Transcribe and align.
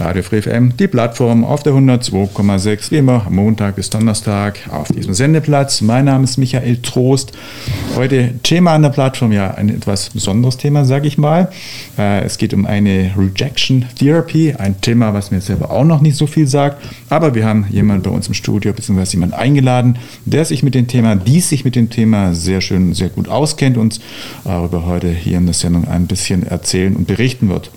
Radio 0.00 0.22
Free 0.22 0.42
FM, 0.42 0.76
die 0.76 0.88
Plattform 0.88 1.44
auf 1.44 1.62
der 1.62 1.72
102,6, 1.72 2.90
wie 2.90 2.96
immer 2.96 3.26
Montag 3.30 3.76
bis 3.76 3.90
Donnerstag 3.90 4.58
auf 4.70 4.88
diesem 4.88 5.14
Sendeplatz. 5.14 5.80
Mein 5.82 6.06
Name 6.06 6.24
ist 6.24 6.36
Michael 6.36 6.78
Trost. 6.78 7.32
Heute 7.94 8.34
Thema 8.42 8.74
an 8.74 8.82
der 8.82 8.90
Plattform, 8.90 9.30
ja, 9.30 9.52
ein 9.54 9.68
etwas 9.68 10.10
besonderes 10.10 10.56
Thema, 10.56 10.84
sage 10.84 11.06
ich 11.06 11.16
mal. 11.16 11.48
Äh, 11.96 12.24
es 12.24 12.38
geht 12.38 12.52
um 12.54 12.66
eine 12.66 13.12
Rejection 13.16 13.86
Therapy, 13.98 14.54
ein 14.58 14.80
Thema, 14.80 15.14
was 15.14 15.30
mir 15.30 15.40
selber 15.40 15.70
auch 15.70 15.84
noch 15.84 16.00
nicht 16.00 16.16
so 16.16 16.26
viel 16.26 16.48
sagt. 16.48 16.82
Aber 17.08 17.34
wir 17.34 17.46
haben 17.46 17.66
jemanden 17.70 18.02
bei 18.02 18.10
uns 18.10 18.26
im 18.26 18.34
Studio, 18.34 18.72
beziehungsweise 18.72 19.12
jemanden 19.12 19.36
eingeladen, 19.36 19.98
der 20.24 20.44
sich 20.44 20.62
mit 20.62 20.74
dem 20.74 20.88
Thema, 20.88 21.14
die 21.14 21.40
sich 21.40 21.64
mit 21.64 21.76
dem 21.76 21.88
Thema 21.88 22.34
sehr 22.34 22.60
schön, 22.60 22.94
sehr 22.94 23.10
gut 23.10 23.28
auskennt 23.28 23.78
und 23.78 24.00
darüber 24.42 24.86
heute 24.86 25.08
hier 25.08 25.38
in 25.38 25.46
der 25.46 25.54
Sendung 25.54 25.86
ein 25.86 26.06
bisschen 26.06 26.46
erzählen 26.46 26.96
und 26.96 27.06
berichten 27.06 27.48
wird. 27.48 27.70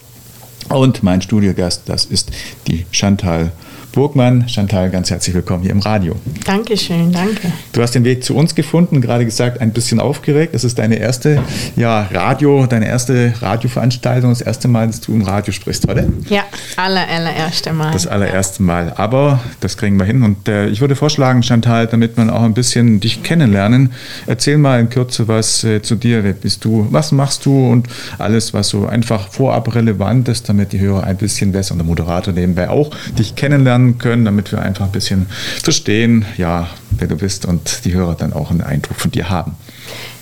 Und 0.70 1.02
mein 1.02 1.22
Studiogast, 1.22 1.84
das 1.86 2.06
ist 2.06 2.32
die 2.68 2.86
Chantal 2.92 3.52
Burgmann. 3.92 4.48
Chantal, 4.48 4.90
ganz 4.90 5.10
herzlich 5.10 5.36
willkommen 5.36 5.64
hier 5.64 5.72
im 5.72 5.80
Radio. 5.80 6.16
Dankeschön, 6.46 7.12
danke. 7.12 7.52
Du 7.72 7.82
hast 7.82 7.96
den 7.96 8.04
Weg 8.04 8.24
zu 8.24 8.36
uns 8.36 8.54
gefunden, 8.56 9.02
gerade 9.02 9.26
gesagt, 9.26 9.62
ein 9.62 9.72
bisschen 9.72 10.00
aufgeregt. 10.00 10.54
Das 10.54 10.64
ist 10.64 10.78
deine 10.78 10.96
erste 10.96 11.42
ja, 11.76 12.08
Radio, 12.14 12.66
deine 12.68 12.88
erste 12.88 13.34
Radioveranstaltung, 13.42 14.30
das 14.32 14.42
erste 14.42 14.68
Mal, 14.68 14.88
dass 14.88 15.02
du 15.02 15.14
im 15.14 15.24
Radio 15.24 15.52
sprichst, 15.52 15.90
oder? 15.90 16.06
Ja, 16.30 16.44
aller, 16.76 17.08
allererste 17.08 17.74
Mal. 17.74 17.92
Das 17.92 18.06
allererste 18.06 18.62
Mal. 18.62 18.94
Aber 18.98 19.40
das 19.62 19.78
kriegen 19.78 19.98
wir 19.98 20.06
hin. 20.06 20.24
Und 20.24 20.48
äh, 20.48 20.68
ich 20.68 20.82
würde 20.82 20.96
vorschlagen, 20.96 21.44
Chantal, 21.44 21.88
damit 21.88 22.18
man 22.18 22.30
auch 22.30 22.44
ein 22.44 22.54
bisschen 22.54 23.00
dich 23.00 23.24
kennenlernen, 23.24 23.94
erzähl 24.26 24.58
mal 24.58 24.80
in 24.80 24.90
Kürze 24.90 25.28
was 25.28 25.64
äh, 25.64 25.82
zu 25.82 25.96
dir. 25.96 26.24
Wer 26.24 26.34
bist 26.34 26.66
du? 26.66 26.88
Was 26.92 27.12
machst 27.12 27.46
du? 27.46 27.72
Und 27.72 27.88
alles, 28.18 28.54
was 28.54 28.70
so 28.70 28.86
einfach 28.86 29.30
vorab 29.30 29.74
relevant 29.74 30.28
ist, 30.30 30.50
damit 30.50 30.74
die 30.74 30.80
Hörer 30.80 31.04
ein 31.04 31.18
bisschen 31.18 31.52
besser 31.52 31.72
und 31.72 31.80
der 31.80 31.86
Moderator 31.86 32.34
nebenbei 32.34 32.70
auch 32.70 32.92
dich 33.18 33.36
kennenlernen 33.36 33.77
können, 33.98 34.26
damit 34.26 34.52
wir 34.52 34.62
einfach 34.62 34.86
ein 34.86 34.92
bisschen 34.92 35.28
verstehen, 35.64 36.26
ja, 36.38 36.68
wer 36.92 37.08
du 37.08 37.16
bist 37.16 37.46
und 37.46 37.86
die 37.86 37.94
Hörer 37.94 38.16
dann 38.16 38.34
auch 38.34 38.52
einen 38.52 38.62
Eindruck 38.62 38.98
von 38.98 39.12
dir 39.12 39.30
haben. 39.30 39.56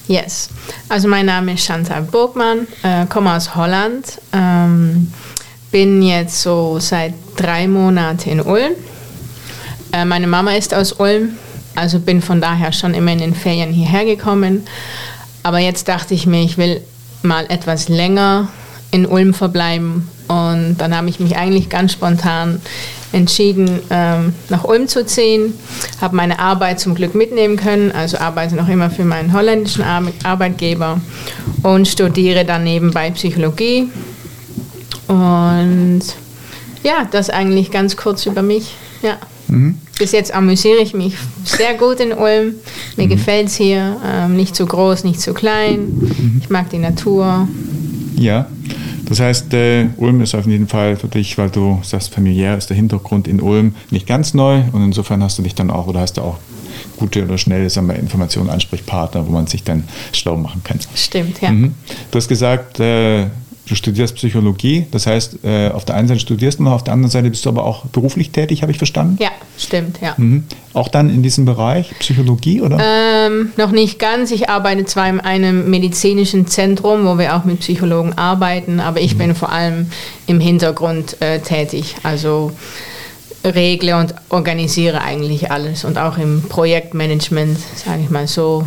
Yes. 0.08 0.50
Also 0.88 1.08
mein 1.08 1.26
Name 1.26 1.54
ist 1.54 1.66
Chantal 1.66 2.04
Burgmann, 2.04 2.68
äh, 2.84 3.06
komme 3.08 3.34
aus 3.34 3.56
Holland, 3.56 4.22
ähm, 4.34 5.12
bin 5.72 6.02
jetzt 6.04 6.42
so 6.42 6.80
seit 6.80 7.14
drei 7.36 7.68
Monaten 7.68 8.30
in 8.30 8.42
Ulm. 8.42 8.74
Äh, 9.92 10.06
meine 10.06 10.28
Mama 10.28 10.52
ist 10.52 10.74
aus 10.74 10.94
Ulm, 10.94 11.30
also 11.76 12.00
bin 12.00 12.22
von 12.22 12.40
daher 12.40 12.72
schon 12.72 12.94
immer 12.94 13.12
in 13.12 13.20
den 13.20 13.36
Ferien 13.36 13.72
hierher 13.72 14.06
gekommen. 14.06 14.64
Aber 15.42 15.60
jetzt 15.60 15.88
dachte 15.88 16.14
ich 16.14 16.28
mir, 16.28 16.44
ich 16.44 16.58
will 16.58 16.82
mal 17.24 17.46
etwas 17.50 17.90
länger 17.90 18.50
in 18.92 19.06
Ulm 19.06 19.34
verbleiben. 19.34 20.08
Und 20.28 20.78
dann 20.78 20.96
habe 20.96 21.10
ich 21.10 21.20
mich 21.20 21.36
eigentlich 21.38 21.70
ganz 21.70 21.92
spontan 21.92 22.62
entschieden, 23.16 23.80
ähm, 23.90 24.34
nach 24.50 24.66
Ulm 24.66 24.88
zu 24.88 25.06
ziehen, 25.06 25.54
habe 26.02 26.16
meine 26.16 26.38
Arbeit 26.38 26.80
zum 26.80 26.96
Glück 26.96 27.16
mitnehmen 27.16 27.56
können, 27.56 27.92
also 27.92 28.18
arbeite 28.18 28.56
noch 28.56 28.68
immer 28.68 28.90
für 28.90 29.06
meinen 29.06 29.32
holländischen 29.32 29.84
Ar 29.84 30.04
Arbeitgeber 30.24 31.00
und 31.64 31.88
studiere 31.88 32.44
dann 32.44 32.66
nebenbei 32.66 33.12
Psychologie. 33.12 33.90
Und 35.08 36.02
ja, 36.84 37.08
das 37.10 37.30
eigentlich 37.30 37.72
ganz 37.72 37.96
kurz 37.96 38.26
über 38.26 38.42
mich. 38.42 38.76
Ja. 39.02 39.18
Mhm. 39.48 39.78
Bis 39.98 40.12
jetzt 40.12 40.34
amüsiere 40.34 40.80
ich 40.82 40.94
mich 40.94 41.16
sehr 41.46 41.76
gut 41.76 42.02
in 42.02 42.12
Ulm. 42.12 42.56
Mir 42.98 43.06
mhm. 43.06 43.10
gefällt 43.10 43.48
es 43.48 43.56
hier. 43.56 43.98
Ähm, 44.06 44.36
nicht 44.36 44.56
zu 44.56 44.66
groß, 44.66 45.06
nicht 45.06 45.22
zu 45.22 45.34
klein. 45.34 45.88
Mhm. 45.88 46.42
Ich 46.42 46.50
mag 46.50 46.70
die 46.70 46.80
Natur. 46.80 47.48
Ja. 48.18 48.48
Das 49.08 49.20
heißt, 49.20 49.54
äh, 49.54 49.88
Ulm 49.98 50.22
ist 50.22 50.36
auf 50.36 50.46
jeden 50.46 50.68
Fall 50.68 50.96
für 50.96 51.08
dich, 51.08 51.38
weil 51.38 51.50
du 51.50 51.80
sagst, 51.84 52.14
familiär 52.14 52.58
ist 52.58 52.70
der 52.70 52.76
Hintergrund 52.76 53.28
in 53.28 53.42
Ulm 53.42 53.76
nicht 53.92 54.08
ganz 54.08 54.34
neu 54.34 54.64
und 54.72 54.84
insofern 54.84 55.22
hast 55.24 55.38
du 55.38 55.44
dich 55.44 55.56
dann 55.56 55.70
auch 55.70 55.88
oder 55.88 56.02
hast 56.02 56.18
du 56.18 56.22
auch 56.22 56.38
gute 56.98 57.24
oder 57.24 57.38
schnelle 57.38 57.70
sagen 57.70 57.88
wir, 57.88 57.96
Informationen, 57.96 58.50
Ansprechpartner, 58.50 59.28
wo 59.28 59.32
man 59.32 59.48
sich 59.48 59.64
dann 59.64 59.84
schlau 60.12 60.36
machen 60.36 60.62
kann. 60.64 60.80
Stimmt, 60.96 61.42
ja. 61.42 61.52
Mhm. 61.52 61.74
Du 62.12 62.18
hast 62.18 62.28
gesagt, 62.28 62.80
äh, 62.80 63.28
du 63.68 63.76
studierst 63.76 64.16
Psychologie, 64.16 64.86
das 64.92 65.08
heißt, 65.08 65.40
äh, 65.44 65.70
auf 65.70 65.86
der 65.86 65.96
einen 65.96 66.08
Seite 66.08 66.20
studierst 66.20 66.60
du 66.60 66.64
noch, 66.64 66.74
auf 66.74 66.84
der 66.84 66.94
anderen 66.94 67.12
Seite 67.12 67.30
bist 67.30 67.46
du 67.46 67.50
aber 67.50 67.66
auch 67.66 67.86
beruflich 67.86 68.32
tätig, 68.32 68.62
habe 68.62 68.72
ich 68.72 68.78
verstanden? 68.78 69.18
Ja, 69.20 69.32
stimmt, 69.58 70.00
ja. 70.02 70.14
Mhm. 70.18 70.44
Auch 70.74 70.88
dann 70.88 71.10
in 71.10 71.24
diesem 71.24 71.46
Bereich 71.46 71.94
Psychologie, 72.00 72.62
oder? 72.62 72.80
Ähm, 72.80 73.52
noch 73.58 73.72
nicht 73.72 73.98
ganz. 73.98 74.32
Ich 74.32 74.50
arbeite 74.50 74.86
zwar 74.86 75.10
in 75.10 75.20
einem 75.20 75.70
medizinischen 75.70 76.48
Zentrum, 76.48 77.06
wo 77.06 77.18
wir 77.18 77.36
auch 77.36 77.46
mit 77.46 77.62
Psychologen 77.62 78.14
arbeiten, 78.18 78.80
aber 78.80 79.02
ich 79.02 79.16
mhm. 79.16 79.20
bin 79.20 79.36
vor 79.36 79.52
allem 79.52 79.88
im 80.28 80.40
Hintergrund 80.40 81.22
äh, 81.22 81.40
tätig. 81.40 81.96
Also 82.04 82.52
regle 83.44 83.98
und 83.98 84.16
organisiere 84.30 85.02
eigentlich 85.02 85.52
alles 85.52 85.86
und 85.86 85.98
auch 85.98 86.18
im 86.18 86.42
Projektmanagement, 86.44 87.58
sage 87.76 88.02
ich 88.04 88.10
mal 88.10 88.28
so, 88.28 88.66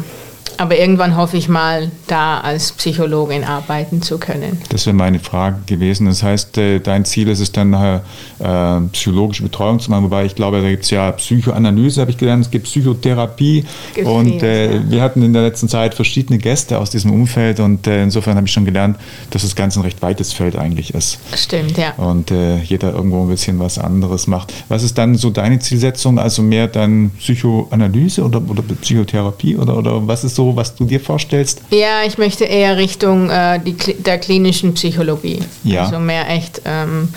aber 0.59 0.77
irgendwann 0.77 1.17
hoffe 1.17 1.37
ich 1.37 1.49
mal, 1.49 1.91
da 2.09 2.41
als 2.41 2.73
Psychologin 2.73 3.45
arbeiten 3.45 4.03
zu 4.03 4.19
können. 4.19 4.59
Das 4.71 4.87
wäre 4.87 4.95
meine 4.95 5.21
Frage 5.21 5.59
gewesen. 5.67 6.07
Das 6.07 6.23
heißt, 6.23 6.59
äh, 6.59 6.81
dein 6.81 7.05
Ziel 7.05 7.29
ist 7.29 7.39
es 7.39 7.53
dann 7.53 7.71
nachher 7.71 8.03
äh, 8.41 8.81
psychologische 8.93 9.45
Betreuung 9.45 9.79
zu 9.79 9.91
machen, 9.91 10.05
wobei 10.05 10.25
ich 10.25 10.35
glaube, 10.35 10.61
da 10.61 10.69
gibt 10.69 10.83
es 10.83 10.91
ja 10.91 11.13
Psychoanalyse, 11.13 12.01
habe 12.01 12.11
ich 12.11 12.19
gelernt, 12.19 12.45
es 12.45 12.51
gibt 12.51 12.65
Psychotherapie. 12.65 13.65
Gibt 13.95 14.09
und 14.09 14.43
äh, 14.43 14.75
ja. 14.75 14.91
wir 14.91 15.03
hatten 15.03 15.23
in 15.23 15.33
der 15.33 15.43
letzten 15.43 15.69
Zeit 15.69 15.95
verschiedene 15.95 16.39
Gäste 16.39 16.79
aus 16.79 16.91
diesem 16.91 17.13
Umfeld 17.13 17.61
und 17.61 17.87
äh, 17.87 18.03
insofern 18.03 18.37
habe 18.37 18.47
ich 18.47 18.53
schon 18.53 18.65
gelernt, 18.65 18.99
dass 19.31 19.43
das 19.43 19.55
Ganze 19.55 19.79
ein 19.79 19.83
recht 19.85 20.03
weites 20.03 20.33
Feld 20.33 20.57
eigentlich 20.57 20.93
ist. 20.93 21.21
Stimmt, 21.37 21.79
ja. 21.79 21.93
Und 21.97 22.33
äh, 22.33 22.59
jeder 22.63 22.93
irgendwo 22.93 23.23
ein 23.23 23.29
bisschen 23.29 23.61
was 23.61 23.79
anderes 23.79 24.27
macht. 24.27 24.53
Was 24.69 24.83
ist 24.83 24.99
dann 24.99 25.15
so 25.15 25.31
deine 25.31 25.61
Zielsetzung? 25.61 26.19
Also 26.19 26.43
mehr 26.43 26.67
dann 26.67 27.11
Psychoanalyse 27.19 28.25
oder, 28.25 28.43
oder 28.49 28.63
Psychotherapie 28.63 29.57
oder, 29.57 29.77
oder 29.77 30.09
was 30.09 30.25
ist 30.25 30.35
so 30.35 30.48
was 30.55 30.75
du 30.75 30.85
dir 30.85 31.01
vorstellst? 31.01 31.63
Ja, 31.71 32.03
ich 32.07 32.19
möchte 32.19 32.45
eher 32.45 32.77
Richtung 32.77 33.31
äh, 33.31 33.61
die, 33.61 33.75
der 33.75 34.19
klinischen 34.19 34.75
Psychologie. 34.75 35.41
Ja. 35.65 35.85
Also 35.85 35.99
mehr 35.99 36.29
echt 36.31 36.63
ähm, 36.65 37.09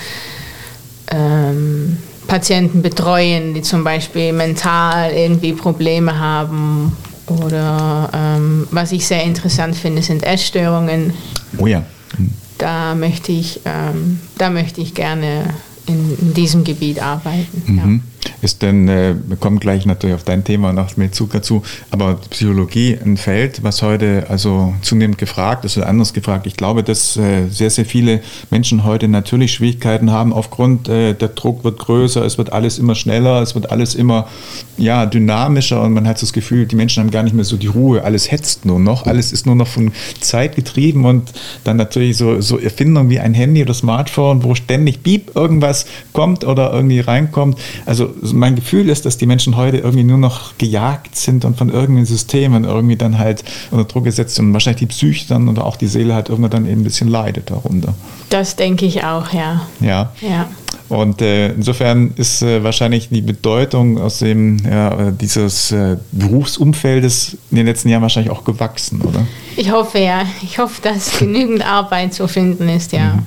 ähm, 1.11 1.97
Patienten 2.27 2.81
betreuen, 2.81 3.53
die 3.53 3.61
zum 3.61 3.83
Beispiel 3.83 4.33
mental 4.33 5.11
irgendwie 5.11 5.53
Probleme 5.53 6.17
haben. 6.17 6.95
Oder 7.27 8.09
ähm, 8.13 8.67
was 8.71 8.91
ich 8.91 9.05
sehr 9.05 9.23
interessant 9.23 9.75
finde, 9.75 10.01
sind 10.01 10.23
Essstörungen. 10.23 11.13
Oh 11.57 11.67
ja. 11.67 11.83
Mhm. 12.17 12.31
Da 12.57 12.95
möchte 12.95 13.31
ich, 13.31 13.61
ähm, 13.65 14.19
da 14.37 14.49
möchte 14.49 14.81
ich 14.81 14.93
gerne 14.93 15.53
in, 15.87 16.17
in 16.19 16.33
diesem 16.33 16.63
Gebiet 16.63 17.01
arbeiten. 17.01 17.63
Mhm. 17.65 17.77
Ja. 17.77 18.10
Ist 18.41 18.61
denn, 18.61 18.87
äh, 18.87 19.15
wir 19.27 19.37
kommen 19.37 19.59
gleich 19.59 19.85
natürlich 19.85 20.15
auf 20.15 20.23
dein 20.23 20.43
Thema 20.43 20.73
noch 20.73 20.97
mit 20.97 21.13
Zug 21.15 21.31
dazu, 21.31 21.63
aber 21.89 22.15
Psychologie 22.29 22.97
ein 23.03 23.17
Feld, 23.17 23.63
was 23.63 23.81
heute 23.81 24.25
also 24.29 24.73
zunehmend 24.81 25.17
gefragt 25.17 25.65
ist 25.65 25.77
oder 25.77 25.87
anders 25.87 26.13
gefragt. 26.13 26.47
Ich 26.47 26.55
glaube, 26.55 26.83
dass 26.83 27.17
äh, 27.17 27.47
sehr, 27.49 27.69
sehr 27.69 27.85
viele 27.85 28.21
Menschen 28.49 28.83
heute 28.83 29.07
natürlich 29.07 29.53
Schwierigkeiten 29.53 30.11
haben 30.11 30.33
aufgrund, 30.33 30.89
äh, 30.89 31.13
der 31.13 31.29
Druck 31.29 31.63
wird 31.63 31.79
größer, 31.79 32.25
es 32.25 32.37
wird 32.37 32.51
alles 32.53 32.79
immer 32.79 32.95
schneller, 32.95 33.41
es 33.41 33.55
wird 33.55 33.71
alles 33.71 33.95
immer 33.95 34.27
ja, 34.77 35.05
dynamischer 35.05 35.81
und 35.81 35.93
man 35.93 36.07
hat 36.07 36.21
das 36.21 36.33
Gefühl, 36.33 36.65
die 36.65 36.75
Menschen 36.75 37.03
haben 37.03 37.11
gar 37.11 37.23
nicht 37.23 37.33
mehr 37.33 37.45
so 37.45 37.57
die 37.57 37.67
Ruhe, 37.67 38.03
alles 38.03 38.31
hetzt 38.31 38.65
nur 38.65 38.79
noch, 38.79 39.05
alles 39.05 39.31
ist 39.31 39.45
nur 39.45 39.55
noch 39.55 39.67
von 39.67 39.91
Zeit 40.19 40.55
getrieben 40.55 41.05
und 41.05 41.31
dann 41.63 41.77
natürlich 41.77 42.17
so, 42.17 42.41
so 42.41 42.57
Erfindungen 42.57 43.09
wie 43.09 43.19
ein 43.19 43.33
Handy 43.33 43.61
oder 43.61 43.73
Smartphone, 43.73 44.43
wo 44.43 44.55
ständig 44.55 45.01
Beep 45.01 45.35
irgendwas 45.35 45.85
kommt 46.13 46.43
oder 46.43 46.73
irgendwie 46.73 46.99
reinkommt. 46.99 47.57
Also 47.85 48.10
mein 48.21 48.55
Gefühl 48.55 48.89
ist, 48.89 49.05
dass 49.05 49.17
die 49.17 49.25
Menschen 49.25 49.57
heute 49.57 49.77
irgendwie 49.77 50.03
nur 50.03 50.17
noch 50.17 50.57
gejagt 50.57 51.15
sind 51.15 51.45
und 51.45 51.57
von 51.57 51.69
irgendeinem 51.69 52.05
Systemen 52.05 52.63
irgendwie 52.63 52.95
dann 52.95 53.17
halt 53.17 53.43
unter 53.71 53.85
Druck 53.85 54.05
gesetzt 54.05 54.35
sind 54.35 54.47
und 54.47 54.53
wahrscheinlich 54.53 54.79
die 54.79 54.87
Psyche 54.87 55.27
dann 55.27 55.47
oder 55.47 55.65
auch 55.65 55.75
die 55.75 55.87
Seele 55.87 56.13
halt 56.13 56.29
irgendwann 56.29 56.51
dann 56.51 56.65
eben 56.65 56.81
ein 56.81 56.83
bisschen 56.83 57.07
leidet 57.07 57.49
darunter. 57.49 57.93
Das 58.29 58.55
denke 58.55 58.85
ich 58.85 59.03
auch, 59.03 59.33
ja. 59.33 59.61
Ja. 59.79 60.11
ja. 60.21 60.47
Und 60.89 61.21
äh, 61.21 61.53
insofern 61.53 62.11
ist 62.17 62.41
äh, 62.41 62.63
wahrscheinlich 62.65 63.07
die 63.09 63.21
Bedeutung 63.21 63.97
aus 63.97 64.19
dem 64.19 64.57
ja, 64.69 65.11
dieses 65.11 65.71
äh, 65.71 65.95
Berufsumfeldes 66.11 67.37
in 67.49 67.57
den 67.57 67.65
letzten 67.65 67.87
Jahren 67.87 68.01
wahrscheinlich 68.01 68.31
auch 68.31 68.43
gewachsen, 68.43 69.01
oder? 69.01 69.25
Ich 69.55 69.71
hoffe 69.71 69.99
ja. 69.99 70.23
Ich 70.43 70.59
hoffe, 70.59 70.81
dass 70.81 71.17
genügend 71.17 71.65
Arbeit 71.65 72.13
zu 72.13 72.27
finden 72.27 72.67
ist, 72.67 72.91
ja. 72.91 73.13
Mhm 73.13 73.25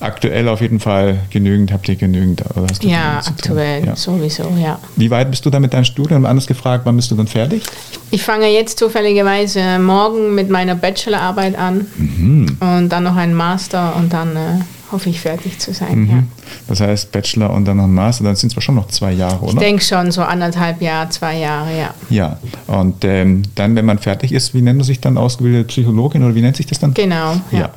aktuell 0.00 0.48
auf 0.48 0.60
jeden 0.60 0.80
Fall 0.80 1.18
genügend, 1.30 1.72
habt 1.72 1.88
ihr 1.88 1.96
genügend? 1.96 2.42
ja, 2.82 3.20
aktuell 3.26 3.86
ja. 3.86 3.96
sowieso, 3.96 4.50
ja. 4.60 4.78
Wie 4.96 5.10
weit 5.10 5.30
bist 5.30 5.44
du 5.46 5.50
dann 5.50 5.62
mit 5.62 5.72
deinem 5.72 5.84
Studium? 5.84 6.24
Anders 6.24 6.46
gefragt, 6.46 6.84
wann 6.86 6.96
bist 6.96 7.10
du 7.10 7.16
dann 7.16 7.26
fertig? 7.26 7.62
Ich 8.10 8.22
fange 8.22 8.48
jetzt 8.48 8.78
zufälligerweise 8.78 9.78
morgen 9.78 10.34
mit 10.34 10.50
meiner 10.50 10.74
Bachelorarbeit 10.74 11.56
an 11.58 11.86
mhm. 11.96 12.56
und 12.60 12.88
dann 12.88 13.04
noch 13.04 13.16
einen 13.16 13.34
Master 13.34 13.96
und 13.96 14.12
dann 14.12 14.36
äh, 14.36 14.60
hoffe 14.92 15.10
ich 15.10 15.20
fertig 15.20 15.58
zu 15.58 15.72
sein. 15.72 16.00
Mhm. 16.00 16.10
Ja. 16.10 16.22
Das 16.66 16.80
heißt 16.80 17.12
Bachelor 17.12 17.50
und 17.50 17.64
dann 17.66 17.76
noch 17.76 17.84
ein 17.84 17.94
Master, 17.94 18.24
dann 18.24 18.36
sind 18.36 18.56
es 18.56 18.64
schon 18.64 18.74
noch 18.74 18.88
zwei 18.88 19.12
Jahre, 19.12 19.40
oder? 19.40 19.52
Ich 19.52 19.58
denke 19.58 19.82
schon, 19.82 20.10
so 20.10 20.22
anderthalb 20.22 20.80
Jahre, 20.80 21.08
zwei 21.10 21.38
Jahre, 21.38 21.76
ja. 21.76 21.94
Ja, 22.10 22.38
und 22.66 23.04
ähm, 23.04 23.42
dann, 23.54 23.76
wenn 23.76 23.84
man 23.84 23.98
fertig 23.98 24.32
ist, 24.32 24.54
wie 24.54 24.62
nennt 24.62 24.78
man 24.78 24.86
sich 24.86 25.00
dann 25.00 25.18
ausgebildete 25.18 25.64
Psychologin 25.64 26.24
oder 26.24 26.34
wie 26.34 26.42
nennt 26.42 26.56
sich 26.56 26.66
das 26.66 26.78
dann? 26.78 26.94
Genau, 26.94 27.34
ja. 27.50 27.58
ja. 27.58 27.70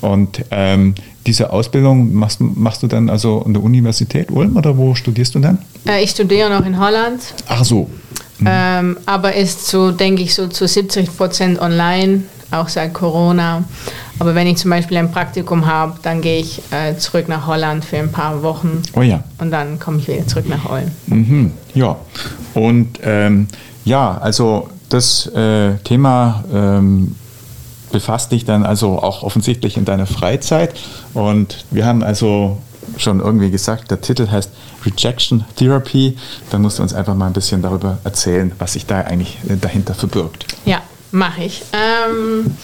Und 0.00 0.44
ähm, 0.50 0.94
diese 1.28 1.52
Ausbildung 1.52 2.14
machst, 2.14 2.40
machst, 2.40 2.82
du 2.82 2.86
dann 2.86 3.10
also 3.10 3.42
an 3.42 3.52
der 3.52 3.62
Universität 3.62 4.30
Ulm 4.30 4.56
oder 4.56 4.76
wo 4.76 4.94
studierst 4.94 5.34
du 5.34 5.40
dann? 5.40 5.58
Äh, 5.86 6.02
ich 6.02 6.10
studiere 6.10 6.48
noch 6.48 6.64
in 6.64 6.80
Holland. 6.80 7.20
Ach 7.46 7.64
so. 7.64 7.88
Mhm. 8.38 8.46
Ähm, 8.48 8.96
aber 9.04 9.34
ist 9.34 9.66
so, 9.66 9.90
denke 9.90 10.22
ich, 10.22 10.34
so 10.34 10.48
zu 10.48 10.66
70 10.66 11.16
Prozent 11.16 11.60
online, 11.60 12.22
auch 12.50 12.68
seit 12.68 12.94
Corona. 12.94 13.64
Aber 14.18 14.34
wenn 14.34 14.46
ich 14.46 14.56
zum 14.56 14.70
Beispiel 14.70 14.96
ein 14.96 15.12
Praktikum 15.12 15.66
habe, 15.66 15.98
dann 16.02 16.22
gehe 16.22 16.40
ich 16.40 16.62
äh, 16.70 16.96
zurück 16.96 17.28
nach 17.28 17.46
Holland 17.46 17.84
für 17.84 17.98
ein 17.98 18.10
paar 18.10 18.42
Wochen. 18.42 18.82
Oh 18.94 19.02
ja. 19.02 19.22
Und 19.38 19.50
dann 19.50 19.78
komme 19.78 19.98
ich 19.98 20.08
wieder 20.08 20.26
zurück 20.26 20.48
nach 20.48 20.70
Ulm. 20.70 20.90
Mhm. 21.08 21.52
Ja. 21.74 21.96
Und 22.54 22.98
ähm, 23.02 23.48
ja, 23.84 24.16
also 24.16 24.68
das 24.88 25.26
äh, 25.26 25.76
Thema 25.84 26.42
ähm, 26.52 27.14
befasst 27.90 28.32
dich 28.32 28.44
dann 28.44 28.64
also 28.64 29.02
auch 29.02 29.22
offensichtlich 29.22 29.76
in 29.76 29.84
deiner 29.84 30.06
Freizeit. 30.06 30.74
Und 31.14 31.64
wir 31.70 31.86
haben 31.86 32.02
also 32.02 32.58
schon 32.96 33.20
irgendwie 33.20 33.50
gesagt, 33.50 33.90
der 33.90 34.00
Titel 34.00 34.28
heißt 34.30 34.50
Rejection 34.84 35.44
Therapy. 35.56 36.16
Dann 36.50 36.62
musst 36.62 36.78
du 36.78 36.82
uns 36.82 36.94
einfach 36.94 37.14
mal 37.14 37.26
ein 37.26 37.32
bisschen 37.32 37.62
darüber 37.62 37.98
erzählen, 38.04 38.52
was 38.58 38.74
sich 38.74 38.86
da 38.86 39.00
eigentlich 39.00 39.38
äh, 39.48 39.56
dahinter 39.56 39.94
verbirgt. 39.94 40.46
Ja, 40.64 40.82
mache 41.10 41.44
ich. 41.44 41.62
Ähm 41.72 42.56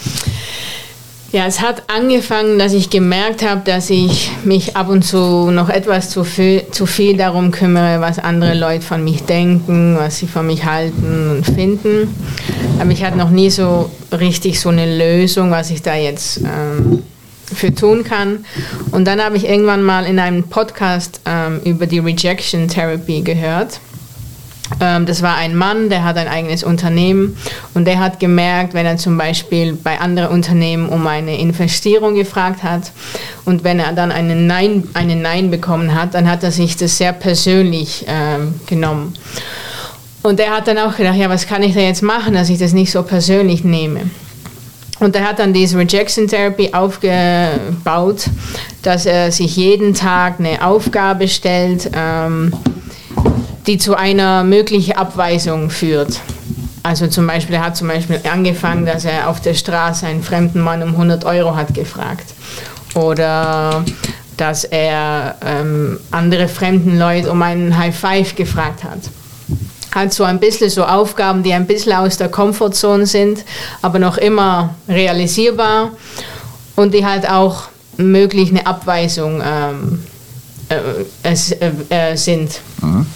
ja, 1.34 1.46
es 1.46 1.60
hat 1.60 1.82
angefangen, 1.88 2.60
dass 2.60 2.72
ich 2.72 2.90
gemerkt 2.90 3.44
habe, 3.44 3.62
dass 3.64 3.90
ich 3.90 4.30
mich 4.44 4.76
ab 4.76 4.88
und 4.88 5.02
zu 5.02 5.50
noch 5.50 5.68
etwas 5.68 6.08
zu 6.08 6.22
viel, 6.22 6.62
zu 6.70 6.86
viel 6.86 7.16
darum 7.16 7.50
kümmere, 7.50 8.00
was 8.00 8.20
andere 8.20 8.54
Leute 8.54 8.82
von 8.82 9.02
mich 9.02 9.24
denken, 9.24 9.96
was 9.98 10.18
sie 10.20 10.28
von 10.28 10.46
mich 10.46 10.64
halten 10.64 11.30
und 11.32 11.44
finden. 11.44 12.14
Aber 12.78 12.92
ich 12.92 13.02
hatte 13.02 13.18
noch 13.18 13.30
nie 13.30 13.50
so 13.50 13.90
richtig 14.12 14.60
so 14.60 14.68
eine 14.68 14.96
Lösung, 14.96 15.50
was 15.50 15.70
ich 15.70 15.82
da 15.82 15.96
jetzt 15.96 16.38
ähm, 16.38 17.02
für 17.52 17.74
tun 17.74 18.04
kann. 18.04 18.44
Und 18.92 19.04
dann 19.06 19.20
habe 19.20 19.36
ich 19.36 19.48
irgendwann 19.48 19.82
mal 19.82 20.06
in 20.06 20.20
einem 20.20 20.44
Podcast 20.44 21.20
ähm, 21.26 21.60
über 21.64 21.86
die 21.88 21.98
Rejection 21.98 22.68
Therapy 22.68 23.22
gehört. 23.22 23.80
Ähm, 24.80 25.06
das 25.06 25.22
war 25.22 25.36
ein 25.36 25.54
Mann, 25.54 25.90
der 25.90 26.04
hat 26.04 26.16
ein 26.16 26.28
eigenes 26.28 26.64
Unternehmen 26.64 27.36
und 27.74 27.86
der 27.86 27.98
hat 28.00 28.18
gemerkt, 28.18 28.74
wenn 28.74 28.86
er 28.86 28.96
zum 28.96 29.18
Beispiel 29.18 29.74
bei 29.74 30.00
anderen 30.00 30.30
Unternehmen 30.30 30.88
um 30.88 31.06
eine 31.06 31.38
Investierung 31.38 32.14
gefragt 32.14 32.62
hat 32.62 32.92
und 33.44 33.62
wenn 33.62 33.78
er 33.78 33.92
dann 33.92 34.10
einen 34.10 34.46
Nein, 34.46 34.88
einen 34.94 35.22
Nein 35.22 35.50
bekommen 35.50 35.94
hat, 35.94 36.14
dann 36.14 36.30
hat 36.30 36.42
er 36.42 36.50
sich 36.50 36.76
das 36.76 36.96
sehr 36.96 37.12
persönlich 37.12 38.06
ähm, 38.08 38.54
genommen. 38.66 39.14
Und 40.22 40.40
er 40.40 40.52
hat 40.52 40.68
dann 40.68 40.78
auch 40.78 40.96
gedacht, 40.96 41.16
ja, 41.16 41.28
was 41.28 41.46
kann 41.46 41.62
ich 41.62 41.74
da 41.74 41.80
jetzt 41.80 42.02
machen, 42.02 42.32
dass 42.32 42.48
ich 42.48 42.58
das 42.58 42.72
nicht 42.72 42.90
so 42.90 43.02
persönlich 43.02 43.62
nehme? 43.62 44.08
Und 45.00 45.14
er 45.16 45.28
hat 45.28 45.38
dann 45.38 45.52
diese 45.52 45.76
Rejection 45.76 46.26
Therapy 46.28 46.70
aufgebaut, 46.72 48.30
dass 48.80 49.04
er 49.04 49.30
sich 49.30 49.56
jeden 49.56 49.92
Tag 49.92 50.36
eine 50.38 50.64
Aufgabe 50.64 51.28
stellt, 51.28 51.90
ähm, 51.94 52.54
die 53.66 53.78
zu 53.78 53.96
einer 53.96 54.44
möglichen 54.44 54.96
Abweisung 54.96 55.70
führt. 55.70 56.20
Also 56.82 57.06
zum 57.06 57.26
Beispiel, 57.26 57.56
er 57.56 57.64
hat 57.64 57.76
zum 57.76 57.88
Beispiel 57.88 58.20
angefangen, 58.30 58.84
dass 58.84 59.04
er 59.04 59.28
auf 59.30 59.40
der 59.40 59.54
Straße 59.54 60.06
einen 60.06 60.22
fremden 60.22 60.60
Mann 60.60 60.82
um 60.82 60.90
100 60.90 61.24
Euro 61.24 61.56
hat 61.56 61.72
gefragt. 61.72 62.34
Oder 62.94 63.84
dass 64.36 64.64
er 64.64 65.36
ähm, 65.44 65.98
andere 66.10 66.48
fremden 66.48 66.98
Leute 66.98 67.30
um 67.30 67.40
einen 67.40 67.76
High 67.76 67.96
Five 67.96 68.34
gefragt 68.34 68.84
hat. 68.84 68.98
Hat 69.94 70.12
so 70.12 70.24
ein 70.24 70.40
bisschen 70.40 70.68
so 70.70 70.84
Aufgaben, 70.84 71.42
die 71.42 71.52
ein 71.52 71.66
bisschen 71.66 71.92
aus 71.92 72.16
der 72.16 72.28
Komfortzone 72.28 73.06
sind, 73.06 73.44
aber 73.80 73.98
noch 73.98 74.18
immer 74.18 74.74
realisierbar 74.88 75.92
und 76.76 76.92
die 76.92 77.06
halt 77.06 77.30
auch 77.30 77.64
möglich 77.96 78.50
eine 78.50 78.66
Abweisung 78.66 79.40
ähm, 79.44 80.02
äh, 80.68 81.28
äh, 81.30 82.12
äh, 82.12 82.16
sind. 82.16 82.60
Mhm. 82.82 83.06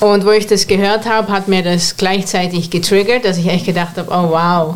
Und 0.00 0.26
wo 0.26 0.30
ich 0.30 0.46
das 0.46 0.66
gehört 0.66 1.06
habe, 1.06 1.32
hat 1.32 1.48
mir 1.48 1.62
das 1.62 1.96
gleichzeitig 1.96 2.70
getriggert, 2.70 3.24
dass 3.24 3.38
ich 3.38 3.46
echt 3.46 3.64
gedacht 3.64 3.96
habe, 3.96 4.10
oh 4.10 4.30
wow, 4.30 4.74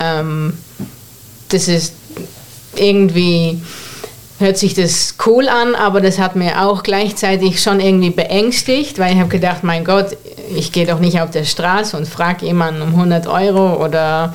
ähm, 0.00 0.54
das 1.48 1.68
ist 1.68 1.94
irgendwie, 2.74 3.60
hört 4.38 4.56
sich 4.56 4.74
das 4.74 5.16
cool 5.26 5.48
an, 5.48 5.74
aber 5.74 6.00
das 6.00 6.18
hat 6.18 6.36
mir 6.36 6.62
auch 6.62 6.82
gleichzeitig 6.82 7.62
schon 7.62 7.80
irgendwie 7.80 8.10
beängstigt, 8.10 8.98
weil 8.98 9.12
ich 9.12 9.18
habe 9.18 9.28
gedacht, 9.28 9.62
mein 9.62 9.84
Gott, 9.84 10.16
ich 10.54 10.72
gehe 10.72 10.86
doch 10.86 11.00
nicht 11.00 11.20
auf 11.20 11.30
der 11.30 11.44
Straße 11.44 11.96
und 11.96 12.08
frage 12.08 12.46
jemanden 12.46 12.82
um 12.82 12.88
100 12.88 13.26
Euro 13.26 13.84
oder 13.84 14.34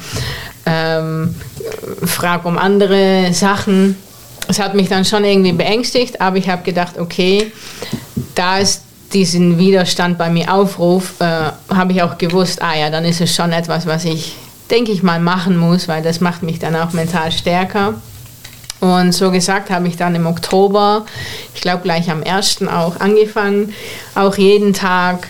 ähm, 0.65 1.35
frage 2.05 2.47
um 2.47 2.57
andere 2.57 3.33
Sachen. 3.33 3.97
Es 4.47 4.59
hat 4.59 4.75
mich 4.75 4.89
dann 4.89 5.05
schon 5.05 5.23
irgendwie 5.23 5.53
beängstigt, 5.53 6.19
aber 6.21 6.37
ich 6.37 6.49
habe 6.49 6.63
gedacht, 6.63 6.99
okay, 6.99 7.51
da 8.35 8.59
ist 8.59 8.81
diesen 9.13 9.57
Widerstand 9.57 10.17
bei 10.17 10.29
mir 10.29 10.53
aufruft, 10.53 11.19
äh, 11.19 11.51
habe 11.73 11.91
ich 11.91 12.01
auch 12.01 12.17
gewusst, 12.17 12.61
ah 12.61 12.75
ja, 12.75 12.89
dann 12.89 13.05
ist 13.05 13.21
es 13.21 13.33
schon 13.35 13.51
etwas, 13.51 13.85
was 13.85 14.05
ich, 14.05 14.35
denke 14.69 14.91
ich 14.91 15.03
mal, 15.03 15.19
machen 15.19 15.57
muss, 15.57 15.87
weil 15.87 16.01
das 16.01 16.21
macht 16.21 16.43
mich 16.43 16.59
dann 16.59 16.75
auch 16.75 16.93
mental 16.93 17.31
stärker. 17.31 17.95
Und 18.79 19.11
so 19.11 19.29
gesagt 19.29 19.69
habe 19.69 19.87
ich 19.87 19.95
dann 19.95 20.15
im 20.15 20.25
Oktober, 20.25 21.05
ich 21.53 21.61
glaube 21.61 21.83
gleich 21.83 22.09
am 22.09 22.23
1. 22.23 22.67
auch 22.67 22.99
angefangen, 22.99 23.73
auch 24.15 24.37
jeden 24.37 24.73
Tag 24.73 25.27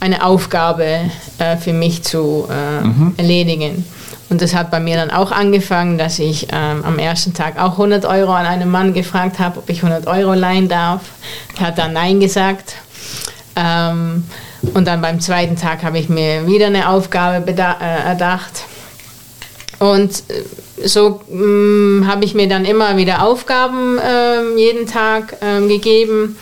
eine 0.00 0.24
Aufgabe 0.24 1.02
äh, 1.38 1.56
für 1.56 1.72
mich 1.72 2.02
zu 2.02 2.48
äh, 2.50 2.84
mhm. 2.84 3.14
erledigen. 3.16 3.84
Und 4.30 4.42
das 4.42 4.54
hat 4.54 4.70
bei 4.70 4.80
mir 4.80 4.96
dann 4.96 5.10
auch 5.10 5.32
angefangen, 5.32 5.96
dass 5.96 6.18
ich 6.18 6.48
ähm, 6.52 6.84
am 6.84 6.98
ersten 6.98 7.32
Tag 7.34 7.58
auch 7.58 7.72
100 7.72 8.04
Euro 8.04 8.32
an 8.32 8.44
einen 8.44 8.70
Mann 8.70 8.92
gefragt 8.92 9.38
habe, 9.38 9.58
ob 9.58 9.70
ich 9.70 9.82
100 9.82 10.06
Euro 10.06 10.34
leihen 10.34 10.68
darf. 10.68 11.02
Er 11.58 11.68
hat 11.68 11.78
dann 11.78 11.94
Nein 11.94 12.20
gesagt. 12.20 12.74
Ähm, 13.58 14.24
und 14.74 14.86
dann 14.86 15.00
beim 15.00 15.20
zweiten 15.20 15.56
Tag 15.56 15.82
habe 15.82 15.98
ich 15.98 16.08
mir 16.08 16.46
wieder 16.46 16.66
eine 16.66 16.88
Aufgabe 16.88 17.50
äh, 17.50 18.08
erdacht. 18.08 18.62
Und 19.80 20.22
äh, 20.28 20.86
so 20.86 21.20
mm, 21.28 22.06
habe 22.06 22.24
ich 22.24 22.34
mir 22.34 22.48
dann 22.48 22.64
immer 22.64 22.96
wieder 22.96 23.22
Aufgaben 23.22 23.98
äh, 23.98 24.56
jeden 24.56 24.86
Tag 24.86 25.36
äh, 25.40 25.66
gegeben. 25.66 26.36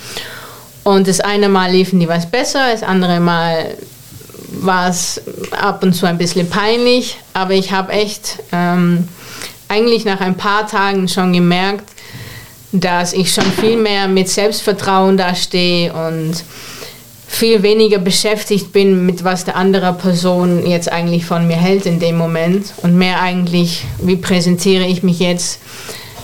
Und 0.84 1.08
das 1.08 1.20
eine 1.20 1.48
Mal 1.48 1.72
liefen 1.72 1.98
die 1.98 2.08
was 2.08 2.30
besser, 2.30 2.70
das 2.70 2.82
andere 2.82 3.18
Mal 3.18 3.76
war 4.60 4.88
es 4.88 5.20
ab 5.50 5.82
und 5.82 5.94
zu 5.94 6.06
ein 6.06 6.18
bisschen 6.18 6.48
peinlich. 6.48 7.18
Aber 7.32 7.54
ich 7.54 7.72
habe 7.72 7.92
echt 7.92 8.38
ähm, 8.52 9.08
eigentlich 9.68 10.04
nach 10.04 10.20
ein 10.20 10.36
paar 10.36 10.66
Tagen 10.66 11.08
schon 11.08 11.32
gemerkt, 11.32 11.90
dass 12.72 13.12
ich 13.12 13.32
schon 13.32 13.50
viel 13.52 13.76
mehr 13.76 14.06
mit 14.06 14.28
Selbstvertrauen 14.28 15.16
da 15.16 15.34
stehe 15.34 15.92
und 15.92 16.44
viel 17.26 17.62
weniger 17.62 17.98
beschäftigt 17.98 18.72
bin 18.72 19.04
mit 19.04 19.24
was 19.24 19.44
der 19.44 19.56
andere 19.56 19.92
Person 19.92 20.66
jetzt 20.66 20.90
eigentlich 20.90 21.26
von 21.26 21.46
mir 21.46 21.56
hält 21.56 21.84
in 21.84 21.98
dem 21.98 22.16
Moment 22.16 22.72
und 22.82 22.96
mehr 22.96 23.20
eigentlich, 23.20 23.84
wie 24.00 24.16
präsentiere 24.16 24.86
ich 24.86 25.02
mich 25.02 25.18
jetzt, 25.18 25.60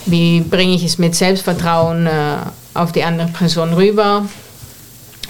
wie 0.05 0.41
bringe 0.41 0.73
ich 0.73 0.83
es 0.83 0.97
mit 0.97 1.13
Selbstvertrauen 1.15 2.07
äh, 2.07 2.09
auf 2.73 2.91
die 2.91 3.03
andere 3.03 3.27
Person 3.27 3.73
rüber 3.73 4.25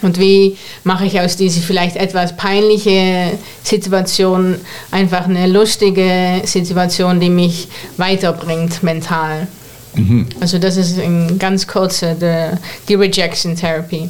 und 0.02 0.18
wie 0.18 0.56
mache 0.84 1.06
ich 1.06 1.20
aus 1.20 1.36
dieser 1.36 1.60
vielleicht 1.60 1.96
etwas 1.96 2.36
peinliche 2.36 3.32
Situation 3.62 4.56
einfach 4.90 5.24
eine 5.24 5.46
lustige 5.46 6.42
Situation, 6.44 7.20
die 7.20 7.30
mich 7.30 7.68
weiterbringt 7.96 8.82
mental. 8.82 9.48
Mhm. 9.94 10.26
Also 10.40 10.58
das 10.58 10.76
ist 10.76 10.98
in 10.98 11.38
ganz 11.38 11.66
kurze 11.66 12.16
die, 12.20 12.58
die 12.88 12.94
Rejection 12.94 13.56
Therapy. 13.56 14.08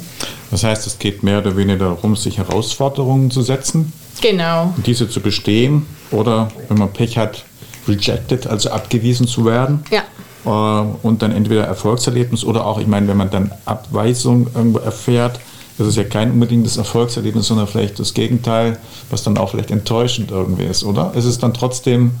Das 0.55 0.63
heißt, 0.63 0.87
es 0.87 0.99
geht 0.99 1.21
mehr 1.21 1.39
oder 1.39 1.57
weniger 1.57 1.89
darum, 1.89 2.15
sich 2.15 2.37
Herausforderungen 2.37 3.29
zu 3.29 3.41
setzen. 3.41 3.91
Genau. 4.21 4.73
Diese 4.85 5.09
zu 5.09 5.19
bestehen 5.19 5.85
oder, 6.11 6.47
wenn 6.69 6.77
man 6.77 6.93
Pech 6.93 7.17
hat, 7.17 7.43
rejected, 7.89 8.47
also 8.47 8.69
abgewiesen 8.69 9.27
zu 9.27 9.43
werden. 9.43 9.83
Ja. 9.91 10.03
äh, 10.45 10.85
und 11.03 11.21
dann 11.21 11.33
entweder 11.33 11.65
Erfolgserlebnis 11.65 12.45
oder 12.45 12.65
auch, 12.65 12.79
ich 12.79 12.87
meine, 12.87 13.09
wenn 13.09 13.17
man 13.17 13.29
dann 13.29 13.51
Abweisung 13.65 14.47
irgendwo 14.55 14.79
erfährt, 14.79 15.41
das 15.77 15.87
ist 15.87 15.97
ja 15.97 16.05
kein 16.05 16.31
unbedingtes 16.31 16.77
Erfolgserlebnis, 16.77 17.47
sondern 17.47 17.67
vielleicht 17.67 17.99
das 17.99 18.13
Gegenteil, 18.13 18.79
was 19.09 19.23
dann 19.23 19.37
auch 19.37 19.49
vielleicht 19.49 19.71
enttäuschend 19.71 20.31
irgendwie 20.31 20.63
ist, 20.63 20.85
oder? 20.85 21.11
Es 21.17 21.25
ist 21.25 21.43
dann 21.43 21.53
trotzdem 21.53 22.11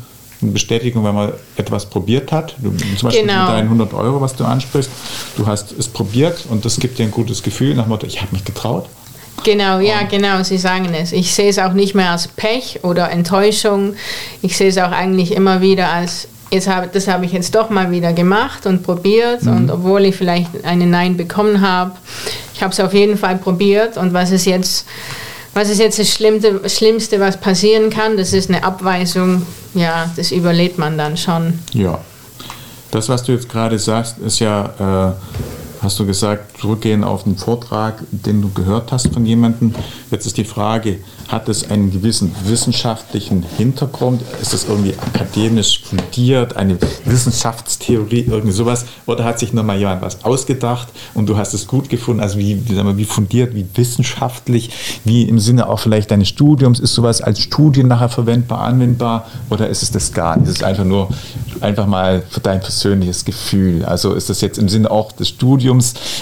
eine 0.41 0.51
Bestätigung, 0.51 1.03
wenn 1.03 1.15
man 1.15 1.33
etwas 1.55 1.89
probiert 1.89 2.31
hat. 2.31 2.55
Du, 2.59 2.71
zum 2.71 3.07
Beispiel 3.07 3.25
genau. 3.25 3.45
mit 3.45 3.49
deinen 3.49 3.65
100 3.65 3.93
Euro, 3.93 4.21
was 4.21 4.35
du 4.35 4.45
ansprichst. 4.45 4.89
Du 5.37 5.47
hast 5.47 5.71
es 5.71 5.87
probiert 5.87 6.45
und 6.49 6.65
das 6.65 6.79
gibt 6.79 6.97
dir 6.99 7.03
ein 7.03 7.11
gutes 7.11 7.43
Gefühl 7.43 7.75
nach 7.75 7.85
dem 7.85 7.89
Motto, 7.89 8.05
ich 8.05 8.21
habe 8.21 8.31
mich 8.31 8.45
getraut. 8.45 8.87
Genau, 9.43 9.79
ja, 9.79 10.03
genau, 10.03 10.41
Sie 10.43 10.57
sagen 10.57 10.89
es. 10.93 11.11
Ich 11.11 11.33
sehe 11.33 11.49
es 11.49 11.59
auch 11.59 11.73
nicht 11.73 11.93
mehr 11.93 12.11
als 12.11 12.27
Pech 12.27 12.79
oder 12.83 13.11
Enttäuschung. 13.11 13.93
Ich 14.41 14.57
sehe 14.57 14.69
es 14.69 14.77
auch 14.77 14.91
eigentlich 14.91 15.33
immer 15.33 15.61
wieder 15.61 15.91
als, 15.91 16.27
jetzt 16.49 16.67
hab, 16.67 16.91
das 16.93 17.07
habe 17.07 17.25
ich 17.25 17.31
jetzt 17.31 17.53
doch 17.53 17.69
mal 17.69 17.91
wieder 17.91 18.13
gemacht 18.13 18.65
und 18.65 18.81
probiert. 18.81 19.43
Mhm. 19.43 19.57
Und 19.57 19.71
obwohl 19.71 20.05
ich 20.05 20.15
vielleicht 20.15 20.65
einen 20.65 20.89
Nein 20.89 21.15
bekommen 21.15 21.61
habe, 21.61 21.91
ich 22.53 22.63
habe 22.63 22.73
es 22.73 22.79
auf 22.79 22.93
jeden 22.93 23.17
Fall 23.17 23.37
probiert. 23.37 23.97
Und 23.97 24.13
was 24.13 24.31
ist 24.31 24.45
jetzt, 24.45 24.87
was 25.55 25.69
ist 25.69 25.79
jetzt 25.79 25.97
das 25.97 26.09
Schlimmste, 26.09 26.69
Schlimmste, 26.69 27.19
was 27.19 27.39
passieren 27.39 27.89
kann? 27.89 28.17
Das 28.17 28.33
ist 28.33 28.49
eine 28.49 28.63
Abweisung. 28.63 29.45
Ja, 29.73 30.11
das 30.15 30.31
überlebt 30.31 30.77
man 30.77 30.97
dann 30.97 31.15
schon. 31.15 31.59
Ja. 31.71 31.99
Das, 32.91 33.07
was 33.09 33.23
du 33.23 33.31
jetzt 33.31 33.49
gerade 33.49 33.79
sagst, 33.79 34.17
ist 34.19 34.39
ja. 34.39 35.15
Hast 35.85 35.99
du 35.99 36.05
gesagt, 36.07 36.57
zurückgehen 36.57 37.03
auf 37.03 37.25
den 37.25 37.37
Vortrag, 37.37 38.01
den 38.09 38.41
du 38.41 38.49
gehört 38.49 38.91
hast 38.91 39.13
von 39.13 39.23
jemandem. 39.23 39.75
Jetzt 40.09 40.25
ist 40.25 40.35
die 40.35 40.43
Frage, 40.43 40.97
hat 41.27 41.47
es 41.47 41.69
einen 41.69 41.91
gewissen 41.91 42.35
wissenschaftlichen 42.45 43.43
Hintergrund? 43.55 44.23
Ist 44.41 44.55
es 44.55 44.67
irgendwie 44.67 44.95
akademisch 44.97 45.83
fundiert, 45.83 46.55
eine 46.55 46.79
Wissenschaftstheorie, 47.05 48.25
irgendwie 48.27 48.51
sowas? 48.51 48.87
Oder 49.05 49.25
hat 49.25 49.37
sich 49.37 49.53
nochmal 49.53 49.77
jemand 49.77 50.01
was 50.01 50.25
ausgedacht 50.25 50.87
und 51.13 51.29
du 51.29 51.37
hast 51.37 51.53
es 51.53 51.67
gut 51.67 51.87
gefunden? 51.87 52.19
Also 52.19 52.39
wie, 52.39 52.67
wie, 52.67 52.97
wie 52.97 53.05
fundiert, 53.05 53.53
wie 53.53 53.67
wissenschaftlich, 53.75 54.71
wie 55.03 55.29
im 55.29 55.37
Sinne 55.37 55.69
auch 55.69 55.79
vielleicht 55.79 56.09
deines 56.09 56.29
Studiums? 56.29 56.79
Ist 56.79 56.95
sowas 56.95 57.21
als 57.21 57.41
Studien 57.41 57.87
nachher 57.87 58.09
verwendbar, 58.09 58.61
anwendbar? 58.61 59.27
Oder 59.51 59.69
ist 59.69 59.83
es 59.83 59.91
das 59.91 60.11
gar 60.11 60.35
nicht? 60.35 60.49
Ist 60.49 60.57
es 60.57 60.63
einfach 60.63 60.83
nur 60.83 61.09
einfach 61.61 61.85
mal 61.85 62.23
für 62.27 62.39
dein 62.39 62.59
persönliches 62.59 63.23
Gefühl? 63.23 63.85
Also 63.85 64.13
ist 64.13 64.31
das 64.31 64.41
jetzt 64.41 64.57
im 64.57 64.67
Sinne 64.67 64.89
auch 64.89 65.11
des 65.11 65.29
Studiums 65.29 65.74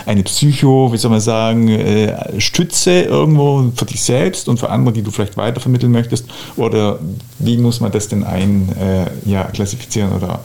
eine 0.05 0.23
Psycho, 0.23 0.91
wie 0.93 0.97
soll 0.97 1.11
man 1.11 1.19
sagen, 1.19 1.67
äh, 1.67 2.39
Stütze 2.39 3.01
irgendwo 3.01 3.71
für 3.75 3.85
dich 3.85 4.01
selbst 4.01 4.47
und 4.47 4.59
für 4.59 4.69
andere? 4.69 4.93
die 4.93 5.01
du 5.01 5.11
vielleicht 5.11 5.35
weitervermitteln 5.35 5.91
möchtest? 5.91 6.25
Oder 6.55 6.99
wie 7.39 7.57
muss 7.57 7.79
man 7.79 7.91
das 7.91 8.07
denn 8.07 8.23
ein, 8.23 8.69
äh, 8.79 9.29
ja, 9.29 9.43
klassifizieren 9.45 10.13
oder 10.13 10.39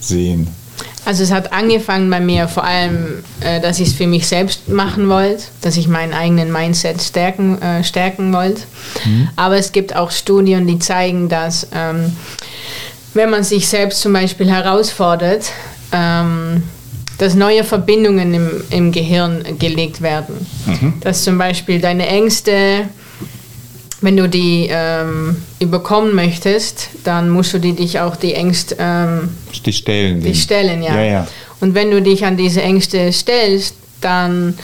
sehen? 0.00 0.48
Also 1.04 1.22
es 1.22 1.32
hat 1.32 1.52
angefangen 1.52 2.10
bei 2.10 2.20
mir 2.20 2.46
vor 2.46 2.64
allem, 2.64 3.24
äh, 3.40 3.60
dass 3.60 3.80
ich 3.80 3.88
es 3.88 3.94
für 3.94 4.06
mich 4.06 4.26
selbst 4.26 4.68
machen 4.68 5.08
wollte, 5.08 5.44
dass 5.62 5.76
ich 5.76 5.88
meinen 5.88 6.12
eigenen 6.12 6.52
Mindset 6.52 7.02
stärken, 7.02 7.60
äh, 7.60 7.82
stärken 7.82 8.32
wollte. 8.32 8.62
Mhm. 9.04 9.28
Aber 9.36 9.56
es 9.56 9.72
gibt 9.72 9.96
auch 9.96 10.10
Studien, 10.10 10.66
die 10.66 10.78
zeigen, 10.78 11.28
dass 11.28 11.66
ähm, 11.74 12.16
wenn 13.14 13.30
man 13.30 13.42
sich 13.42 13.66
selbst 13.66 14.00
zum 14.00 14.12
Beispiel 14.12 14.48
herausfordert, 14.48 15.50
ähm, 15.92 16.62
dass 17.20 17.34
neue 17.34 17.64
Verbindungen 17.64 18.32
im, 18.32 18.50
im 18.70 18.92
Gehirn 18.92 19.44
gelegt 19.58 20.00
werden. 20.00 20.46
Mhm. 20.64 20.94
Dass 21.00 21.22
zum 21.22 21.36
Beispiel 21.36 21.78
deine 21.78 22.06
Ängste 22.06 22.88
wenn 24.02 24.16
du 24.16 24.30
die 24.30 24.66
ähm, 24.70 25.36
überkommen 25.58 26.14
möchtest, 26.14 26.88
dann 27.04 27.28
musst 27.28 27.52
du 27.52 27.58
die, 27.58 27.74
dich 27.74 28.00
auch 28.00 28.16
die 28.16 28.32
Ängste 28.32 28.76
ähm, 28.78 29.28
die 29.66 29.74
stellen. 29.74 30.22
Die 30.22 30.34
stellen, 30.34 30.82
ja. 30.82 30.94
ja, 30.94 31.02
ja. 31.02 31.28
Und 31.60 31.74
wenn 31.74 31.90
du 31.90 32.00
dich 32.00 32.24
an 32.24 32.38
diese 32.38 32.62
Ängste 32.62 33.12
stellst, 33.12 33.74
dann 34.00 34.54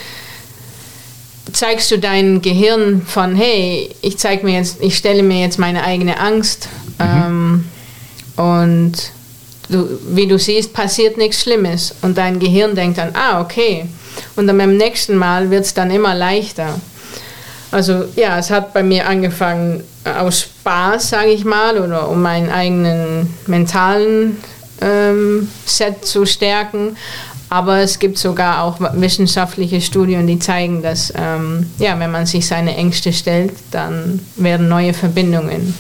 zeigst 1.53 1.91
du 1.91 1.99
dein 1.99 2.41
Gehirn 2.41 3.03
von, 3.03 3.37
hey, 3.37 3.91
ich 4.01 4.17
zeig 4.17 4.43
mir 4.43 4.55
jetzt, 4.55 4.81
ich 4.81 4.97
stelle 4.97 5.23
mir 5.23 5.41
jetzt 5.41 5.59
meine 5.59 5.85
eigene 5.85 6.19
Angst 6.19 6.71
mhm. 6.99 7.65
ähm, 8.39 8.43
und 8.43 8.93
du, 9.69 9.99
wie 10.09 10.27
du 10.27 10.39
siehst, 10.39 10.73
passiert 10.73 11.17
nichts 11.17 11.43
Schlimmes 11.43 11.95
und 12.03 12.19
dein 12.19 12.39
Gehirn 12.39 12.75
denkt 12.75 12.99
dann, 12.99 13.15
ah, 13.15 13.41
okay. 13.41 13.87
Und 14.37 14.47
dann 14.47 14.59
beim 14.59 14.77
nächsten 14.77 15.17
Mal 15.17 15.51
wird 15.51 15.65
es 15.65 15.75
dann 15.75 15.91
immer 15.91 16.15
leichter. 16.15 16.81
Also 17.71 18.05
ja, 18.15 18.39
es 18.39 18.51
hat 18.51 18.73
bei 18.73 18.83
mir 18.83 19.07
angefangen 19.07 19.83
äh, 20.05 20.11
aus 20.11 20.43
Spaß, 20.43 21.11
sage 21.11 21.31
ich 21.31 21.45
mal, 21.45 21.79
oder 21.79 22.09
um 22.09 22.23
meinen 22.23 22.51
eigenen 22.51 23.35
mentalen 23.47 24.39
ähm, 24.81 25.49
Set 25.65 26.05
zu 26.05 26.27
stärken. 26.27 26.97
Aber 27.49 27.79
es 27.79 27.99
gibt 27.99 28.19
sogar 28.19 28.63
auch 28.63 28.79
wissenschaftliche 28.95 29.81
Studien, 29.81 30.27
die 30.27 30.39
zeigen, 30.39 30.83
dass 30.83 31.13
ähm, 31.17 31.71
ja, 31.79 31.99
wenn 31.99 32.11
man 32.11 32.27
sich 32.27 32.47
seine 32.47 32.77
Ängste 32.77 33.13
stellt, 33.13 33.53
dann 33.71 34.21
werden 34.37 34.69
neue 34.69 34.93
Verbindungen 34.93 35.75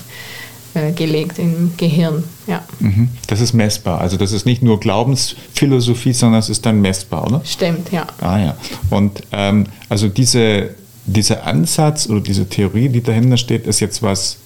äh, 0.77 0.93
gelegt 0.93 1.39
im 1.39 1.73
Gehirn. 1.77 2.23
Ja. 2.47 2.63
Mhm. 2.79 3.09
Das 3.27 3.41
ist 3.41 3.53
messbar. 3.53 4.01
Also 4.01 4.17
das 4.17 4.33
ist 4.33 4.47
nicht 4.47 4.63
nur 4.63 4.79
Glaubensphilosophie, 4.79 6.13
sondern 6.13 6.39
es 6.39 6.49
ist 6.49 6.65
dann 6.67 6.81
messbar, 6.81 7.27
oder? 7.27 7.41
Stimmt, 7.45 7.91
ja. 7.91 8.07
Ah 8.21 8.39
ja. 8.39 8.57
Und 8.91 9.23
ähm, 9.33 9.67
also 9.89 10.09
diese 10.09 10.71
dieser 11.07 11.47
Ansatz 11.47 12.09
oder 12.09 12.21
diese 12.21 12.49
Theorie, 12.49 12.89
die 12.89 13.03
dahinter 13.03 13.37
steht, 13.37 13.67
ist 13.67 13.81
jetzt 13.81 14.03
was 14.03 14.39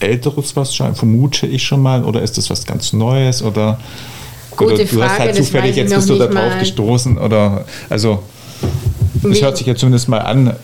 Älteres, 0.00 0.54
was 0.56 0.74
schon, 0.74 0.94
vermute 0.94 1.46
ich 1.46 1.62
schon 1.62 1.80
mal, 1.80 2.04
oder 2.04 2.22
ist 2.22 2.36
das 2.38 2.50
was 2.50 2.64
ganz 2.66 2.92
Neues? 2.92 3.42
Oder, 3.42 3.78
Gute 4.56 4.74
oder 4.74 4.84
du 4.84 4.86
Frage, 4.86 5.10
hast 5.10 5.18
halt 5.18 5.36
zufällig, 5.36 5.76
jetzt 5.76 5.94
bist 5.94 6.10
du 6.10 6.16
da 6.16 6.26
drauf 6.26 6.58
gestoßen, 6.58 7.18
oder 7.18 7.64
also 7.88 8.22
es 9.30 9.40
hört 9.40 9.56
sich 9.56 9.66
ja 9.66 9.76
zumindest 9.76 10.08
mal 10.08 10.18
an, 10.18 10.54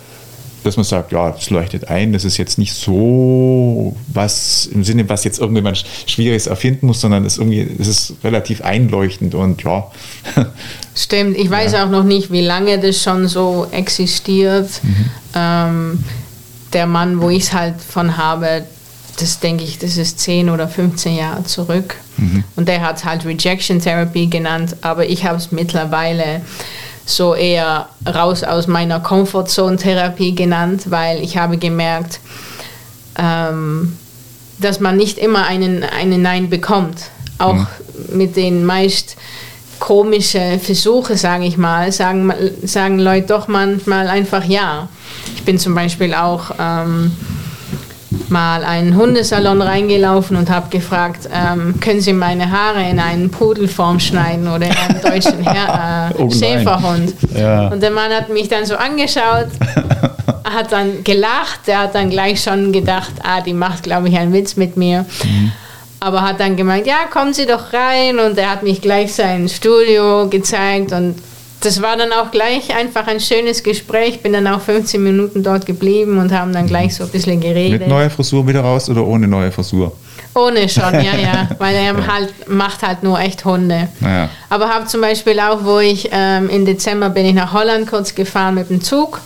dass 0.65 0.77
man 0.77 0.85
sagt, 0.85 1.13
ja, 1.13 1.31
das 1.31 1.51
leuchtet 1.51 1.89
ein, 1.89 2.13
das 2.13 2.25
ist 2.25 2.37
jetzt 2.37 2.59
nicht 2.59 2.75
so 2.75 3.95
was 4.09 4.67
im 4.67 4.85
Sinne, 4.85 5.09
was 5.09 5.25
jetzt 5.25 5.39
irgendjemand 5.39 5.85
Schwieriges 6.07 6.47
erfinden 6.47 6.87
muss, 6.87 7.01
sondern 7.01 7.25
es, 7.25 7.39
irgendwie, 7.39 7.61
es 7.79 7.87
ist 7.87 8.15
relativ 8.25 8.63
einleuchtend 8.63 9.35
und 9.35 9.63
ja. 9.63 9.91
Stimmt, 10.97 11.37
ich 11.37 11.51
weiß 11.51 11.73
ja. 11.73 11.85
auch 11.85 11.91
noch 11.91 12.05
nicht, 12.05 12.33
wie 12.33 12.41
lange 12.41 12.79
das 12.79 13.03
schon 13.03 13.29
so 13.29 13.67
existiert. 13.71 14.69
Mhm. 14.83 15.11
Ähm, 15.35 16.05
der 16.73 16.87
Mann, 16.87 17.21
wo 17.21 17.31
ich 17.31 17.45
es 17.45 17.53
halt 17.53 17.81
von 17.81 18.17
habe, 18.17 18.65
das 19.19 19.41
denke 19.41 19.65
ich, 19.65 19.79
das 19.79 19.97
ist 19.97 20.19
10 20.21 20.51
oder 20.51 20.69
15 20.69 21.17
Jahre 21.17 21.45
zurück. 21.45 21.97
Mhm. 22.17 22.45
Und 22.57 22.69
der 22.69 22.81
hat 22.81 22.99
es 22.99 23.05
halt 23.05 23.25
Rejection 23.25 23.81
Therapy 23.81 24.27
genannt, 24.27 24.77
aber 24.83 25.09
ich 25.09 25.25
habe 25.25 25.37
es 25.37 25.53
mittlerweile 25.53 26.41
so 27.07 27.35
eher 27.35 27.89
raus 28.07 28.43
aus 28.43 28.67
meiner 28.67 29.01
Comfortzone-Therapie 29.01 30.35
genannt, 30.35 30.85
weil 30.87 31.23
ich 31.23 31.37
habe 31.37 31.59
gemerkt, 31.59 32.21
ähm, 33.19 33.97
dass 34.59 34.81
man 34.81 34.97
nicht 34.97 35.19
immer 35.19 35.47
einen, 35.47 35.83
einen 35.83 36.23
Nein 36.23 36.49
bekommt. 36.49 37.11
Auch 37.39 37.55
mhm. 37.55 37.67
mit 38.13 38.37
den 38.37 38.65
meist 38.65 39.17
komischen 39.81 40.61
Versuchen, 40.61 41.17
sage 41.17 41.45
ich 41.45 41.57
mal, 41.59 41.93
sagen, 41.93 42.33
sagen 42.63 42.99
Leute 42.99 43.27
doch 43.29 43.49
manchmal 43.49 44.09
einfach 44.09 44.45
Ja. 44.45 44.89
Ich 45.37 45.45
bin 45.45 45.59
zum 45.59 45.75
Beispiel 45.75 46.15
auch... 46.15 46.53
Ähm, 46.59 47.13
mal 48.31 48.65
einen 48.65 48.97
Hundesalon 48.97 49.61
reingelaufen 49.63 50.37
und 50.37 50.51
habe 50.51 50.69
gefragt, 50.71 51.29
ähm, 51.33 51.81
können 51.81 52.01
Sie 52.01 52.13
meine 52.13 52.51
Haare 52.51 52.89
in 52.89 52.99
einen 52.99 53.31
Pudelform 53.31 54.01
schneiden 54.01 54.49
oder 54.49 54.67
in 54.67 54.77
einen 54.77 55.01
deutschen 55.01 55.43
Her 55.43 56.13
äh, 56.19 56.23
oh 56.23 56.31
Schäferhund? 56.31 57.15
Ja. 57.35 57.69
Und 57.69 57.83
der 57.83 57.91
Mann 57.91 58.13
hat 58.13 58.29
mich 58.29 58.49
dann 58.49 58.67
so 58.67 58.77
angeschaut, 58.77 59.49
hat 60.45 60.73
dann 60.73 61.05
gelacht, 61.05 61.61
der 61.67 61.81
hat 61.81 61.95
dann 61.95 62.11
gleich 62.11 62.43
schon 62.43 62.73
gedacht, 62.73 63.13
ah, 63.23 63.41
die 63.41 63.55
macht, 63.55 63.83
glaube 63.83 64.09
ich, 64.09 64.17
einen 64.17 64.33
Witz 64.33 64.57
mit 64.57 64.77
mir. 64.77 65.07
Mhm. 65.25 65.53
Aber 66.01 66.23
hat 66.23 66.41
dann 66.41 66.57
gemeint, 66.57 66.87
ja, 66.87 67.07
kommen 67.11 67.33
Sie 67.33 67.47
doch 67.47 67.73
rein 67.73 68.19
und 68.19 68.37
er 68.37 68.51
hat 68.51 68.63
mich 68.63 68.83
gleich 68.83 69.15
sein 69.15 69.49
Studio 69.49 70.29
gezeigt 70.29 70.93
und 70.93 71.17
das 71.65 71.81
war 71.81 71.97
dann 71.97 72.13
auch 72.13 72.31
gleich 72.31 72.75
einfach 72.75 73.07
ein 73.07 73.21
schönes 73.21 73.63
Gespräch. 73.63 74.21
Bin 74.23 74.33
dann 74.33 74.47
auch 74.47 74.61
15 74.61 75.03
Minuten 75.03 75.43
dort 75.43 75.67
geblieben 75.67 76.19
und 76.19 76.33
haben 76.33 76.53
dann 76.53 76.67
gleich 76.67 76.95
so 76.95 77.05
ein 77.05 77.11
bisschen 77.11 77.41
geredet. 77.41 77.81
Mit 77.81 77.89
neuer 77.89 78.11
Frisur 78.11 78.47
wieder 78.47 78.61
raus 78.61 78.89
oder 78.91 79.05
ohne 79.07 79.27
neue 79.27 79.51
Frisur? 79.51 79.93
Ohne 80.35 80.69
schon, 80.69 80.95
ja, 80.95 81.17
ja. 81.17 81.49
Weil 81.59 81.77
er 81.77 81.83
ja. 81.83 82.07
halt 82.07 82.49
macht 82.49 82.83
halt 82.83 83.03
nur 83.03 83.19
echt 83.21 83.45
Hunde. 83.45 83.89
Ja. 84.01 84.29
Aber 84.51 84.69
habe 84.69 84.87
zum 84.87 85.01
Beispiel 85.01 85.39
auch, 85.41 85.65
wo 85.65 85.79
ich 85.79 86.09
ähm, 86.13 86.49
im 86.51 86.65
Dezember 86.67 87.09
bin 87.11 87.25
ich 87.25 87.35
nach 87.35 87.53
Holland 87.53 87.89
kurz 87.89 88.15
gefahren 88.15 88.57
mit 88.57 88.69
dem 88.69 88.81
Zug. 88.81 89.21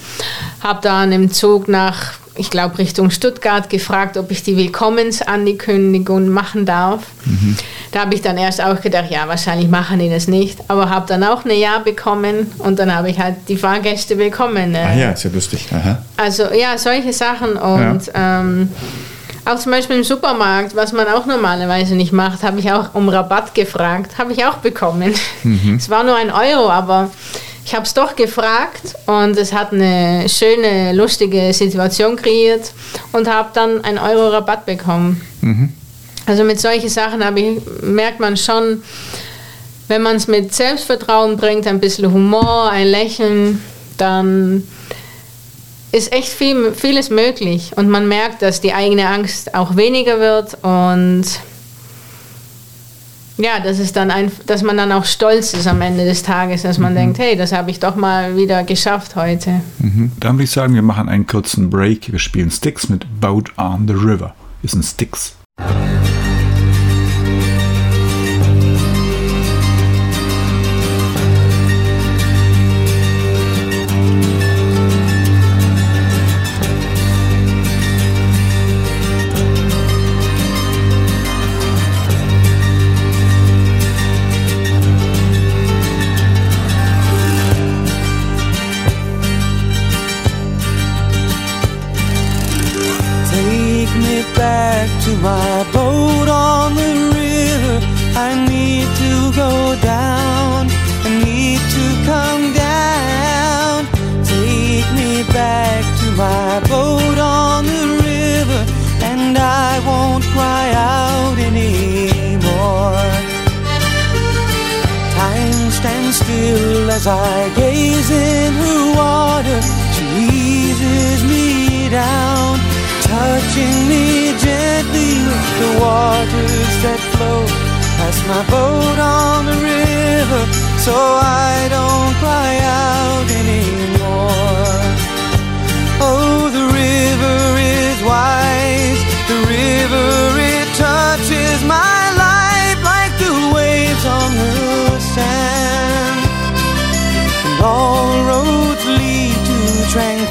Habe 0.62 0.80
dann 0.82 1.12
im 1.12 1.32
Zug 1.32 1.68
nach 1.68 2.14
ich 2.38 2.50
glaube, 2.50 2.78
Richtung 2.78 3.10
Stuttgart 3.10 3.68
gefragt, 3.68 4.16
ob 4.16 4.30
ich 4.30 4.42
die 4.42 4.56
Willkommensankündigung 4.56 6.28
machen 6.28 6.64
darf. 6.64 7.02
Mhm. 7.24 7.56
Da 7.92 8.00
habe 8.00 8.14
ich 8.14 8.22
dann 8.22 8.36
erst 8.36 8.62
auch 8.62 8.80
gedacht, 8.80 9.10
ja, 9.10 9.28
wahrscheinlich 9.28 9.68
machen 9.68 9.98
die 9.98 10.08
das 10.08 10.28
nicht. 10.28 10.58
Aber 10.68 10.88
habe 10.90 11.06
dann 11.06 11.24
auch 11.24 11.44
ein 11.44 11.50
Ja 11.50 11.78
bekommen 11.78 12.50
und 12.58 12.78
dann 12.78 12.94
habe 12.94 13.10
ich 13.10 13.18
halt 13.18 13.36
die 13.48 13.56
Fahrgäste 13.56 14.16
bekommen. 14.16 14.74
Äh. 14.74 14.78
Ah 14.78 14.94
ja, 14.94 15.10
ist 15.10 15.24
ja 15.24 15.30
lustig. 15.30 15.66
Aha. 15.72 16.02
Also 16.16 16.44
ja, 16.52 16.78
solche 16.78 17.12
Sachen 17.12 17.56
und 17.56 18.06
ja. 18.06 18.40
ähm, 18.40 18.68
Auch 19.44 19.58
zum 19.58 19.72
Beispiel 19.72 19.96
im 19.96 20.04
Supermarkt, 20.04 20.76
was 20.76 20.92
man 20.92 21.06
auch 21.06 21.24
normalerweise 21.24 21.94
nicht 21.94 22.12
macht, 22.12 22.42
habe 22.42 22.58
ich 22.60 22.70
auch 22.70 22.94
um 22.94 23.08
Rabatt 23.08 23.54
gefragt, 23.54 24.18
habe 24.18 24.34
ich 24.34 24.44
auch 24.44 24.56
bekommen. 24.58 25.14
Mhm. 25.42 25.76
Es 25.76 25.88
war 25.88 26.04
nur 26.04 26.16
ein 26.16 26.30
Euro, 26.30 26.68
aber 26.70 27.10
ich 27.68 27.74
habe 27.74 27.84
es 27.84 27.92
doch 27.92 28.16
gefragt 28.16 28.96
und 29.04 29.36
es 29.36 29.52
hat 29.52 29.74
eine 29.74 30.26
schöne, 30.26 30.94
lustige 30.94 31.52
Situation 31.52 32.16
kreiert 32.16 32.72
und 33.12 33.28
habe 33.28 33.50
dann 33.52 33.84
einen 33.84 33.98
Euro 33.98 34.30
Rabatt 34.30 34.64
bekommen. 34.64 35.20
Mhm. 35.42 35.74
Also 36.24 36.44
mit 36.44 36.58
solchen 36.58 36.88
Sachen 36.88 37.22
ich, 37.36 37.60
merkt 37.82 38.20
man 38.20 38.38
schon, 38.38 38.82
wenn 39.86 40.00
man 40.00 40.16
es 40.16 40.28
mit 40.28 40.54
Selbstvertrauen 40.54 41.36
bringt, 41.36 41.66
ein 41.66 41.78
bisschen 41.78 42.10
Humor, 42.10 42.70
ein 42.70 42.86
Lächeln, 42.86 43.62
dann 43.98 44.66
ist 45.92 46.10
echt 46.10 46.30
viel, 46.30 46.72
vieles 46.72 47.10
möglich. 47.10 47.72
Und 47.76 47.90
man 47.90 48.08
merkt, 48.08 48.40
dass 48.40 48.62
die 48.62 48.72
eigene 48.72 49.08
Angst 49.08 49.54
auch 49.54 49.76
weniger 49.76 50.20
wird 50.20 50.56
und 50.62 51.26
ja, 53.38 53.60
das 53.60 53.78
ist 53.78 53.96
dann 53.96 54.10
ein, 54.10 54.30
dass 54.46 54.62
man 54.62 54.76
dann 54.76 54.92
auch 54.92 55.04
stolz 55.04 55.54
ist 55.54 55.66
am 55.66 55.80
Ende 55.80 56.04
des 56.04 56.22
Tages, 56.22 56.62
dass 56.62 56.78
man 56.78 56.92
mhm. 56.92 56.96
denkt, 56.96 57.18
hey, 57.18 57.36
das 57.36 57.52
habe 57.52 57.70
ich 57.70 57.80
doch 57.80 57.96
mal 57.96 58.36
wieder 58.36 58.64
geschafft 58.64 59.16
heute. 59.16 59.60
Mhm. 59.78 60.12
Dann 60.18 60.34
würde 60.34 60.44
ich 60.44 60.50
sagen, 60.50 60.74
wir 60.74 60.82
machen 60.82 61.08
einen 61.08 61.26
kurzen 61.26 61.70
Break. 61.70 62.10
Wir 62.12 62.18
spielen 62.18 62.50
Sticks 62.50 62.88
mit 62.88 63.06
Boat 63.20 63.50
on 63.56 63.86
the 63.86 63.94
River. 63.94 64.34
Ist 64.62 64.74
ein 64.74 64.82
Sticks. 64.82 65.36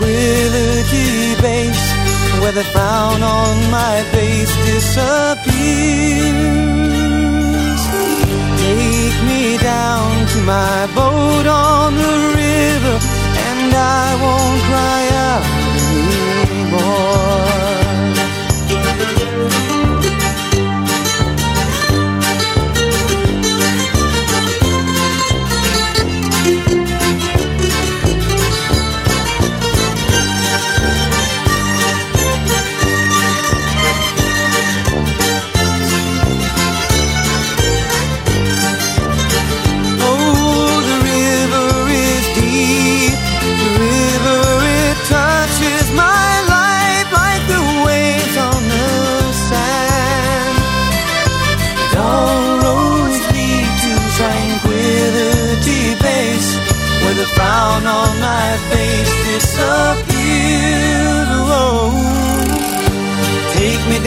Tranquility 0.07 1.35
base, 1.41 1.91
where 2.39 2.51
the 2.51 2.63
frown 2.63 3.21
on 3.23 3.71
my 3.71 4.03
face 4.11 4.55
disappears. 4.65 5.47
Take 8.63 9.17
me 9.25 9.57
down 9.57 10.27
to 10.27 10.39
my 10.41 10.87
boat 10.95 11.45
on 11.47 11.95
the 11.95 12.15
river, 12.35 12.99
and 13.47 13.73
I 13.73 14.15
won't 14.21 14.61
cry 14.69 15.09
out 15.13 15.56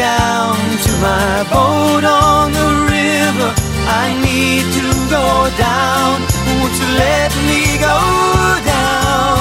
down 0.00 0.56
to 0.86 0.92
my 1.08 1.44
boat 1.52 2.04
on 2.04 2.52
the 2.52 2.70
river. 2.96 3.50
I 4.02 4.06
need 4.24 4.64
to 4.78 4.86
go 5.16 5.26
down. 5.68 6.14
Won't 6.46 6.74
you 6.80 6.88
let 7.04 7.30
me 7.48 7.62
go 7.88 7.98
down? 8.74 9.38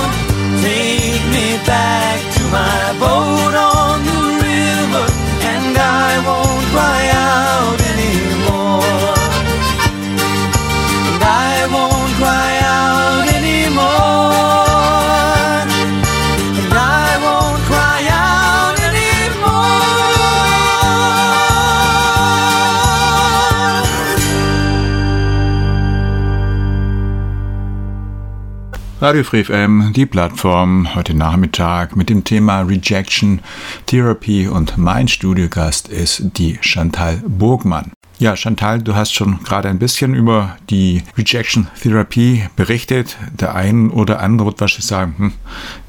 Take 0.59 1.23
me 1.35 1.47
back 1.73 2.19
to 2.35 2.43
my 2.59 2.83
boat 3.03 3.55
on 3.55 3.95
the 4.09 4.21
river, 4.47 5.05
and 5.51 5.77
I 5.77 6.11
won't. 6.27 6.58
Radio 29.01 29.23
Free 29.23 29.45
FM, 29.45 29.93
die 29.95 30.05
Plattform, 30.05 30.93
heute 30.93 31.13
Nachmittag 31.13 31.95
mit 31.95 32.09
dem 32.09 32.25
Thema 32.25 32.63
Rejection 32.63 33.39
Therapy 33.85 34.49
und 34.49 34.77
mein 34.77 35.07
Studiogast 35.07 35.87
ist 35.87 36.21
die 36.35 36.57
Chantal 36.59 37.23
Burgmann. 37.25 37.93
Ja, 38.17 38.35
Chantal, 38.35 38.81
du 38.81 38.95
hast 38.95 39.13
schon 39.13 39.41
gerade 39.45 39.69
ein 39.69 39.79
bisschen 39.79 40.13
über 40.15 40.57
die 40.69 41.03
Rejection 41.17 41.69
Therapie 41.81 42.43
berichtet. 42.57 43.15
Der 43.39 43.55
ein 43.55 43.89
oder 43.89 44.19
andere 44.19 44.47
wird 44.47 44.59
wahrscheinlich 44.59 44.87
sagen, 44.87 45.15
hm, 45.17 45.33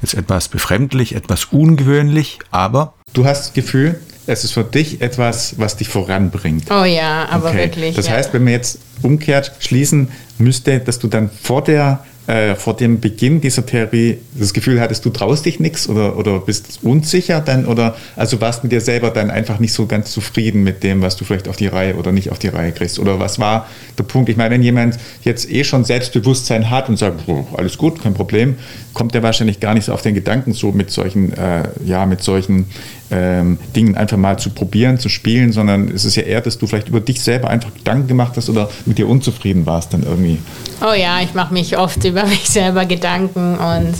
ist 0.01 0.13
etwas 0.13 0.47
befremdlich, 0.47 1.13
etwas 1.13 1.43
ungewöhnlich, 1.51 2.39
aber... 2.49 2.93
Du 3.11 3.25
hast 3.25 3.47
das 3.47 3.53
Gefühl, 3.53 3.99
es 4.25 4.45
ist 4.45 4.53
für 4.53 4.63
dich 4.63 5.01
etwas, 5.01 5.59
was 5.59 5.75
dich 5.75 5.89
voranbringt. 5.89 6.71
Oh 6.71 6.85
ja, 6.85 7.27
aber 7.29 7.49
okay. 7.49 7.57
wirklich. 7.57 7.95
Das 7.97 8.07
ja. 8.07 8.13
heißt, 8.13 8.33
wenn 8.33 8.45
wir 8.45 8.53
jetzt 8.53 8.79
umkehrt 9.01 9.51
schließen 9.59 10.07
müsste, 10.37 10.79
dass 10.79 10.97
du 10.97 11.09
dann 11.09 11.29
vor 11.29 11.61
der 11.61 12.05
äh, 12.31 12.55
vor 12.55 12.77
dem 12.77 13.01
Beginn 13.01 13.41
dieser 13.41 13.65
Therapie 13.65 14.17
das 14.39 14.53
Gefühl 14.53 14.79
hattest, 14.79 15.03
du 15.03 15.09
traust 15.09 15.45
dich 15.45 15.59
nichts 15.59 15.89
oder, 15.89 16.17
oder 16.17 16.39
bist 16.39 16.79
unsicher 16.81 17.41
dann 17.41 17.65
oder 17.65 17.97
also 18.15 18.39
warst 18.39 18.63
mit 18.63 18.71
dir 18.71 18.79
selber 18.79 19.09
dann 19.09 19.29
einfach 19.29 19.59
nicht 19.59 19.73
so 19.73 19.85
ganz 19.85 20.11
zufrieden 20.11 20.63
mit 20.63 20.81
dem, 20.81 21.01
was 21.01 21.17
du 21.17 21.25
vielleicht 21.25 21.49
auf 21.49 21.57
die 21.57 21.67
Reihe 21.67 21.95
oder 21.95 22.13
nicht 22.13 22.31
auf 22.31 22.39
die 22.39 22.47
Reihe 22.47 22.71
kriegst? 22.71 22.99
Oder 22.99 23.19
was 23.19 23.37
war 23.39 23.67
der 23.97 24.03
Punkt? 24.03 24.29
Ich 24.29 24.37
meine, 24.37 24.51
wenn 24.51 24.63
jemand 24.63 24.97
jetzt 25.23 25.51
eh 25.51 25.65
schon 25.65 25.83
Selbstbewusstsein 25.83 26.69
hat 26.69 26.87
und 26.87 26.95
sagt, 26.95 27.21
alles 27.57 27.77
gut, 27.77 28.01
kein 28.01 28.13
Problem, 28.13 28.55
kommt 28.93 29.13
er 29.13 29.23
wahrscheinlich 29.23 29.59
gar 29.59 29.73
nicht 29.73 29.83
so 29.83 29.93
auf 29.93 30.01
den 30.01 30.15
Gedanken, 30.15 30.53
so 30.53 30.71
mit 30.71 30.89
solchen, 30.89 31.33
äh, 31.33 31.63
ja, 31.83 32.05
mit 32.05 32.23
solchen 32.23 32.67
ähm, 33.11 33.57
Dingen 33.75 33.95
einfach 33.95 34.17
mal 34.17 34.39
zu 34.39 34.49
probieren, 34.49 34.97
zu 34.97 35.09
spielen, 35.09 35.51
sondern 35.51 35.89
es 35.89 36.05
ist 36.05 36.15
ja 36.15 36.23
eher, 36.23 36.41
dass 36.41 36.57
du 36.57 36.65
vielleicht 36.65 36.87
über 36.87 37.01
dich 37.01 37.21
selber 37.21 37.49
einfach 37.49 37.73
Gedanken 37.73 38.07
gemacht 38.07 38.33
hast 38.37 38.49
oder 38.49 38.69
mit 38.85 38.97
dir 38.97 39.07
unzufrieden 39.07 39.65
warst 39.65 39.93
dann 39.93 40.03
irgendwie? 40.03 40.39
Oh 40.81 40.93
ja, 40.93 41.21
ich 41.21 41.33
mache 41.33 41.53
mich 41.53 41.77
oft 41.77 42.03
über 42.05 42.25
mich 42.25 42.49
selber 42.49 42.85
Gedanken 42.85 43.57
und 43.57 43.93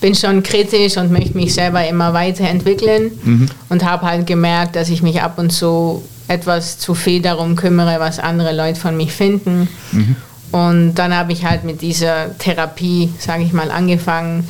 bin 0.00 0.14
schon 0.14 0.42
kritisch 0.42 0.96
und 0.96 1.12
möchte 1.12 1.36
mich 1.36 1.54
selber 1.54 1.86
immer 1.86 2.14
weiterentwickeln 2.14 3.10
mhm. 3.22 3.48
und 3.68 3.84
habe 3.84 4.06
halt 4.06 4.26
gemerkt, 4.26 4.76
dass 4.76 4.88
ich 4.88 5.02
mich 5.02 5.22
ab 5.22 5.38
und 5.38 5.50
zu 5.50 6.02
etwas 6.28 6.78
zu 6.78 6.94
viel 6.94 7.20
darum 7.20 7.56
kümmere, 7.56 8.00
was 8.00 8.18
andere 8.18 8.54
Leute 8.54 8.80
von 8.80 8.96
mich 8.96 9.12
finden. 9.12 9.68
Mhm. 9.90 10.16
Und 10.52 10.94
dann 10.94 11.14
habe 11.14 11.32
ich 11.32 11.44
halt 11.44 11.64
mit 11.64 11.80
dieser 11.82 12.36
Therapie, 12.38 13.12
sage 13.18 13.42
ich 13.42 13.52
mal, 13.52 13.70
angefangen, 13.70 14.46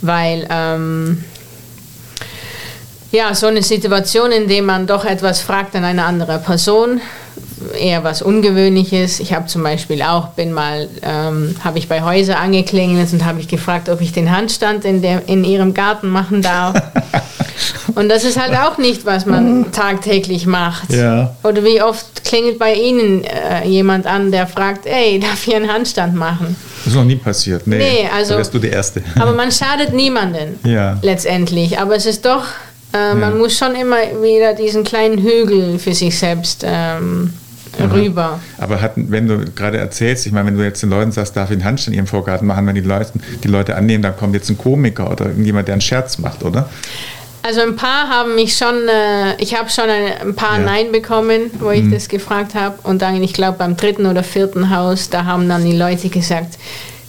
weil 0.00 0.46
ähm, 0.50 1.24
ja, 3.14 3.32
so 3.34 3.46
eine 3.46 3.62
Situation, 3.62 4.32
in 4.32 4.48
der 4.48 4.62
man 4.62 4.86
doch 4.86 5.04
etwas 5.04 5.40
fragt 5.40 5.74
an 5.76 5.84
eine 5.84 6.04
andere 6.04 6.38
Person, 6.38 7.00
eher 7.78 8.04
was 8.04 8.22
Ungewöhnliches. 8.22 9.20
Ich 9.20 9.32
habe 9.32 9.46
zum 9.46 9.62
Beispiel 9.62 10.02
auch, 10.02 10.28
bin 10.30 10.52
mal, 10.52 10.88
ähm, 11.02 11.54
habe 11.62 11.78
ich 11.78 11.88
bei 11.88 12.02
Häuser 12.02 12.38
angeklingelt 12.38 13.12
und 13.12 13.24
habe 13.24 13.40
ich 13.40 13.48
gefragt, 13.48 13.88
ob 13.88 14.00
ich 14.00 14.12
den 14.12 14.30
Handstand 14.30 14.84
in, 14.84 15.00
der, 15.00 15.28
in 15.28 15.44
ihrem 15.44 15.74
Garten 15.74 16.08
machen 16.08 16.42
darf. 16.42 16.74
und 17.94 18.08
das 18.08 18.24
ist 18.24 18.38
halt 18.38 18.56
auch 18.56 18.78
nicht, 18.78 19.06
was 19.06 19.26
man 19.26 19.70
tagtäglich 19.72 20.46
macht. 20.46 20.92
Ja. 20.92 21.36
Oder 21.44 21.64
wie 21.64 21.80
oft 21.80 22.24
klingelt 22.24 22.58
bei 22.58 22.74
Ihnen 22.74 23.24
äh, 23.24 23.66
jemand 23.66 24.06
an, 24.06 24.32
der 24.32 24.46
fragt, 24.46 24.86
ey, 24.86 25.20
darf 25.20 25.46
ich 25.46 25.54
einen 25.54 25.72
Handstand 25.72 26.14
machen? 26.14 26.56
Das 26.78 26.92
ist 26.92 26.98
noch 26.98 27.04
nie 27.04 27.16
passiert. 27.16 27.66
Nee, 27.66 27.78
nee 27.78 28.08
also. 28.14 28.32
Da 28.32 28.38
wärst 28.38 28.54
du 28.54 28.58
die 28.58 28.68
Erste. 28.68 29.02
aber 29.18 29.32
man 29.32 29.50
schadet 29.50 29.94
niemanden 29.94 30.58
ja. 30.64 30.98
letztendlich. 31.00 31.78
Aber 31.78 31.96
es 31.96 32.04
ist 32.04 32.26
doch 32.26 32.44
äh, 32.94 33.14
man 33.14 33.36
muss 33.38 33.58
schon 33.58 33.74
immer 33.74 33.96
wieder 34.22 34.54
diesen 34.54 34.84
kleinen 34.84 35.18
Hügel 35.18 35.78
für 35.78 35.92
sich 35.92 36.16
selbst 36.16 36.64
ähm, 36.64 37.32
rüber. 37.92 38.38
Aber 38.58 38.80
hat, 38.80 38.92
wenn 38.96 39.26
du 39.26 39.44
gerade 39.54 39.78
erzählst, 39.78 40.26
ich 40.26 40.32
meine, 40.32 40.46
wenn 40.46 40.56
du 40.56 40.62
jetzt 40.62 40.82
den 40.82 40.90
Leuten 40.90 41.10
sagst, 41.10 41.36
darf 41.36 41.50
ich 41.50 41.56
einen 41.56 41.64
Handstand 41.64 41.94
in 41.94 41.98
ihrem 41.98 42.06
Vorgarten 42.06 42.46
machen, 42.46 42.66
wenn 42.66 42.74
die 42.74 42.80
Leute, 42.82 43.12
die 43.42 43.48
Leute 43.48 43.76
annehmen, 43.76 44.02
dann 44.02 44.16
kommt 44.16 44.34
jetzt 44.34 44.48
ein 44.48 44.56
Komiker 44.56 45.10
oder 45.10 45.26
irgendjemand, 45.26 45.66
der 45.68 45.74
einen 45.74 45.80
Scherz 45.80 46.18
macht, 46.18 46.44
oder? 46.44 46.68
Also 47.42 47.60
ein 47.60 47.76
paar 47.76 48.08
haben 48.08 48.36
mich 48.36 48.56
schon, 48.56 48.88
äh, 48.88 49.36
ich 49.38 49.54
habe 49.54 49.68
schon 49.68 49.90
ein, 49.90 50.28
ein 50.28 50.34
paar 50.34 50.58
ja. 50.58 50.64
Nein 50.64 50.92
bekommen, 50.92 51.50
wo 51.58 51.70
ich 51.70 51.82
mhm. 51.82 51.90
das 51.92 52.08
gefragt 52.08 52.54
habe. 52.54 52.76
Und 52.84 53.02
dann, 53.02 53.22
ich 53.22 53.34
glaube, 53.34 53.58
beim 53.58 53.76
dritten 53.76 54.06
oder 54.06 54.22
vierten 54.22 54.74
Haus, 54.74 55.10
da 55.10 55.26
haben 55.26 55.46
dann 55.48 55.62
die 55.62 55.76
Leute 55.76 56.08
gesagt, 56.08 56.56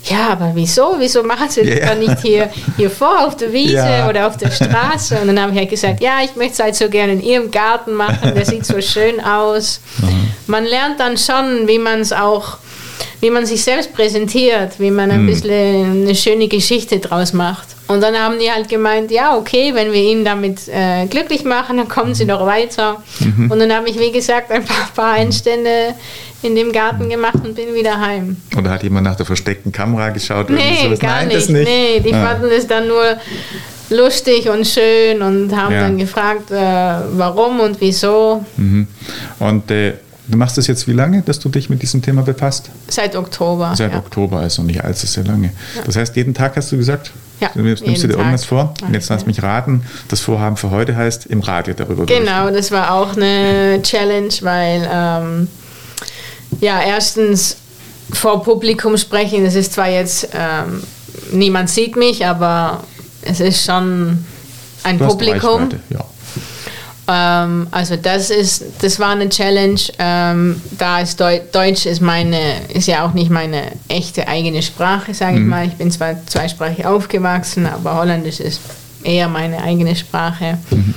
ja, 0.05 0.29
aber 0.29 0.51
wieso? 0.53 0.95
Wieso 0.99 1.23
machen 1.23 1.49
Sie 1.49 1.63
das 1.63 1.89
dann 1.89 1.99
nicht 1.99 2.19
hier, 2.21 2.49
hier 2.77 2.89
vor 2.89 3.25
auf 3.25 3.35
der 3.35 3.51
Wiese 3.51 3.75
ja. 3.75 4.07
oder 4.07 4.27
auf 4.27 4.37
der 4.37 4.51
Straße? 4.51 5.17
Und 5.19 5.27
dann 5.27 5.41
habe 5.41 5.51
ich 5.51 5.57
halt 5.57 5.69
gesagt, 5.69 6.01
ja, 6.01 6.19
ich 6.23 6.35
möchte 6.35 6.53
es 6.53 6.59
halt 6.59 6.75
so 6.75 6.89
gerne 6.89 7.13
in 7.13 7.23
Ihrem 7.23 7.49
Garten 7.49 7.93
machen, 7.93 8.33
der 8.35 8.45
sieht 8.45 8.65
so 8.65 8.79
schön 8.81 9.19
aus. 9.19 9.81
Mhm. 9.97 10.27
Man 10.47 10.65
lernt 10.65 10.99
dann 10.99 11.17
schon, 11.17 11.67
wie 11.67 11.79
man 11.79 12.01
es 12.01 12.13
auch, 12.13 12.57
wie 13.19 13.31
man 13.31 13.47
sich 13.47 13.63
selbst 13.63 13.93
präsentiert, 13.93 14.79
wie 14.79 14.91
man 14.91 15.09
ein 15.09 15.23
mhm. 15.23 15.27
bisschen 15.27 16.03
eine 16.03 16.15
schöne 16.15 16.47
Geschichte 16.47 16.99
draus 16.99 17.33
macht. 17.33 17.67
Und 17.87 18.01
dann 18.01 18.15
haben 18.15 18.39
die 18.39 18.51
halt 18.51 18.67
gemeint, 18.67 19.11
ja, 19.11 19.37
okay, 19.37 19.73
wenn 19.73 19.91
wir 19.91 20.01
ihn 20.01 20.25
damit 20.25 20.67
äh, 20.67 21.05
glücklich 21.05 21.43
machen, 21.43 21.77
dann 21.77 21.87
kommen 21.87 22.15
sie 22.15 22.25
noch 22.25 22.45
weiter. 22.45 23.03
Mhm. 23.19 23.51
Und 23.51 23.59
dann 23.59 23.73
habe 23.73 23.89
ich, 23.89 23.99
wie 23.99 24.11
gesagt, 24.11 24.51
ein 24.51 24.65
paar, 24.65 24.89
paar 24.95 25.13
Einstände 25.13 25.93
in 26.41 26.55
dem 26.55 26.71
Garten 26.71 27.09
gemacht 27.09 27.39
und 27.43 27.55
bin 27.55 27.73
wieder 27.73 27.99
heim. 27.99 28.37
Oder 28.57 28.71
hat 28.71 28.83
jemand 28.83 29.05
nach 29.05 29.15
der 29.15 29.25
versteckten 29.25 29.71
Kamera 29.71 30.09
geschaut? 30.09 30.49
Nee, 30.49 30.95
gar 30.99 31.17
Nein, 31.17 31.29
nicht. 31.29 31.49
nicht. 31.49 31.67
Nee, 31.67 31.99
die 31.99 32.13
ah. 32.13 32.25
fanden 32.25 32.51
es 32.51 32.67
dann 32.67 32.87
nur 32.87 33.17
lustig 33.89 34.49
und 34.49 34.65
schön 34.65 35.21
und 35.21 35.55
haben 35.55 35.73
ja. 35.73 35.81
dann 35.81 35.97
gefragt, 35.97 36.51
äh, 36.51 36.55
warum 36.55 37.59
und 37.59 37.79
wieso. 37.81 38.43
Mhm. 38.57 38.87
Und 39.39 39.71
äh, 39.71 39.93
du 40.27 40.37
machst 40.37 40.57
das 40.57 40.67
jetzt 40.67 40.87
wie 40.87 40.93
lange, 40.93 41.21
dass 41.21 41.39
du 41.39 41.49
dich 41.49 41.69
mit 41.69 41.81
diesem 41.81 42.01
Thema 42.01 42.21
befasst? 42.21 42.69
Seit 42.87 43.15
Oktober. 43.15 43.73
Seit 43.75 43.91
ja. 43.91 43.97
Oktober, 43.97 44.39
also 44.39 44.63
nicht 44.63 44.83
allzu 44.83 45.07
sehr 45.07 45.23
lange. 45.23 45.51
Ja. 45.75 45.81
Das 45.85 45.95
heißt, 45.95 46.15
jeden 46.15 46.33
Tag 46.33 46.55
hast 46.55 46.71
du 46.71 46.77
gesagt? 46.77 47.11
Ja, 47.39 47.49
nimmst, 47.53 47.85
nimmst 47.85 48.03
du 48.03 48.07
dir 48.07 48.13
Tag. 48.13 48.21
irgendwas 48.21 48.45
vor? 48.45 48.73
Und 48.81 48.93
jetzt 48.93 49.09
lass 49.09 49.25
mich 49.25 49.43
raten, 49.43 49.83
das 50.07 50.21
Vorhaben 50.21 50.55
für 50.55 50.71
heute 50.71 50.95
heißt, 50.95 51.25
im 51.25 51.41
Radio 51.41 51.73
darüber 51.73 52.05
Genau, 52.05 52.49
das 52.49 52.71
war 52.71 52.93
auch 52.93 53.15
eine 53.15 53.81
Challenge, 53.83 54.33
weil 54.41 54.89
ähm, 54.89 55.47
ja, 56.61 56.81
erstens 56.81 57.57
vor 58.13 58.43
Publikum 58.43 58.97
sprechen, 58.97 59.43
das 59.43 59.55
ist 59.55 59.73
zwar 59.73 59.89
jetzt, 59.89 60.29
ähm, 60.33 60.83
niemand 61.31 61.69
sieht 61.69 61.95
mich, 61.95 62.25
aber 62.25 62.83
es 63.21 63.39
ist 63.39 63.65
schon 63.65 64.23
ein 64.83 64.99
du 64.99 65.07
Publikum. 65.07 65.69
Ja. 65.89 66.05
Ähm, 67.07 67.67
also 67.71 67.95
das 67.95 68.29
ist, 68.29 68.63
das 68.81 68.99
war 68.99 69.09
eine 69.09 69.29
Challenge. 69.29 69.79
Ähm, 69.99 70.61
da 70.77 70.99
ist 70.99 71.19
Deu 71.19 71.39
Deutsch 71.51 71.85
ist 71.85 72.01
meine, 72.01 72.67
ist 72.73 72.87
ja 72.87 73.05
auch 73.05 73.13
nicht 73.13 73.29
meine 73.29 73.71
echte 73.87 74.27
eigene 74.27 74.61
Sprache, 74.61 75.13
sage 75.13 75.35
ich 75.35 75.41
mhm. 75.41 75.49
mal. 75.49 75.67
Ich 75.67 75.75
bin 75.75 75.91
zwar 75.91 76.25
zweisprachig 76.25 76.85
aufgewachsen, 76.85 77.67
aber 77.67 77.95
Holländisch 77.95 78.39
ist 78.39 78.61
eher 79.03 79.27
meine 79.27 79.61
eigene 79.61 79.95
Sprache. 79.95 80.57
Mhm. 80.71 80.93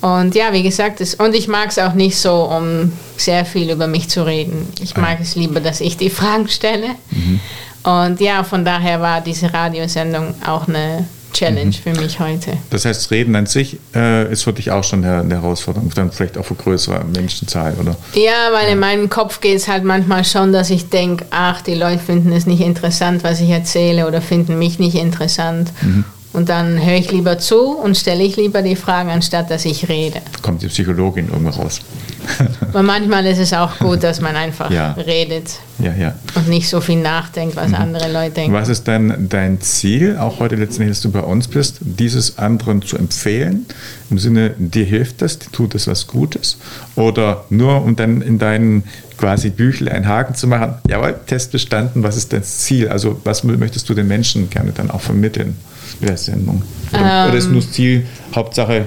Und 0.00 0.34
ja, 0.34 0.52
wie 0.52 0.62
gesagt, 0.62 1.00
das, 1.00 1.14
und 1.14 1.34
ich 1.34 1.46
mag 1.46 1.68
es 1.68 1.78
auch 1.78 1.92
nicht 1.92 2.16
so, 2.16 2.44
um 2.44 2.92
sehr 3.16 3.44
viel 3.44 3.70
über 3.70 3.86
mich 3.86 4.08
zu 4.08 4.24
reden. 4.24 4.68
Ich 4.82 4.96
mag 4.96 5.18
ah. 5.18 5.22
es 5.22 5.34
lieber, 5.34 5.60
dass 5.60 5.80
ich 5.80 5.96
die 5.96 6.10
Fragen 6.10 6.48
stelle. 6.48 6.90
Mhm. 7.10 7.40
Und 7.82 8.20
ja, 8.20 8.44
von 8.44 8.64
daher 8.64 9.00
war 9.00 9.20
diese 9.20 9.52
Radiosendung 9.52 10.34
auch 10.46 10.68
eine 10.68 11.06
Challenge 11.32 11.66
mhm. 11.66 11.72
für 11.72 12.00
mich 12.00 12.20
heute. 12.20 12.52
Das 12.70 12.84
heißt, 12.84 13.10
Reden 13.10 13.36
an 13.36 13.46
sich 13.46 13.78
äh, 13.94 14.30
ist 14.30 14.42
für 14.42 14.52
dich 14.52 14.70
auch 14.70 14.84
schon 14.84 15.04
eine, 15.04 15.34
Herausforderung, 15.34 15.90
dann 15.94 16.10
vielleicht 16.12 16.36
auch 16.36 16.44
für 16.44 16.54
größere 16.54 17.04
Menschenzahl, 17.04 17.74
oder? 17.80 17.96
Ja, 18.14 18.52
weil 18.52 18.66
ja. 18.66 18.72
in 18.72 18.78
meinem 18.78 19.08
Kopf 19.08 19.40
geht 19.40 19.56
es 19.56 19.68
halt 19.68 19.84
manchmal 19.84 20.24
schon, 20.24 20.52
dass 20.52 20.70
ich 20.70 20.88
denke, 20.88 21.24
ach, 21.30 21.62
die 21.62 21.74
Leute 21.74 22.00
finden 22.00 22.32
es 22.32 22.46
nicht 22.46 22.60
interessant, 22.60 23.22
was 23.24 23.40
ich 23.40 23.50
erzähle 23.50 24.06
oder 24.06 24.20
finden 24.20 24.58
mich 24.58 24.78
nicht 24.78 24.96
interessant. 24.96 25.70
Mhm. 25.82 26.04
Und 26.32 26.48
dann 26.48 26.84
höre 26.84 26.96
ich 26.96 27.10
lieber 27.10 27.38
zu 27.38 27.76
und 27.76 27.96
stelle 27.96 28.22
ich 28.22 28.36
lieber 28.36 28.62
die 28.62 28.76
Fragen, 28.76 29.10
anstatt 29.10 29.50
dass 29.50 29.64
ich 29.64 29.88
rede. 29.88 30.20
Da 30.32 30.38
kommt 30.40 30.62
die 30.62 30.68
Psychologin 30.68 31.28
irgendwo 31.28 31.60
raus. 31.60 31.80
Aber 32.68 32.82
manchmal 32.82 33.26
ist 33.26 33.38
es 33.38 33.52
auch 33.52 33.78
gut, 33.78 34.04
dass 34.04 34.20
man 34.20 34.36
einfach 34.36 34.70
ja. 34.70 34.92
redet 34.92 35.58
ja, 35.78 35.92
ja. 35.94 36.14
und 36.36 36.48
nicht 36.48 36.68
so 36.68 36.80
viel 36.80 37.00
nachdenkt, 37.00 37.56
was 37.56 37.68
mhm. 37.68 37.74
andere 37.74 38.12
Leute 38.12 38.32
denken. 38.32 38.52
Was 38.52 38.68
ist 38.68 38.86
denn 38.86 39.26
dein 39.28 39.60
Ziel, 39.60 40.18
auch 40.18 40.38
heute 40.38 40.54
letztendlich, 40.54 40.98
dass 40.98 41.00
du 41.00 41.10
bei 41.10 41.20
uns 41.20 41.48
bist, 41.48 41.78
dieses 41.80 42.38
anderen 42.38 42.82
zu 42.82 42.96
empfehlen? 42.96 43.66
Im 44.10 44.18
Sinne, 44.18 44.54
dir 44.58 44.84
hilft 44.84 45.22
das, 45.22 45.38
dir 45.38 45.50
tut 45.50 45.74
es 45.74 45.86
was 45.86 46.06
Gutes? 46.06 46.58
Oder 46.94 47.44
nur, 47.50 47.82
um 47.82 47.96
dann 47.96 48.22
in 48.22 48.38
deinen 48.38 48.84
quasi 49.20 49.50
Büchel 49.50 49.88
einen 49.88 50.08
Haken 50.08 50.34
zu 50.34 50.48
machen, 50.48 50.74
jawohl, 50.88 51.14
Test 51.26 51.52
bestanden, 51.52 52.02
was 52.02 52.16
ist 52.16 52.32
dein 52.32 52.42
Ziel? 52.42 52.88
Also 52.88 53.20
was 53.22 53.44
möchtest 53.44 53.88
du 53.88 53.94
den 53.94 54.08
Menschen 54.08 54.50
gerne 54.50 54.72
dann 54.72 54.90
auch 54.90 55.02
vermitteln? 55.02 55.56
der 56.00 56.16
Sendung? 56.16 56.62
Oder, 56.92 57.00
ähm, 57.00 57.28
oder 57.28 57.38
ist 57.38 57.50
nur 57.50 57.60
das 57.60 57.72
Ziel, 57.72 58.06
Hauptsache 58.34 58.86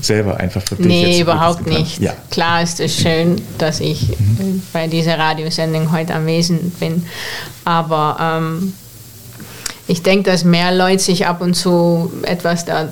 selber 0.00 0.38
einfach 0.38 0.62
für 0.62 0.76
dich? 0.76 0.86
Nee, 0.86 1.20
überhaupt 1.20 1.66
nicht. 1.66 2.00
Ja. 2.00 2.14
Klar 2.30 2.62
ist 2.62 2.80
es 2.80 2.96
schön, 2.96 3.40
dass 3.58 3.80
ich 3.80 4.08
mhm. 4.08 4.62
bei 4.72 4.88
dieser 4.88 5.18
Radiosendung 5.18 5.92
heute 5.92 6.14
anwesend 6.14 6.78
bin, 6.80 7.04
aber 7.64 8.16
ähm, 8.20 8.72
ich 9.88 10.02
denke, 10.02 10.30
dass 10.30 10.44
mehr 10.44 10.74
Leute 10.74 11.02
sich 11.02 11.26
ab 11.26 11.40
und 11.40 11.54
zu 11.54 12.12
etwas 12.22 12.64
da 12.64 12.90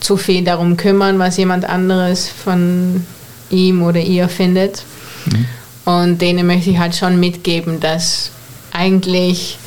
zu 0.00 0.16
viel 0.16 0.44
darum 0.44 0.76
kümmern, 0.76 1.18
was 1.18 1.36
jemand 1.36 1.64
anderes 1.64 2.28
von 2.28 3.06
ihm 3.50 3.82
oder 3.82 4.00
ihr 4.00 4.28
findet. 4.28 4.82
Mhm. 5.26 5.46
Und 5.84 6.22
denen 6.22 6.46
möchte 6.46 6.70
ich 6.70 6.78
halt 6.78 6.96
schon 6.96 7.20
mitgeben, 7.20 7.80
dass 7.80 8.30
eigentlich 8.72 9.58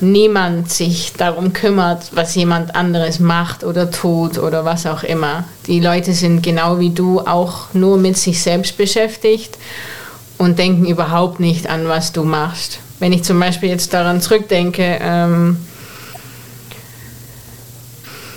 niemand 0.00 0.70
sich 0.70 1.12
darum 1.12 1.52
kümmert, 1.52 2.10
was 2.12 2.34
jemand 2.34 2.74
anderes 2.74 3.20
macht 3.20 3.62
oder 3.62 3.90
tut 3.90 4.38
oder 4.38 4.64
was 4.64 4.86
auch 4.86 5.02
immer. 5.02 5.44
Die 5.66 5.80
Leute 5.80 6.12
sind 6.12 6.42
genau 6.42 6.78
wie 6.78 6.90
du 6.90 7.20
auch 7.20 7.72
nur 7.74 7.98
mit 7.98 8.16
sich 8.16 8.42
selbst 8.42 8.76
beschäftigt 8.76 9.58
und 10.38 10.58
denken 10.58 10.86
überhaupt 10.86 11.40
nicht 11.40 11.68
an, 11.68 11.88
was 11.88 12.12
du 12.12 12.24
machst. 12.24 12.78
Wenn 12.98 13.12
ich 13.12 13.22
zum 13.22 13.38
Beispiel 13.38 13.68
jetzt 13.68 13.92
daran 13.92 14.20
zurückdenke, 14.20 14.98
ähm, 15.00 15.58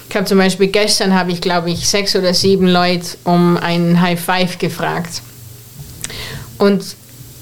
ich 0.10 0.16
habe 0.16 0.28
zum 0.28 0.38
Beispiel 0.38 0.68
gestern 0.68 1.14
habe 1.14 1.32
ich 1.32 1.42
glaube 1.42 1.70
ich 1.72 1.90
sechs 1.90 2.16
oder 2.16 2.34
sieben 2.34 2.68
Leute 2.68 3.18
um 3.24 3.58
einen 3.58 4.00
High 4.00 4.20
Five 4.20 4.60
gefragt 4.60 5.22
und 6.58 6.96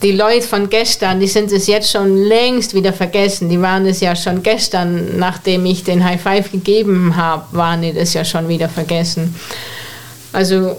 die 0.03 0.11
Leute 0.11 0.45
von 0.45 0.69
gestern, 0.69 1.19
die 1.19 1.27
sind 1.27 1.51
es 1.51 1.67
jetzt 1.67 1.89
schon 1.89 2.17
längst 2.17 2.73
wieder 2.73 2.91
vergessen. 2.91 3.49
Die 3.49 3.61
waren 3.61 3.85
es 3.85 4.01
ja 4.01 4.15
schon 4.15 4.43
gestern, 4.43 5.17
nachdem 5.17 5.65
ich 5.65 5.83
den 5.83 6.03
High 6.03 6.21
Five 6.21 6.51
gegeben 6.51 7.15
habe, 7.15 7.45
waren 7.51 7.81
die 7.81 7.93
das 7.93 8.13
ja 8.13 8.25
schon 8.25 8.49
wieder 8.49 8.67
vergessen. 8.67 9.33
Also 10.33 10.75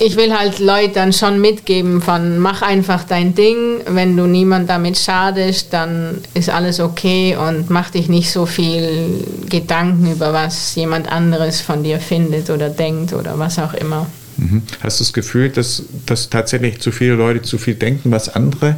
ich 0.00 0.16
will 0.16 0.36
halt 0.36 0.58
Leute 0.58 0.94
dann 0.94 1.12
schon 1.12 1.40
mitgeben 1.40 2.02
von 2.02 2.38
mach 2.38 2.62
einfach 2.62 3.04
dein 3.04 3.36
Ding, 3.36 3.80
wenn 3.86 4.16
du 4.16 4.26
niemand 4.26 4.68
damit 4.68 4.98
schadest, 4.98 5.72
dann 5.72 6.20
ist 6.34 6.50
alles 6.50 6.80
okay 6.80 7.36
und 7.36 7.70
mach 7.70 7.90
dich 7.90 8.08
nicht 8.08 8.32
so 8.32 8.44
viel 8.44 9.24
Gedanken 9.48 10.10
über 10.10 10.32
was 10.32 10.74
jemand 10.74 11.10
anderes 11.12 11.60
von 11.60 11.84
dir 11.84 12.00
findet 12.00 12.50
oder 12.50 12.70
denkt 12.70 13.12
oder 13.12 13.38
was 13.38 13.60
auch 13.60 13.74
immer. 13.74 14.06
Mhm. 14.44 14.62
Hast 14.82 15.00
du 15.00 15.04
das 15.04 15.12
Gefühl, 15.12 15.48
dass, 15.48 15.82
dass 16.06 16.30
tatsächlich 16.30 16.80
zu 16.80 16.92
viele 16.92 17.14
Leute 17.14 17.42
zu 17.42 17.58
viel 17.58 17.74
denken, 17.74 18.10
was 18.12 18.28
andere 18.28 18.76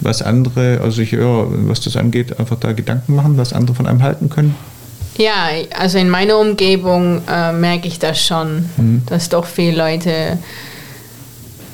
was 0.00 0.22
andere, 0.22 0.80
also 0.82 1.02
ich 1.02 1.12
höre, 1.12 1.46
was 1.68 1.80
das 1.80 1.96
angeht, 1.96 2.38
einfach 2.38 2.58
da 2.58 2.72
Gedanken 2.72 3.14
machen, 3.14 3.36
was 3.36 3.52
andere 3.52 3.76
von 3.76 3.86
einem 3.86 4.02
halten 4.02 4.28
können? 4.30 4.54
Ja, 5.16 5.48
also 5.76 5.98
in 5.98 6.08
meiner 6.08 6.38
Umgebung 6.38 7.20
äh, 7.28 7.52
merke 7.52 7.88
ich 7.88 7.98
das 7.98 8.24
schon, 8.24 8.64
mhm. 8.76 9.02
dass 9.06 9.28
doch 9.28 9.44
viele 9.44 9.76
Leute 9.76 10.38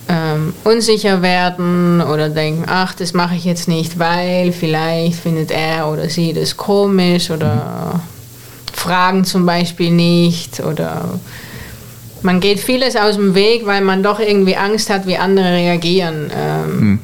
ähm, 0.08 0.52
unsicher 0.64 1.22
werden 1.22 2.00
oder 2.00 2.28
denken, 2.28 2.64
ach, 2.66 2.94
das 2.94 3.12
mache 3.12 3.36
ich 3.36 3.44
jetzt 3.44 3.68
nicht, 3.68 3.98
weil 3.98 4.52
vielleicht 4.52 5.20
findet 5.20 5.50
er 5.50 5.88
oder 5.88 6.08
sie 6.08 6.32
das 6.32 6.56
komisch 6.56 7.30
oder 7.30 7.94
mhm. 7.94 8.72
fragen 8.72 9.24
zum 9.24 9.46
Beispiel 9.46 9.92
nicht 9.92 10.60
oder 10.60 11.04
man 12.26 12.40
geht 12.40 12.60
vieles 12.60 12.96
aus 12.96 13.14
dem 13.14 13.34
Weg, 13.34 13.64
weil 13.64 13.80
man 13.80 14.02
doch 14.02 14.20
irgendwie 14.20 14.56
Angst 14.56 14.90
hat, 14.90 15.06
wie 15.06 15.16
andere 15.16 15.52
reagieren. 15.52 16.30
Ähm, 16.36 16.80
mhm. 16.80 16.98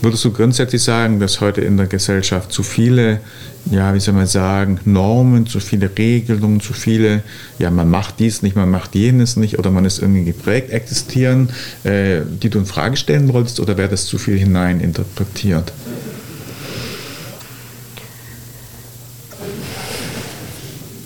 Würdest 0.00 0.24
du 0.24 0.30
grundsätzlich 0.30 0.82
sagen, 0.84 1.18
dass 1.18 1.40
heute 1.40 1.60
in 1.62 1.76
der 1.76 1.86
Gesellschaft 1.86 2.52
zu 2.52 2.62
viele, 2.62 3.20
ja, 3.68 3.92
wie 3.94 3.98
soll 3.98 4.14
man 4.14 4.28
sagen, 4.28 4.78
Normen, 4.84 5.48
zu 5.48 5.58
viele 5.58 5.90
Regelungen, 5.98 6.60
zu 6.60 6.72
viele, 6.72 7.22
ja, 7.58 7.68
man 7.72 7.90
macht 7.90 8.20
dies 8.20 8.42
nicht, 8.42 8.54
man 8.54 8.70
macht 8.70 8.94
jenes 8.94 9.36
nicht 9.36 9.58
oder 9.58 9.72
man 9.72 9.84
ist 9.84 9.98
irgendwie 9.98 10.24
geprägt 10.24 10.70
existieren, 10.70 11.48
äh, 11.82 12.20
die 12.42 12.48
du 12.48 12.60
in 12.60 12.66
Frage 12.66 12.96
stellen 12.96 13.32
wolltest 13.32 13.58
oder 13.58 13.76
wäre 13.76 13.88
das 13.88 14.06
zu 14.06 14.18
viel 14.18 14.38
hineininterpretiert? 14.38 15.72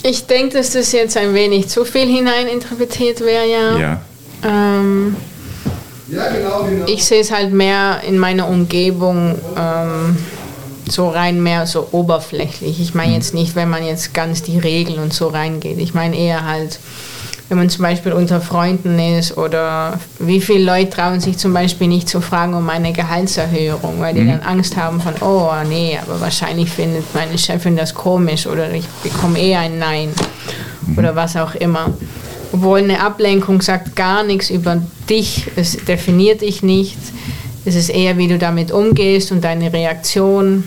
Ich 0.03 0.27
denke, 0.27 0.59
dass 0.59 0.71
das 0.73 0.93
jetzt 0.93 1.17
ein 1.17 1.35
wenig 1.35 1.69
zu 1.69 1.85
viel 1.85 2.07
hineininterpretiert 2.07 3.21
wäre, 3.21 3.47
ja. 3.47 3.79
Ja. 3.79 4.01
Ähm, 4.45 5.17
ja, 6.09 6.29
genau, 6.29 6.65
genau. 6.65 6.87
Ich 6.87 7.05
sehe 7.05 7.21
es 7.21 7.31
halt 7.31 7.53
mehr 7.53 8.01
in 8.07 8.19
meiner 8.19 8.49
Umgebung 8.49 9.39
ähm, 9.57 10.17
so 10.89 11.09
rein 11.09 11.43
mehr 11.43 11.67
so 11.67 11.89
oberflächlich. 11.93 12.81
Ich 12.81 12.95
meine 12.95 13.15
jetzt 13.15 13.33
nicht, 13.33 13.55
wenn 13.55 13.71
man 13.71 13.87
jetzt 13.87 14.13
ganz 14.13 14.43
die 14.43 14.59
Regeln 14.59 14.99
und 14.99 15.13
so 15.13 15.29
reingeht. 15.29 15.79
Ich 15.79 15.95
meine 15.95 16.17
eher 16.17 16.45
halt, 16.45 16.79
wenn 17.53 17.59
man 17.59 17.69
zum 17.69 17.83
Beispiel 17.83 18.15
unter 18.15 18.41
Freunden 18.41 18.99
ist 18.99 19.37
oder 19.37 20.01
wie 20.19 20.41
viele 20.41 20.65
Leute 20.65 20.89
trauen 20.89 21.21
sich 21.21 21.37
zum 21.37 21.53
Beispiel 21.53 21.87
nicht 21.87 22.09
zu 22.09 22.23
fragen 22.23 22.55
um 22.55 22.67
eine 22.71 22.95
Gehaltserhöhung, 22.95 24.01
weil 24.01 24.15
die 24.15 24.23
mhm. 24.23 24.29
dann 24.29 24.41
Angst 24.41 24.79
haben 24.79 25.03
von, 25.03 25.13
oh 25.21 25.51
nee, 25.69 25.99
aber 26.01 26.19
wahrscheinlich 26.23 26.71
findet 26.71 27.15
meine 27.15 27.37
Chefin 27.37 27.77
das 27.77 27.93
komisch 27.93 28.47
oder 28.47 28.73
ich 28.73 28.87
bekomme 29.03 29.39
eher 29.39 29.61
ein 29.61 29.79
Nein 29.79 30.15
mhm. 30.87 30.97
oder 30.99 31.15
was 31.15 31.37
auch 31.37 31.55
immer. 31.55 31.93
Obwohl 32.53 32.79
eine 32.79 33.01
Ablenkung 33.01 33.61
sagt 33.61 33.97
gar 33.97 34.23
nichts 34.23 34.49
über 34.49 34.81
dich, 35.11 35.49
es 35.55 35.77
definiert 35.77 36.41
dich 36.41 36.63
nicht. 36.63 36.97
Es 37.67 37.75
ist 37.75 37.91
eher, 37.91 38.17
wie 38.17 38.29
du 38.29 38.39
damit 38.39 38.73
umgehst 38.73 39.31
und 39.31 39.45
deine 39.45 39.71
Reaktion. 39.75 40.65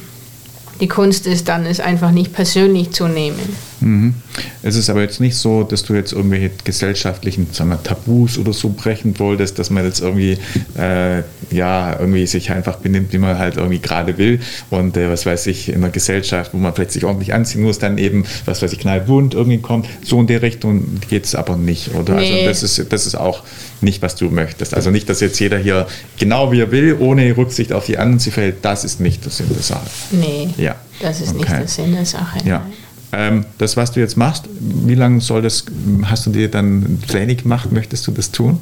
Die 0.80 0.88
Kunst 0.88 1.26
ist 1.26 1.48
dann, 1.48 1.66
es 1.66 1.80
einfach 1.80 2.12
nicht 2.12 2.32
persönlich 2.32 2.92
zu 2.92 3.08
nehmen. 3.08 3.56
Mhm. 3.86 4.16
Es 4.64 4.76
ist 4.76 4.90
aber 4.90 5.02
jetzt 5.02 5.22
nicht 5.22 5.38
so, 5.38 5.64
dass 5.64 5.84
du 5.84 5.94
jetzt 5.94 6.12
irgendwelche 6.12 6.50
gesellschaftlichen 6.64 7.48
sagen 7.52 7.70
wir, 7.70 7.82
Tabus 7.84 8.40
oder 8.40 8.52
so 8.52 8.70
brechen 8.70 9.18
wolltest, 9.20 9.60
dass 9.60 9.70
man 9.70 9.86
jetzt 9.86 10.02
irgendwie, 10.02 10.40
äh, 10.76 11.22
ja, 11.52 12.00
irgendwie 12.00 12.26
sich 12.26 12.52
einfach 12.52 12.78
benimmt, 12.78 13.14
wie 13.14 13.20
man 13.20 13.38
halt 13.38 13.58
irgendwie 13.58 13.80
gerade 13.80 14.18
will. 14.18 14.40
Und 14.72 14.98
äh, 14.98 15.10
was 15.10 15.28
weiß 15.28 15.46
ich, 15.48 15.70
in 15.70 15.76
einer 15.76 15.90
Gesellschaft, 15.90 16.54
wo 16.54 16.58
man 16.58 16.74
vielleicht 16.74 16.92
sich 16.92 17.06
ordentlich 17.06 17.34
anziehen 17.34 17.62
muss, 17.62 17.78
dann 17.78 18.00
eben, 18.00 18.26
was 18.46 18.64
weiß 18.64 18.74
ich, 18.74 18.80
knallbunt 18.80 19.36
irgendwie 19.36 19.60
kommt. 19.60 19.88
So 20.04 20.20
in 20.20 20.26
der 20.26 20.42
Richtung 20.42 21.00
geht 21.08 21.26
es 21.26 21.36
aber 21.36 21.56
nicht, 21.56 21.94
oder? 21.94 22.16
Also 22.16 22.34
nee. 22.34 22.48
Also 22.48 22.50
das 22.50 22.64
ist, 22.64 22.92
das 22.92 23.06
ist 23.06 23.16
auch 23.16 23.44
nicht, 23.82 24.02
was 24.02 24.16
du 24.16 24.32
möchtest. 24.32 24.74
Also 24.74 24.90
nicht, 24.90 25.08
dass 25.10 25.20
jetzt 25.20 25.40
jeder 25.40 25.60
hier 25.60 25.86
genau 26.18 26.52
wie 26.52 26.62
er 26.62 26.72
will, 26.72 26.98
ohne 27.00 27.38
Rücksicht 27.38 27.72
auf 27.72 27.86
die 27.86 28.00
anderen 28.00 28.18
sie 28.18 28.32
fällt. 28.32 28.66
Das 28.66 28.84
ist 28.84 29.00
nicht 29.00 29.24
der 29.24 29.32
Sinn 29.32 29.48
der 29.54 29.62
Sache. 29.62 29.86
Nee, 30.10 30.50
ja. 30.58 30.76
das 31.00 31.22
ist 31.22 31.30
okay. 31.30 31.38
nicht 31.38 31.52
der 31.52 31.68
Sinn 31.68 31.94
der 31.94 32.06
Sache. 32.06 32.40
Ja. 32.46 32.60
Nein. 32.60 32.85
Ähm, 33.12 33.46
das, 33.58 33.78
was 33.78 33.92
du 33.92 34.00
jetzt 34.00 34.18
machst, 34.18 34.46
wie 34.60 34.96
lange 34.96 35.22
soll 35.22 35.42
das, 35.42 35.66
hast 36.06 36.26
du 36.26 36.32
dir 36.32 36.50
dann 36.50 37.02
Training 37.08 37.38
gemacht, 37.38 37.72
möchtest 37.72 38.08
du 38.08 38.12
das 38.12 38.32
tun? 38.32 38.60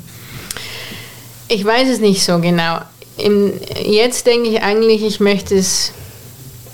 Ich 1.47 1.63
weiß 1.65 1.89
es 1.89 1.99
nicht 1.99 2.23
so 2.23 2.39
genau. 2.39 2.79
Im, 3.17 3.53
jetzt 3.84 4.25
denke 4.25 4.49
ich 4.49 4.62
eigentlich, 4.62 5.03
ich 5.03 5.19
möchte 5.19 5.56
es, 5.56 5.91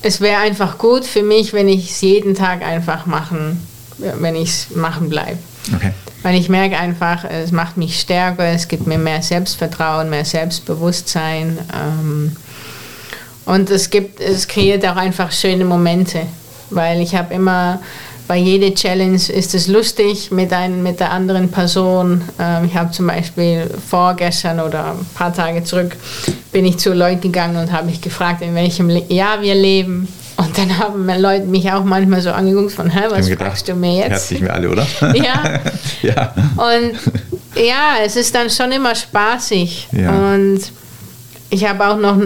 es 0.02 0.22
wäre 0.22 0.42
einfach 0.42 0.78
gut 0.78 1.06
für 1.06 1.24
mich, 1.24 1.54
wenn 1.54 1.68
ich 1.68 1.92
es 1.92 2.02
jeden 2.02 2.36
Tag 2.36 2.64
einfach 2.64 3.06
machen, 3.06 3.62
wenn 3.98 4.36
ich 4.36 4.50
es 4.50 4.76
machen 4.76 5.10
bleibe. 5.10 5.38
Okay. 5.76 5.92
Weil 6.24 6.36
ich 6.36 6.50
merke 6.50 6.78
einfach, 6.78 7.24
es 7.26 7.52
macht 7.52 7.78
mich 7.78 8.00
stärker, 8.00 8.46
es 8.46 8.68
gibt 8.68 8.88
mir 8.88 8.98
mehr 8.98 9.22
Selbstvertrauen, 9.22 10.10
mehr 10.10 10.26
Selbstbewusstsein. 10.26 11.60
Ähm, 11.74 12.36
und 13.46 13.70
es 13.70 13.90
gibt, 13.90 14.20
es 14.20 14.48
kreiert 14.48 14.86
auch 14.86 14.96
einfach 14.96 15.32
schöne 15.32 15.66
Momente 15.66 16.22
weil 16.70 17.02
ich 17.02 17.16
habe 17.16 17.34
immer 17.34 17.80
bei 18.30 18.38
jeder 18.38 18.76
Challenge 18.76 19.16
ist 19.16 19.56
es 19.56 19.66
lustig 19.66 20.30
mit, 20.30 20.54
ein, 20.54 20.84
mit 20.84 21.00
der 21.00 21.12
anderen 21.12 21.50
Person. 21.50 22.22
Ähm, 22.40 22.66
ich 22.66 22.76
habe 22.76 22.92
zum 22.92 23.08
Beispiel 23.08 23.68
vorgestern 23.90 24.60
oder 24.60 24.92
ein 24.92 25.06
paar 25.16 25.34
Tage 25.34 25.64
zurück 25.64 25.98
bin 26.52 26.64
ich 26.64 26.78
zu 26.78 26.94
Leuten 26.94 27.22
gegangen 27.22 27.58
und 27.58 27.72
habe 27.72 27.88
mich 27.88 28.02
gefragt, 28.02 28.44
in 28.44 28.54
welchem 28.54 28.90
Jahr 29.10 29.42
wir 29.42 29.56
leben. 29.56 30.08
Und 30.38 30.56
dann 30.58 30.78
haben 30.78 31.08
Leute 31.20 31.48
mich 31.48 31.72
auch 31.72 31.84
manchmal 31.84 32.22
so 32.22 32.30
angeguckt 32.30 32.72
von, 32.72 32.92
hä, 32.92 33.08
was 33.10 33.28
gedacht, 33.28 33.48
fragst 33.48 33.68
du 33.68 33.74
mir 33.74 33.96
jetzt? 33.96 34.10
Herzlich 34.10 34.42
mir 34.42 34.54
alle, 34.54 34.70
oder? 34.70 34.86
ja. 35.16 35.60
ja. 36.04 36.34
Und 36.56 37.00
ja, 37.56 37.96
es 38.06 38.16
ist 38.16 38.34
dann 38.36 38.50
schon 38.52 38.72
immer 38.72 38.94
spaßig. 38.94 39.88
Ja. 39.92 40.12
Und 40.12 40.62
ich 41.50 41.68
habe 41.68 41.88
auch 41.88 41.98
noch 41.98 42.22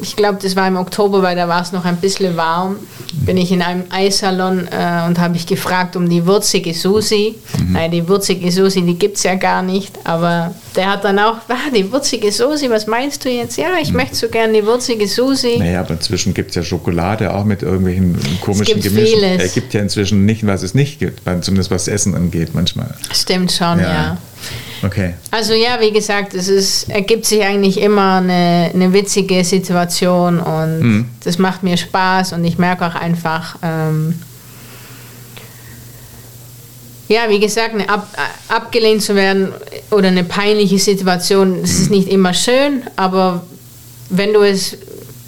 ich 0.00 0.16
glaube, 0.16 0.38
das 0.40 0.56
war 0.56 0.68
im 0.68 0.76
Oktober, 0.76 1.22
weil 1.22 1.36
da 1.36 1.48
war 1.48 1.62
es 1.62 1.72
noch 1.72 1.84
ein 1.84 1.96
bisschen 1.96 2.36
warm, 2.36 2.76
bin 3.12 3.36
ich 3.36 3.52
in 3.52 3.62
einem 3.62 3.84
Eissalon 3.90 4.68
äh, 4.68 5.06
und 5.06 5.18
habe 5.18 5.36
ich 5.36 5.46
gefragt 5.46 5.96
um 5.96 6.08
die 6.08 6.24
würzige 6.26 6.74
Susi. 6.74 7.34
Mhm. 7.58 7.72
Nein, 7.72 7.90
die 7.90 8.08
würzige 8.08 8.50
Susi, 8.50 8.82
die 8.82 8.94
gibt 8.94 9.16
es 9.16 9.22
ja 9.22 9.34
gar 9.34 9.62
nicht, 9.62 9.98
aber 10.04 10.54
der 10.76 10.92
hat 10.92 11.04
dann 11.04 11.18
auch, 11.18 11.36
ah, 11.48 11.70
die 11.74 11.90
würzige 11.90 12.30
Susi, 12.30 12.70
was 12.70 12.86
meinst 12.86 13.24
du 13.24 13.28
jetzt? 13.28 13.56
Ja, 13.56 13.74
ich 13.80 13.90
mhm. 13.90 13.96
möchte 13.96 14.16
so 14.16 14.28
gerne 14.28 14.52
die 14.52 14.64
würzige 14.64 15.06
Susi. 15.06 15.56
Naja, 15.58 15.80
aber 15.80 15.90
inzwischen 15.90 16.34
gibt 16.34 16.50
es 16.50 16.56
ja 16.56 16.62
Schokolade 16.62 17.34
auch 17.34 17.44
mit 17.44 17.62
irgendwelchen 17.62 18.16
komischen 18.40 18.80
Gemischen. 18.80 19.18
Vieles. 19.18 19.42
Es 19.42 19.54
gibt 19.54 19.74
ja 19.74 19.80
inzwischen 19.80 20.24
nicht, 20.24 20.46
was 20.46 20.62
es 20.62 20.74
nicht 20.74 20.98
gibt, 20.98 21.22
zumindest 21.40 21.70
was 21.70 21.88
Essen 21.88 22.14
angeht 22.14 22.50
manchmal. 22.54 22.94
Stimmt 23.12 23.52
schon, 23.52 23.80
ja. 23.80 23.92
ja. 23.92 24.18
Okay. 24.82 25.14
Also 25.30 25.54
ja, 25.54 25.80
wie 25.80 25.90
gesagt, 25.90 26.34
es 26.34 26.48
ist, 26.48 26.88
ergibt 26.88 27.26
sich 27.26 27.42
eigentlich 27.42 27.80
immer 27.80 28.16
eine, 28.16 28.70
eine 28.72 28.92
witzige 28.92 29.42
Situation 29.44 30.40
und 30.40 30.80
mhm. 30.80 31.06
das 31.24 31.38
macht 31.38 31.62
mir 31.62 31.76
Spaß 31.76 32.32
und 32.32 32.44
ich 32.44 32.58
merke 32.58 32.86
auch 32.86 32.94
einfach, 32.94 33.56
ähm, 33.62 34.14
ja, 37.08 37.22
wie 37.28 37.40
gesagt, 37.40 37.74
ab, 37.88 38.06
abgelehnt 38.48 39.02
zu 39.02 39.14
werden 39.14 39.52
oder 39.90 40.08
eine 40.08 40.24
peinliche 40.24 40.78
Situation, 40.78 41.60
das 41.62 41.70
ist 41.70 41.90
mhm. 41.90 41.96
nicht 41.96 42.08
immer 42.08 42.34
schön, 42.34 42.82
aber 42.96 43.42
wenn 44.10 44.32
du 44.32 44.42
es 44.42 44.76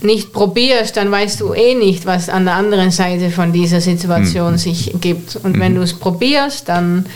nicht 0.02 0.32
probierst, 0.32 0.96
dann 0.96 1.10
weißt 1.10 1.40
du 1.40 1.52
eh 1.52 1.74
nicht, 1.74 2.06
was 2.06 2.28
an 2.28 2.44
der 2.46 2.54
anderen 2.54 2.90
Seite 2.90 3.30
von 3.30 3.52
dieser 3.52 3.80
Situation 3.80 4.52
mhm. 4.52 4.58
sich 4.58 4.92
gibt. 5.00 5.36
Und 5.36 5.58
wenn 5.58 5.72
mhm. 5.72 5.76
du 5.76 5.82
es 5.82 5.94
probierst, 5.94 6.68
dann 6.68 7.06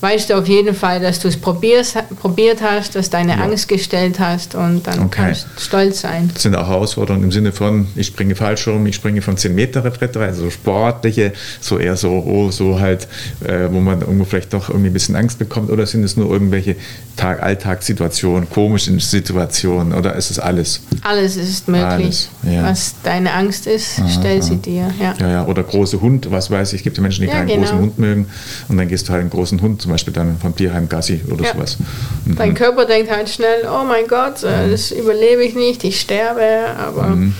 weißt 0.00 0.30
du 0.30 0.34
auf 0.34 0.46
jeden 0.46 0.74
Fall, 0.74 1.00
dass 1.00 1.18
du 1.18 1.28
es 1.28 1.36
probiert 1.36 2.62
hast, 2.62 2.94
dass 2.94 3.10
deine 3.10 3.32
ja. 3.32 3.38
Angst 3.38 3.68
gestellt 3.68 4.20
hast 4.20 4.54
und 4.54 4.86
dann 4.86 5.00
okay. 5.00 5.22
kannst 5.22 5.46
du 5.56 5.60
stolz 5.60 6.00
sein. 6.02 6.30
Das 6.32 6.42
sind 6.42 6.54
auch 6.54 6.68
Herausforderungen 6.68 7.24
im 7.24 7.32
Sinne 7.32 7.52
von, 7.52 7.88
ich 7.96 8.06
springe 8.06 8.36
Fallschirm, 8.36 8.86
ich 8.86 8.94
springe 8.94 9.22
von 9.22 9.36
10 9.36 9.54
Meter 9.54 9.84
Retrette, 9.84 10.20
also 10.20 10.44
so 10.44 10.50
sportliche, 10.50 11.32
so 11.60 11.78
eher 11.78 11.96
so, 11.96 12.10
oh, 12.10 12.50
so 12.50 12.78
halt, 12.78 13.08
äh, 13.44 13.68
wo 13.70 13.80
man 13.80 14.00
irgendwo 14.00 14.24
vielleicht 14.24 14.52
doch 14.52 14.68
irgendwie 14.68 14.90
ein 14.90 14.92
bisschen 14.92 15.16
Angst 15.16 15.38
bekommt 15.38 15.70
oder 15.70 15.86
sind 15.86 16.04
es 16.04 16.16
nur 16.16 16.30
irgendwelche 16.30 16.76
Tag 17.16 17.42
Alltagssituationen, 17.42 18.48
komische 18.48 18.98
Situationen 19.00 19.92
oder 19.92 20.14
ist 20.14 20.30
es 20.30 20.38
alles? 20.38 20.80
Alles 21.02 21.36
ist 21.36 21.66
möglich. 21.66 21.88
Alles, 21.88 22.28
ja. 22.42 22.62
Was 22.62 22.94
deine 23.02 23.32
Angst 23.32 23.66
ist, 23.66 23.98
aha, 23.98 24.08
stell 24.08 24.42
sie 24.42 24.56
dir. 24.56 24.92
Ja. 25.00 25.14
ja. 25.18 25.28
Ja, 25.28 25.46
oder 25.46 25.62
große 25.62 26.00
Hund, 26.00 26.30
was 26.30 26.50
weiß 26.50 26.72
ich, 26.72 26.80
es 26.80 26.84
gibt 26.84 26.96
ja 26.96 27.02
Menschen, 27.02 27.22
die 27.22 27.28
keinen 27.28 27.48
genau. 27.48 27.62
großen 27.62 27.78
Hund 27.78 27.98
mögen 27.98 28.26
und 28.68 28.76
dann 28.76 28.88
gehst 28.88 29.08
du 29.08 29.12
halt 29.12 29.22
einen 29.22 29.30
großen 29.30 29.60
Hund 29.60 29.87
zum 29.88 29.94
Beispiel 29.94 30.12
dann 30.12 30.38
vom 30.38 30.54
Tierheim 30.54 30.86
Gassi 30.86 31.22
oder 31.32 31.44
ja. 31.44 31.54
sowas. 31.54 31.78
Mhm. 32.26 32.36
Dein 32.36 32.54
Körper 32.54 32.84
denkt 32.84 33.10
halt 33.10 33.30
schnell, 33.30 33.66
oh 33.66 33.84
mein 33.86 34.06
Gott, 34.06 34.42
äh, 34.42 34.66
mhm. 34.66 34.70
das 34.70 34.90
überlebe 34.90 35.42
ich 35.42 35.54
nicht, 35.54 35.82
ich 35.82 35.98
sterbe, 35.98 36.66
aber 36.78 37.06
mhm. 37.06 37.32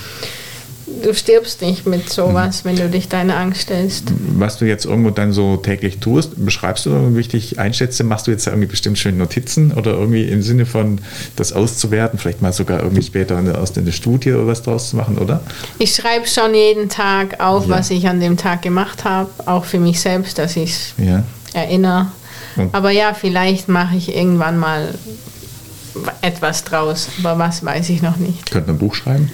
du 1.02 1.12
stirbst 1.12 1.60
nicht 1.60 1.86
mit 1.86 2.08
sowas, 2.08 2.64
mhm. 2.64 2.70
wenn 2.70 2.76
du 2.76 2.88
dich 2.88 3.06
deine 3.10 3.36
Angst 3.36 3.60
stellst. 3.62 4.14
Was 4.38 4.56
du 4.56 4.64
jetzt 4.64 4.86
irgendwo 4.86 5.10
dann 5.10 5.34
so 5.34 5.58
täglich 5.58 5.98
tust, 5.98 6.42
beschreibst 6.42 6.86
du 6.86 6.90
irgendwie, 6.90 7.16
wie 7.16 7.20
ich 7.20 7.28
dich 7.28 7.58
einschätze, 7.58 8.02
machst 8.02 8.26
du 8.26 8.30
jetzt 8.30 8.46
irgendwie 8.46 8.68
bestimmt 8.68 8.98
schöne 8.98 9.18
Notizen 9.18 9.72
oder 9.72 9.90
irgendwie 9.90 10.24
im 10.24 10.40
Sinne 10.40 10.64
von 10.64 11.02
das 11.36 11.52
auszuwerten, 11.52 12.18
vielleicht 12.18 12.40
mal 12.40 12.54
sogar 12.54 12.82
irgendwie 12.82 13.02
später 13.02 13.42
aus 13.60 13.74
der 13.74 13.92
Studie 13.92 14.32
oder 14.32 14.46
was 14.46 14.62
draus 14.62 14.88
zu 14.88 14.96
machen, 14.96 15.18
oder? 15.18 15.42
Ich 15.78 15.94
schreibe 15.94 16.26
schon 16.26 16.54
jeden 16.54 16.88
Tag 16.88 17.40
auf, 17.40 17.68
ja. 17.68 17.76
was 17.76 17.90
ich 17.90 18.08
an 18.08 18.20
dem 18.20 18.38
Tag 18.38 18.62
gemacht 18.62 19.04
habe, 19.04 19.28
auch 19.44 19.66
für 19.66 19.80
mich 19.80 20.00
selbst, 20.00 20.38
dass 20.38 20.56
ich 20.56 20.70
es 20.70 20.94
ja 20.96 21.24
erinnere. 21.52 22.08
Und 22.56 22.74
aber 22.74 22.90
ja, 22.90 23.14
vielleicht 23.14 23.68
mache 23.68 23.96
ich 23.96 24.14
irgendwann 24.14 24.58
mal 24.58 24.94
etwas 26.22 26.64
draus, 26.64 27.08
aber 27.18 27.38
was 27.38 27.64
weiß 27.64 27.88
ich 27.90 28.02
noch 28.02 28.16
nicht. 28.16 28.50
Könnte 28.50 28.70
ein 28.70 28.78
Buch 28.78 28.94
schreiben? 28.94 29.30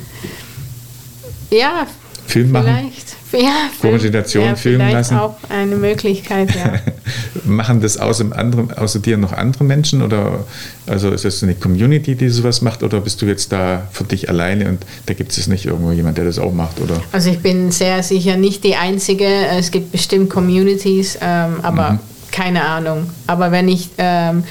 Ja, 1.50 1.86
Film 2.26 2.52
machen? 2.52 2.66
vielleicht. 2.66 3.14
Ja, 3.32 3.68
Dokumentation 3.82 4.44
ja, 4.44 4.54
filmen 4.54 4.86
vielleicht 4.88 5.10
lassen? 5.10 5.16
auch 5.16 5.36
eine 5.48 5.76
Möglichkeit, 5.76 6.54
ja. 6.54 6.74
Machen 7.44 7.80
das 7.80 7.96
außer, 7.96 8.26
anderen, 8.30 8.72
außer 8.72 9.00
dir 9.00 9.16
noch 9.16 9.32
andere 9.32 9.64
Menschen? 9.64 10.02
Oder 10.02 10.44
also 10.86 11.10
ist 11.10 11.24
das 11.24 11.42
eine 11.42 11.54
Community, 11.54 12.14
die 12.14 12.28
sowas 12.28 12.62
macht? 12.62 12.82
Oder 12.82 13.00
bist 13.00 13.20
du 13.22 13.26
jetzt 13.26 13.50
da 13.52 13.88
für 13.90 14.04
dich 14.04 14.28
alleine 14.28 14.68
und 14.68 14.86
da 15.06 15.14
gibt 15.14 15.36
es 15.36 15.46
nicht 15.48 15.66
irgendwo 15.66 15.90
jemand, 15.90 16.16
der 16.16 16.24
das 16.24 16.38
auch 16.38 16.52
macht? 16.52 16.80
Oder? 16.80 17.02
Also 17.12 17.30
ich 17.30 17.40
bin 17.40 17.72
sehr 17.72 18.02
sicher 18.02 18.36
nicht 18.36 18.62
die 18.62 18.76
Einzige. 18.76 19.26
Es 19.26 19.70
gibt 19.70 19.90
bestimmt 19.90 20.30
Communities, 20.30 21.18
ähm, 21.20 21.56
aber 21.62 21.98
keine 22.34 22.64
Ahnung. 22.64 23.08
Aber 23.28 23.52
wenn 23.52 23.68
ich 23.68 23.90
ähm, 23.96 24.42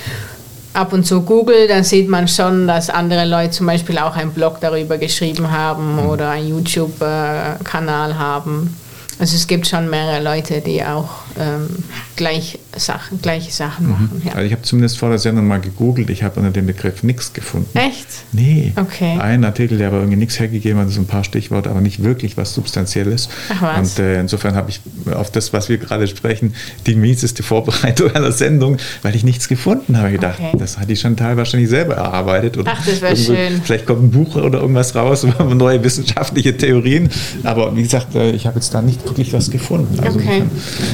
ab 0.73 0.93
und 0.93 1.05
zu 1.05 1.21
google, 1.21 1.67
dann 1.67 1.83
sieht 1.83 2.07
man 2.07 2.29
schon, 2.29 2.65
dass 2.65 2.89
andere 2.89 3.25
Leute 3.25 3.51
zum 3.51 3.67
Beispiel 3.67 3.97
auch 3.97 4.15
einen 4.15 4.31
Blog 4.31 4.61
darüber 4.61 4.97
geschrieben 4.97 5.51
haben 5.51 5.99
oder 5.99 6.29
einen 6.29 6.47
YouTube-Kanal 6.47 8.17
haben. 8.17 8.77
Also 9.19 9.35
es 9.35 9.47
gibt 9.47 9.67
schon 9.67 9.89
mehrere 9.89 10.23
Leute, 10.23 10.61
die 10.61 10.83
auch 10.83 11.09
ähm, 11.37 11.67
gleich 12.15 12.57
Sachen, 12.77 13.21
gleiche 13.21 13.51
Sachen 13.51 13.89
machen. 13.89 14.21
Ja. 14.25 14.33
Also 14.33 14.45
ich 14.45 14.51
habe 14.51 14.61
zumindest 14.63 14.97
vor 14.97 15.09
der 15.09 15.19
Sendung 15.19 15.47
mal 15.47 15.59
gegoogelt, 15.59 16.09
ich 16.09 16.23
habe 16.23 16.39
unter 16.39 16.51
dem 16.51 16.65
Begriff 16.65 17.03
nichts 17.03 17.33
gefunden. 17.33 17.69
Echt? 17.77 18.07
Nee. 18.31 18.73
Okay. 18.75 19.17
Ein 19.19 19.43
Artikel, 19.45 19.77
der 19.77 19.87
aber 19.87 19.97
irgendwie 19.97 20.17
nichts 20.17 20.39
hergegeben 20.39 20.79
hat, 20.79 20.89
so 20.89 20.99
ein 21.01 21.05
paar 21.07 21.23
Stichworte, 21.23 21.69
aber 21.69 21.81
nicht 21.81 22.03
wirklich 22.03 22.37
was 22.37 22.53
Substanzielles. 22.53 23.29
Ach 23.49 23.61
was. 23.61 23.93
Und 23.97 23.99
äh, 24.03 24.19
insofern 24.21 24.55
habe 24.55 24.69
ich 24.71 24.81
auf 25.13 25.31
das, 25.31 25.53
was 25.53 25.69
wir 25.69 25.77
gerade 25.77 26.07
sprechen, 26.07 26.53
die 26.87 26.95
mieseste 26.95 27.43
Vorbereitung 27.43 28.11
einer 28.15 28.31
Sendung, 28.31 28.77
weil 29.01 29.15
ich 29.15 29.23
nichts 29.23 29.47
gefunden 29.47 29.97
habe. 29.97 30.07
Ich 30.09 30.15
gedacht, 30.15 30.39
Okay. 30.39 30.57
das 30.57 30.77
hat 30.79 30.89
die 30.89 30.95
Chantal 30.95 31.37
wahrscheinlich 31.37 31.69
selber 31.69 31.95
erarbeitet. 31.95 32.57
Oder 32.57 32.73
Ach, 32.75 32.85
das 32.85 33.01
wär 33.01 33.11
irgendwo- 33.11 33.33
schön. 33.35 33.61
Vielleicht 33.63 33.85
kommt 33.85 34.03
ein 34.03 34.11
Buch 34.11 34.35
oder 34.35 34.59
irgendwas 34.61 34.95
raus 34.95 35.23
über 35.23 35.43
neue 35.53 35.83
wissenschaftliche 35.83 36.55
Theorien. 36.57 37.09
Aber 37.43 37.75
wie 37.75 37.83
gesagt, 37.83 38.15
äh, 38.15 38.31
ich 38.31 38.45
habe 38.47 38.55
jetzt 38.55 38.73
da 38.73 38.81
nicht 38.81 39.03
wirklich 39.05 39.31
was 39.33 39.51
gefunden. 39.51 39.99
Also 40.03 40.19
Okay. 40.19 40.43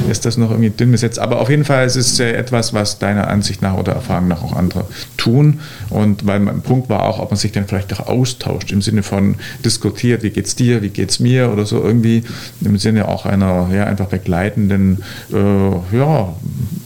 ist 0.10 0.26
das 0.26 0.38
noch 0.38 0.52
irgendwie 0.52 0.70
dünn 0.72 0.92
besetzt. 0.92 1.20
Aber 1.20 1.40
auf 1.40 1.50
jeden 1.50 1.64
Fall 1.66 1.69
es 1.70 1.96
ist 1.96 2.14
es 2.14 2.20
etwas, 2.20 2.74
was 2.74 3.00
deiner 3.00 3.28
Ansicht 3.28 3.62
nach 3.62 3.76
oder 3.76 3.94
Erfahrung 3.94 4.28
nach 4.28 4.44
auch 4.44 4.56
andere 4.56 4.86
tun. 5.18 5.60
Und 5.90 6.26
weil 6.26 6.40
mein 6.40 6.62
Punkt 6.62 6.90
war 6.90 7.04
auch, 7.04 7.20
ob 7.20 7.32
man 7.32 7.38
sich 7.38 7.52
dann 7.52 7.68
vielleicht 7.68 7.94
auch 7.94 8.08
austauscht 8.08 8.72
im 8.72 8.82
Sinne 8.82 9.04
von 9.04 9.36
diskutiert, 9.64 10.24
wie 10.24 10.30
geht's 10.30 10.56
dir, 10.56 10.82
wie 10.82 10.90
geht's 10.90 11.20
mir 11.20 11.52
oder 11.52 11.66
so 11.66 11.82
irgendwie 11.84 12.24
im 12.62 12.78
Sinne 12.78 13.08
auch 13.08 13.26
einer 13.26 13.70
ja, 13.74 13.86
einfach 13.86 14.08
begleitenden, 14.08 15.04
äh, 15.32 15.98
ja, 15.98 16.34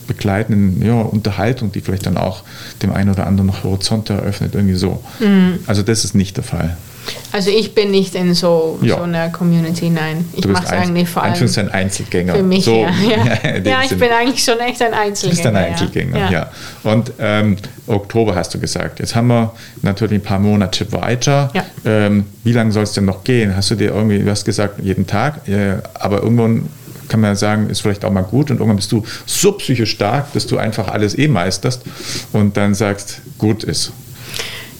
begleitenden 0.07 0.81
ja, 0.85 1.01
Unterhaltung, 1.01 1.71
die 1.71 1.81
vielleicht 1.81 2.05
dann 2.05 2.17
auch 2.17 2.43
dem 2.81 2.91
einen 2.91 3.09
oder 3.09 3.27
anderen 3.27 3.47
noch 3.47 3.63
Horizonte 3.63 4.13
eröffnet, 4.13 4.55
irgendwie 4.55 4.75
so. 4.75 5.03
Mhm. 5.19 5.59
Also 5.65 5.81
das 5.83 6.03
ist 6.03 6.15
nicht 6.15 6.37
der 6.37 6.43
Fall. 6.43 6.77
Also 7.31 7.49
ich 7.49 7.73
bin 7.75 7.91
nicht 7.91 8.15
in 8.15 8.33
so, 8.33 8.79
Ja. 8.81 8.97
so 8.97 9.03
einer 9.03 9.29
Community, 9.29 9.89
nein. 9.89 10.25
Ich 10.33 10.41
Du 10.41 10.49
mache 10.49 10.65
es 10.65 10.71
eigentlich 10.71 11.09
vor 11.09 11.23
allem 11.23 11.31
Anführungszeichen 11.33 11.71
Einzelgänger. 11.71 12.35
für 12.35 12.43
mich. 12.43 12.63
So, 12.65 12.75
ja, 12.75 12.89
ja. 13.49 13.57
ja 13.57 13.81
ich 13.83 13.97
bin 13.97 14.09
eigentlich 14.11 14.43
schon 14.43 14.59
echt 14.59 14.81
ein 14.81 14.91
Du 14.91 14.97
Einzelgänger. 14.97 15.35
bist 15.35 15.45
ein 15.47 15.55
Einzelgänger, 15.55 16.31
ja. 16.31 16.51
Und 16.83 17.11
ähm, 17.19 17.57
Oktober 17.87 18.35
hast 18.35 18.53
du 18.53 18.59
gesagt. 18.59 18.99
Jetzt 18.99 19.15
haben 19.15 19.27
wir 19.27 19.53
natürlich 19.81 20.19
ein 20.19 20.23
paar 20.23 20.39
Monate 20.39 20.91
weiter. 20.91 21.51
Ähm, 21.85 22.25
wie 22.43 22.53
lange 22.53 22.71
soll 22.71 22.83
es 22.83 22.93
denn 22.93 23.05
noch 23.05 23.23
gehen? 23.23 23.55
Hast 23.55 23.71
du 23.71 23.75
dir 23.75 23.89
irgendwie, 23.93 24.19
du 24.19 24.29
hast 24.29 24.45
gesagt, 24.45 24.79
jeden 24.81 25.07
Tag, 25.07 25.47
äh, 25.47 25.77
aber 25.95 26.21
irgendwann 26.23 26.69
kann 27.09 27.19
man 27.19 27.31
ja 27.31 27.35
sagen, 27.35 27.69
ist 27.69 27.81
vielleicht 27.81 28.05
auch 28.05 28.11
mal 28.11 28.21
gut 28.21 28.49
und 28.49 28.57
irgendwann 28.57 28.77
bist 28.77 28.91
du 28.91 29.03
so 29.25 29.51
psychisch 29.53 29.91
stark, 29.91 30.31
dass 30.33 30.47
du 30.47 30.57
einfach 30.57 30.87
alles 30.87 31.17
eh 31.17 31.27
meisterst 31.27 31.81
und 32.31 32.55
dann 32.57 32.73
sagst, 32.73 33.21
gut 33.37 33.63
ist. 33.63 33.91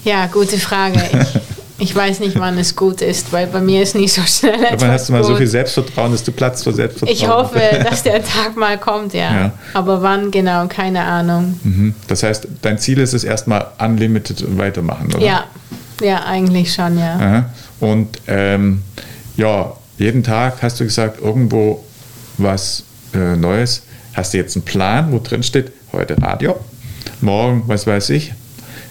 Ja, 0.06 0.28
gute 0.28 0.58
Frage. 0.58 1.00
Ich, 1.12 1.42
ich 1.80 1.96
weiß 1.96 2.20
nicht, 2.20 2.40
wann 2.40 2.58
es 2.58 2.76
gut 2.76 3.02
ist, 3.02 3.34
weil 3.34 3.48
bei 3.48 3.60
mir 3.60 3.82
ist 3.82 3.96
nicht 3.96 4.14
so 4.14 4.22
schnell 4.22 4.64
Irgendwann 4.64 4.92
hast 4.92 5.10
du 5.10 5.14
mal 5.14 5.22
gut. 5.22 5.28
so 5.30 5.36
viel 5.36 5.48
Selbstvertrauen, 5.48 6.12
dass 6.12 6.24
du 6.24 6.32
Platz 6.32 6.64
für 6.64 6.72
Selbstvertrauen 6.72 7.18
Ich 7.18 7.28
hoffe, 7.28 7.60
dass 7.84 8.04
der 8.04 8.24
Tag 8.24 8.56
mal 8.56 8.78
kommt, 8.78 9.14
ja. 9.14 9.34
Ja. 9.34 9.52
Aber 9.74 10.02
wann 10.02 10.30
genau, 10.32 10.68
keine 10.68 11.02
Ahnung. 11.02 11.60
Mhm. 11.64 11.96
Das 12.08 12.24
heißt, 12.24 12.48
dein 12.62 12.78
Ziel 12.78 13.00
ist 13.00 13.14
es 13.14 13.24
erstmal 13.24 13.68
unlimited 13.80 14.58
weitermachen, 14.58 15.14
oder? 15.14 15.26
Ja, 15.26 15.44
ja, 16.02 16.24
eigentlich 16.26 16.74
schon, 16.74 16.98
ja. 17.00 17.16
Aha. 17.16 17.50
Und 17.80 18.22
ähm, 18.28 18.84
ja, 19.36 19.74
jeden 19.98 20.24
Tag 20.24 20.62
hast 20.62 20.80
du 20.80 20.84
gesagt, 20.84 21.22
irgendwo 21.22 21.84
was 22.38 22.84
äh, 23.14 23.36
Neues. 23.36 23.84
Hast 24.14 24.34
du 24.34 24.38
jetzt 24.38 24.56
einen 24.56 24.64
Plan, 24.66 25.12
wo 25.12 25.20
drin 25.20 25.42
steht, 25.44 25.72
heute 25.92 26.22
Radio, 26.22 26.60
morgen, 27.22 27.64
was 27.68 27.88
weiß 27.88 28.12
ich, 28.12 28.34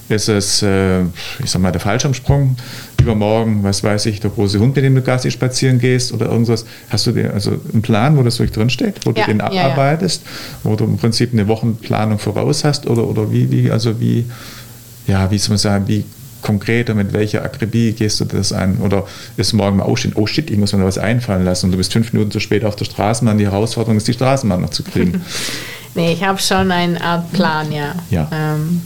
ist 0.08 0.28
es, 0.28 0.62
äh, 0.62 1.02
ich 1.42 1.50
sag 1.50 1.62
mal, 1.62 1.72
der 1.72 1.80
Fallschirmsprung, 1.80 2.56
übermorgen, 3.00 3.62
was 3.62 3.82
weiß 3.82 4.06
ich, 4.06 4.20
der 4.20 4.30
große 4.30 4.58
Hund, 4.60 4.76
mit 4.76 4.84
dem 4.84 4.94
du 4.94 5.02
Gassi 5.02 5.30
spazieren 5.30 5.78
gehst 5.78 6.12
oder 6.12 6.26
irgendwas. 6.26 6.64
Hast 6.90 7.06
du 7.06 7.12
dir 7.12 7.32
also 7.34 7.52
einen 7.72 7.82
Plan, 7.82 8.16
wo 8.16 8.22
das 8.22 8.38
wirklich 8.38 8.54
drin 8.56 8.70
steht, 8.70 9.04
wo 9.04 9.10
Ja, 9.10 9.24
du 9.24 9.30
den 9.32 9.38
ja, 9.38 9.52
ja. 9.52 9.64
abarbeitest, 9.66 10.22
wo 10.62 10.76
du 10.76 10.84
im 10.84 10.96
Prinzip 10.96 11.32
eine 11.32 11.48
Wochenplanung 11.48 12.18
voraus 12.18 12.64
hast 12.64 12.86
oder, 12.86 13.04
oder 13.06 13.30
wie, 13.32 13.50
wie, 13.50 13.70
also 13.70 13.98
wie, 14.00 14.24
ja, 15.06 15.30
wie 15.30 15.38
soll 15.38 15.50
man 15.50 15.58
sagen, 15.58 15.88
wie 15.88 16.04
konkret 16.42 16.90
und 16.90 16.96
mit 16.96 17.12
welcher 17.12 17.44
Akribie 17.44 17.92
gehst 17.92 18.20
du 18.20 18.24
das 18.24 18.52
an? 18.52 18.78
Oder 18.78 19.04
ist 19.36 19.52
morgen 19.52 19.76
mal 19.78 19.84
aufstehen, 19.84 20.12
oh 20.16 20.26
shit, 20.26 20.50
ich 20.50 20.58
muss 20.58 20.72
mir 20.72 20.80
da 20.80 20.84
was 20.84 20.98
einfallen 20.98 21.44
lassen 21.44 21.66
und 21.66 21.72
du 21.72 21.78
bist 21.78 21.92
fünf 21.92 22.12
Minuten 22.12 22.30
zu 22.30 22.40
spät 22.40 22.64
auf 22.64 22.76
der 22.76 22.84
Straßenbahn, 22.84 23.38
die 23.38 23.44
Herausforderung 23.46 23.96
ist, 23.96 24.06
die 24.08 24.12
Straßenbahn 24.12 24.60
noch 24.60 24.70
zu 24.70 24.82
kriegen. 24.82 25.22
Nee, 25.94 26.14
ich 26.14 26.24
habe 26.24 26.38
schon 26.38 26.70
eine 26.72 26.98
Art 27.02 27.30
Plan, 27.34 27.70
ja. 27.70 27.94
Ja. 28.08 28.26
Ähm, 28.32 28.80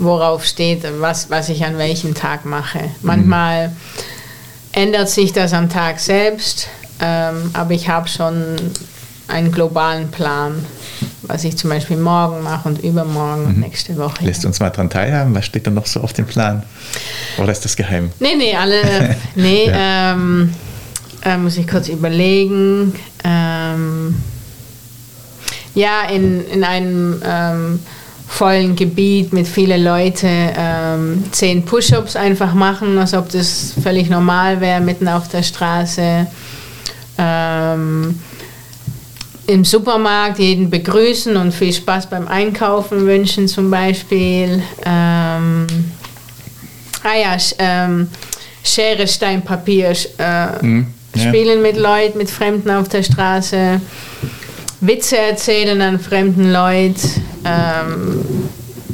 worauf 0.00 0.44
steht, 0.44 0.84
was, 0.98 1.30
was 1.30 1.48
ich 1.48 1.64
an 1.64 1.78
welchem 1.78 2.14
Tag 2.14 2.44
mache. 2.44 2.80
Manchmal 3.02 3.72
ändert 4.72 5.08
sich 5.08 5.32
das 5.32 5.52
am 5.52 5.68
Tag 5.68 6.00
selbst, 6.00 6.68
ähm, 7.00 7.50
aber 7.52 7.72
ich 7.72 7.88
habe 7.88 8.08
schon 8.08 8.56
einen 9.28 9.52
globalen 9.52 10.10
Plan, 10.10 10.64
was 11.22 11.44
ich 11.44 11.56
zum 11.56 11.70
Beispiel 11.70 11.96
morgen 11.96 12.42
mache 12.42 12.68
und 12.68 12.82
übermorgen 12.82 13.46
und 13.46 13.60
nächste 13.60 13.96
Woche. 13.96 14.24
Lässt 14.24 14.44
uns 14.44 14.58
mal 14.58 14.70
dran 14.70 14.90
teilhaben, 14.90 15.34
was 15.34 15.46
steht 15.46 15.66
da 15.66 15.70
noch 15.70 15.86
so 15.86 16.00
auf 16.00 16.12
dem 16.12 16.26
Plan? 16.26 16.64
Oder 17.38 17.52
ist 17.52 17.64
das 17.64 17.76
geheim? 17.76 18.10
Nee, 18.18 18.34
nee, 18.36 18.56
alle. 18.56 19.16
Nee, 19.36 19.70
ähm, 19.72 20.52
äh, 21.24 21.36
muss 21.36 21.56
ich 21.56 21.68
kurz 21.68 21.88
überlegen. 21.88 22.94
Ähm, 23.22 24.16
ja, 25.74 26.08
in, 26.10 26.44
in 26.48 26.64
einem 26.64 27.22
ähm, 27.24 27.80
vollen 28.30 28.76
Gebiet 28.76 29.32
mit 29.32 29.46
vielen 29.46 29.82
Leuten 29.84 30.50
ähm, 30.56 31.24
zehn 31.32 31.64
Push-ups 31.64 32.14
einfach 32.16 32.54
machen, 32.54 32.96
als 32.96 33.12
ob 33.12 33.28
das 33.28 33.74
völlig 33.82 34.08
normal 34.08 34.60
wäre, 34.60 34.80
mitten 34.80 35.08
auf 35.08 35.28
der 35.28 35.42
Straße. 35.42 36.26
Ähm, 37.18 38.18
Im 39.46 39.64
Supermarkt 39.64 40.38
jeden 40.38 40.70
begrüßen 40.70 41.36
und 41.36 41.52
viel 41.52 41.72
Spaß 41.72 42.08
beim 42.08 42.28
Einkaufen 42.28 43.04
wünschen 43.04 43.48
zum 43.48 43.68
Beispiel. 43.70 44.62
Ähm, 44.86 45.66
ah 47.02 47.16
ja, 47.20 47.36
ähm, 47.58 48.08
Schere, 48.62 49.08
Stein, 49.08 49.42
Papier 49.42 49.90
äh, 50.18 50.64
Mhm, 50.64 50.86
ja. 51.16 51.28
spielen 51.28 51.62
mit 51.62 51.76
Leuten, 51.76 52.16
mit 52.16 52.30
Fremden 52.30 52.70
auf 52.70 52.88
der 52.88 53.02
Straße. 53.02 53.80
Witze 54.80 55.18
erzählen 55.18 55.80
an 55.82 56.00
fremden 56.00 56.52
Leuten. 56.52 56.96
Ähm, 57.44 58.24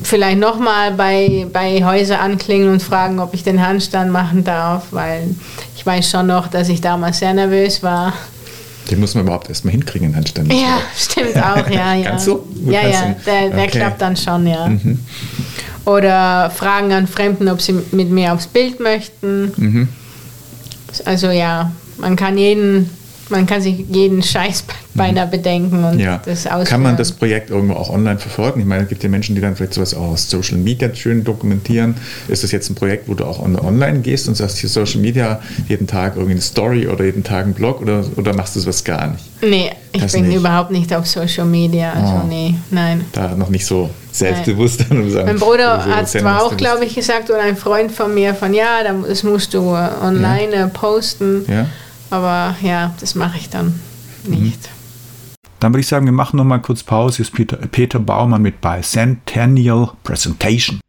vielleicht 0.03 0.38
nochmal 0.38 0.92
bei, 0.92 1.46
bei 1.53 1.85
Häuser 1.85 2.20
anklingen 2.20 2.68
und 2.70 2.83
fragen, 2.83 3.18
ob 3.18 3.35
ich 3.35 3.42
den 3.42 3.64
Handstand 3.64 4.11
machen 4.12 4.44
darf, 4.44 4.87
weil 4.90 5.35
ich 5.77 5.85
weiß 5.85 6.11
schon 6.11 6.27
noch, 6.29 6.49
dass 6.49 6.68
ich 6.68 6.81
damals 6.81 7.18
sehr 7.18 7.35
nervös 7.35 7.83
war. 7.83 8.12
Den 8.90 9.01
muss 9.01 9.14
man 9.16 9.25
überhaupt 9.25 9.49
erstmal 9.49 9.72
hinkriegen, 9.72 10.09
den 10.11 10.16
Handstand. 10.16 10.53
Ja, 10.53 10.79
stimmt 10.96 11.37
auch, 11.37 11.68
ja, 11.68 11.94
ja. 11.94 12.11
Kannst 12.11 12.29
du? 12.29 12.37
Gut, 12.37 12.72
ja, 12.72 12.87
ja, 12.87 13.16
der, 13.27 13.51
der 13.51 13.59
Okay. 13.64 13.79
klappt 13.79 14.01
dann 14.01 14.16
schon, 14.16 14.46
ja. 14.46 14.70
Oder 15.85 16.51
fragen 16.51 16.92
an 16.92 17.07
Fremden, 17.09 17.49
ob 17.49 17.61
sie 17.61 17.75
mit 17.92 18.11
mir 18.11 18.33
aufs 18.33 18.46
Bild 18.46 18.79
möchten. 18.81 19.53
Mhm. 19.57 19.88
Also 21.05 21.31
ja, 21.31 21.72
man 21.99 22.14
kann 22.16 22.38
jeden, 22.38 22.90
man 23.29 23.45
kann 23.47 23.61
sich 23.61 23.85
jeden 23.91 24.23
Scheiß 24.23 24.65
beinahe 24.95 25.27
bedenken 25.27 25.83
und 25.85 25.99
Ja. 25.99 26.21
das 26.25 26.47
ausführen. 26.47 26.65
Kann 26.67 26.83
man 26.83 26.97
das 26.97 27.12
Projekt 27.12 27.51
irgendwo 27.51 27.75
auch 27.75 27.91
online 27.91 28.19
verfolgen? 28.19 28.61
Ich 28.61 28.67
meine, 28.67 28.85
es 28.85 28.89
gibt 28.89 29.03
ja 29.03 29.09
Menschen, 29.09 29.35
die 29.35 29.41
dann 29.41 29.57
vielleicht 29.57 29.75
sowas 29.75 29.95
auch 29.95 30.12
aus 30.12 30.31
Social 30.31 30.57
Media 30.59 30.95
schön 30.95 31.25
dokumentieren. 31.25 31.97
Ist 32.29 32.45
das 32.45 32.53
jetzt 32.53 32.71
ein 32.71 32.75
Projekt, 32.77 33.09
wo 33.09 33.15
du 33.15 33.25
auch 33.25 33.41
on- 33.43 33.59
online 33.59 34.01
gehst 34.01 34.29
und 34.29 34.37
sagst, 34.37 34.59
hier 34.59 34.71
Social 34.71 35.01
Media, 35.01 35.41
jeden 35.69 35.87
Tag 35.87 36.15
irgendwie 36.15 36.33
eine 36.33 36.41
Story 36.41 36.87
oder 36.87 37.05
jeden 37.05 37.25
Tag 37.25 37.45
einen 37.45 37.55
Blog 37.55 37.83
oder, 37.83 38.05
oder 38.17 38.33
machst 38.35 38.55
du 38.57 38.61
sowas 38.61 38.85
gar 38.85 39.09
nicht? 39.09 39.25
Nee, 39.43 39.71
ich 39.93 40.03
Das 40.03 40.12
bin 40.12 40.29
nicht. 40.29 40.37
überhaupt 40.37 40.71
nicht 40.71 40.95
auf 40.95 41.07
Social 41.07 41.45
Media. 41.47 41.93
Also 41.93 42.23
Oh. 42.25 42.27
nee, 42.29 42.55
nein. 42.71 43.05
Da 43.12 43.35
noch 43.35 43.49
nicht 43.51 43.67
so 43.67 43.91
selbstbewusst. 44.12 44.91
und 44.91 45.11
sagen, 45.11 45.27
Mein 45.27 45.39
Bruder 45.39 45.83
so 45.85 45.91
hat 45.95 46.09
zwar 46.09 46.43
auch, 46.43 46.57
glaube 46.57 46.85
ich, 46.85 46.95
gesagt, 46.95 47.29
oder 47.29 47.41
ein 47.41 47.57
Freund 47.57 47.93
von 47.93 48.14
mir, 48.14 48.35
von 48.35 48.55
ja, 48.55 48.83
da- 48.85 48.95
das 49.07 49.22
musst 49.24 49.53
du 49.53 49.61
online 49.61 50.53
äh, 50.55 50.66
posten. 50.68 51.45
Ja. 51.49 51.66
Mhm. 52.11 52.14
Aber 52.14 52.57
ja, 52.62 52.94
das 53.00 53.14
mache 53.14 53.38
ich 53.38 53.50
dann 53.50 53.80
nicht. 54.24 54.70
Dann 55.61 55.72
würde 55.72 55.80
ich 55.80 55.86
sagen, 55.86 56.04
wir 56.04 56.12
machen 56.12 56.36
noch 56.36 56.44
mal 56.44 56.59
kurz 56.59 56.82
Pause. 56.82 57.16
Hier 57.16 57.24
ist 57.24 57.32
Peter, 57.32 57.57
Peter 57.57 57.98
Baumann 57.98 58.42
mit 58.42 58.61
Bicentennial 58.61 59.92
Presentation. 60.04 60.80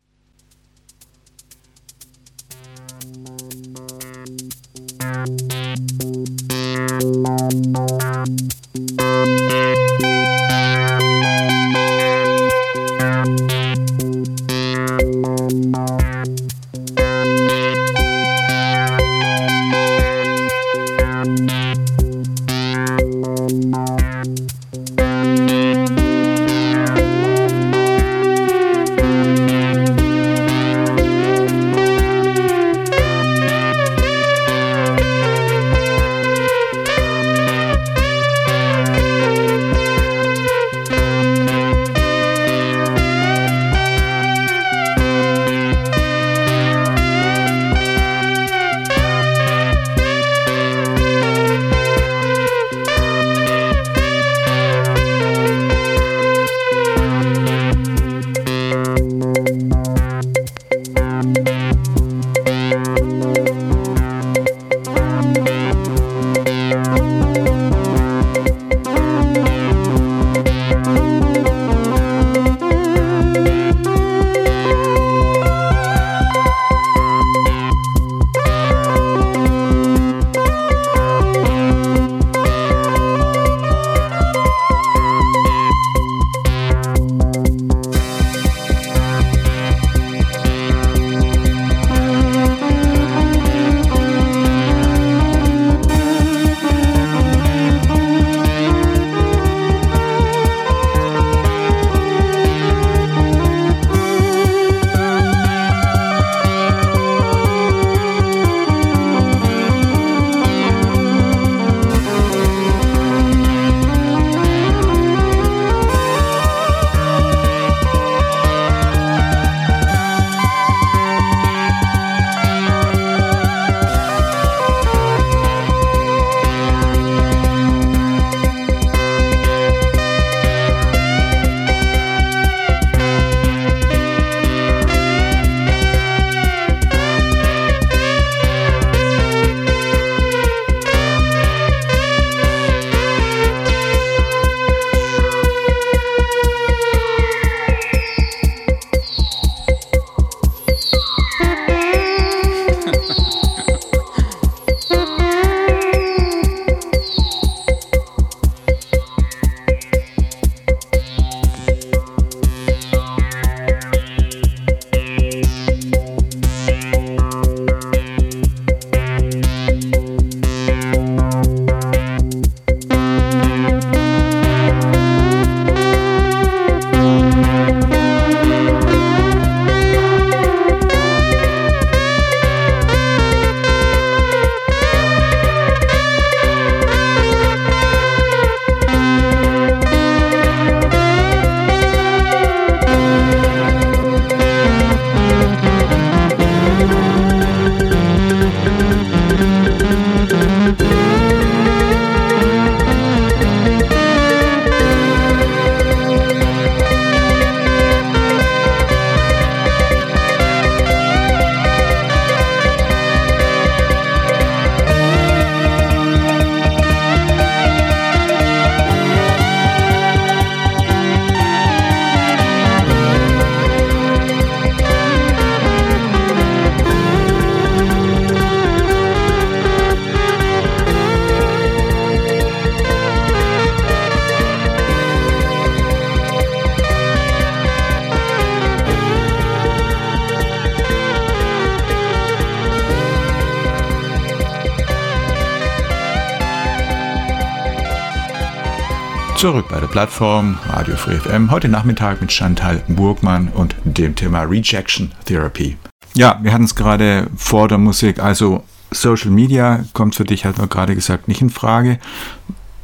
Plattform 249.98 250.60
Radio 250.68 250.95
Free 250.95 251.18
FM. 251.18 251.50
Heute 251.50 251.70
Nachmittag 251.70 252.22
mit 252.22 252.32
Chantal 252.32 252.84
Burgmann 252.88 253.48
und 253.48 253.76
dem 253.84 254.16
Thema 254.16 254.43
Rejection 254.43 255.12
Therapy. 255.26 255.76
Ja, 256.14 256.39
wir 256.43 256.54
hatten 256.54 256.66
es 256.66 256.76
gerade 256.76 257.26
vor 257.36 257.68
der 257.68 257.80
Musik. 257.80 258.20
Also 258.20 258.64
Social 258.91 259.32
Media 259.32 259.86
kommt 259.93 260.14
für 260.14 260.24
dich, 260.24 260.45
hat 260.45 260.60
man 260.60 260.70
gerade 260.70 260.93
gesagt, 260.93 261.28
nicht 261.28 261.41
in 261.41 261.50
Frage. 261.50 261.98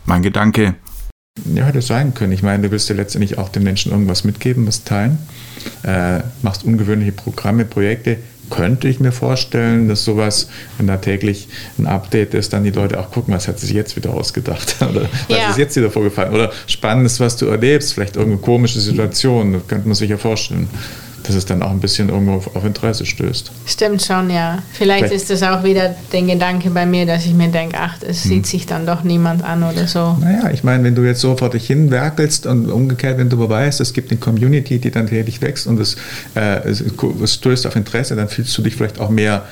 Mein 0.05 0.23
Gedanke. 0.23 0.73
Ja, 1.53 1.65
hätte 1.65 1.83
sein 1.83 2.15
können. 2.15 2.31
Ich 2.31 2.41
meine, 2.41 2.63
du 2.63 2.71
willst 2.71 2.89
ja 2.89 2.95
letztendlich 2.95 3.37
auch 3.37 3.49
den 3.49 3.61
Menschen 3.61 3.91
irgendwas 3.91 4.23
mitgeben, 4.23 4.65
was 4.65 4.83
teilen. 4.83 5.19
Äh, 5.83 6.21
machst 6.41 6.63
ungewöhnliche 6.63 7.11
Programme, 7.11 7.65
Projekte 7.65 8.17
könnte 8.53 8.87
ich 8.87 8.99
mir 8.99 9.11
vorstellen, 9.11 9.87
dass 9.87 10.05
sowas, 10.05 10.47
wenn 10.77 10.85
da 10.85 10.97
täglich 10.97 11.47
ein 11.79 11.87
Update 11.87 12.35
ist, 12.35 12.53
dann 12.53 12.63
die 12.63 12.69
Leute 12.69 12.99
auch 12.99 13.09
gucken, 13.09 13.33
was 13.33 13.47
hat 13.47 13.59
sich 13.59 13.71
jetzt 13.71 13.95
wieder 13.95 14.13
ausgedacht 14.13 14.75
oder 14.81 15.09
was 15.27 15.37
ja. 15.37 15.49
ist 15.49 15.57
jetzt 15.57 15.75
wieder 15.75 15.89
vorgefallen 15.89 16.33
oder 16.33 16.51
Spannendes, 16.67 17.19
was 17.19 17.35
du 17.35 17.47
erlebst, 17.47 17.93
vielleicht 17.93 18.15
irgendeine 18.15 18.41
komische 18.41 18.79
Situation, 18.79 19.53
das 19.53 19.67
könnte 19.67 19.87
man 19.87 19.95
sich 19.95 20.09
ja 20.09 20.17
vorstellen 20.17 20.69
dass 21.23 21.35
es 21.35 21.45
dann 21.45 21.61
auch 21.63 21.71
ein 21.71 21.79
bisschen 21.79 22.09
irgendwo 22.09 22.33
auf 22.53 22.65
Interesse 22.65 23.05
stößt. 23.05 23.51
Stimmt 23.65 24.01
schon, 24.01 24.29
ja. 24.29 24.59
Vielleicht, 24.73 25.05
Vielleicht 25.05 25.13
ist 25.13 25.29
das 25.29 25.43
auch 25.43 25.63
wieder 25.63 25.95
der 26.11 26.21
Gedanke 26.21 26.69
bei 26.69 26.85
mir, 26.85 27.05
dass 27.05 27.25
ich 27.25 27.33
mir 27.33 27.47
denke, 27.49 27.77
ach, 27.79 27.97
es 28.01 28.23
hm. 28.23 28.29
sieht 28.29 28.47
sich 28.47 28.65
dann 28.65 28.85
doch 28.85 29.03
niemand 29.03 29.43
an 29.43 29.63
oder 29.63 29.87
so. 29.87 30.17
Naja, 30.19 30.49
ich 30.51 30.63
meine, 30.63 30.83
wenn 30.83 30.95
du 30.95 31.03
jetzt 31.03 31.21
so 31.21 31.35
vor 31.35 31.49
dich 31.49 31.65
hin 31.65 31.91
werkelst 31.91 32.45
und 32.45 32.69
umgekehrt, 32.69 33.17
wenn 33.17 33.29
du 33.29 33.37
aber 33.37 33.49
weißt, 33.49 33.79
es 33.81 33.93
gibt 33.93 34.11
eine 34.11 34.19
Community, 34.19 34.79
die 34.79 34.91
dann 34.91 35.07
tätig 35.07 35.41
wächst 35.41 35.67
und 35.67 35.79
es, 35.79 35.95
äh, 36.35 36.67
es, 36.67 36.81
es 36.81 37.33
stößt 37.33 37.67
auf 37.67 37.75
Interesse, 37.75 38.15
dann 38.15 38.27
fühlst 38.27 38.57
du 38.57 38.61
dich 38.61 38.75
vielleicht 38.75 38.99
auch 38.99 39.09
mehr 39.09 39.45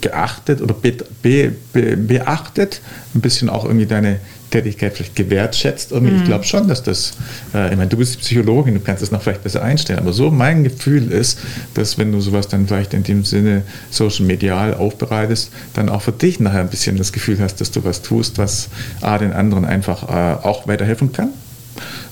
geachtet 0.00 0.62
oder 0.62 0.74
be, 0.74 0.92
be, 1.22 1.52
be, 1.72 1.96
beachtet, 1.96 2.80
ein 3.14 3.20
bisschen 3.20 3.48
auch 3.48 3.64
irgendwie 3.64 3.86
deine 3.86 4.20
Tätigkeit 4.50 4.94
vielleicht 4.94 5.16
gewertschätzt. 5.16 5.92
Und 5.92 6.04
mhm. 6.04 6.16
ich 6.16 6.24
glaube 6.24 6.44
schon, 6.44 6.68
dass 6.68 6.82
das, 6.82 7.12
äh, 7.54 7.70
ich 7.70 7.76
meine, 7.76 7.88
du 7.88 7.96
bist 7.96 8.20
Psychologin, 8.20 8.74
du 8.74 8.80
kannst 8.80 9.02
das 9.02 9.10
noch 9.10 9.22
vielleicht 9.22 9.42
besser 9.42 9.62
einstellen, 9.62 9.98
aber 9.98 10.12
so 10.12 10.30
mein 10.30 10.64
Gefühl 10.64 11.12
ist, 11.12 11.38
dass 11.74 11.98
wenn 11.98 12.12
du 12.12 12.20
sowas 12.20 12.48
dann 12.48 12.66
vielleicht 12.66 12.94
in 12.94 13.02
dem 13.02 13.24
Sinne 13.24 13.62
social 13.90 14.26
medial 14.26 14.74
aufbereitest, 14.74 15.50
dann 15.74 15.88
auch 15.88 16.02
für 16.02 16.12
dich 16.12 16.40
nachher 16.40 16.60
ein 16.60 16.68
bisschen 16.68 16.96
das 16.96 17.12
Gefühl 17.12 17.38
hast, 17.40 17.60
dass 17.60 17.70
du 17.70 17.84
was 17.84 18.02
tust, 18.02 18.38
was 18.38 18.68
A, 19.00 19.18
den 19.18 19.32
anderen 19.32 19.64
einfach 19.64 20.08
äh, 20.08 20.46
auch 20.46 20.66
weiterhelfen 20.66 21.12
kann, 21.12 21.30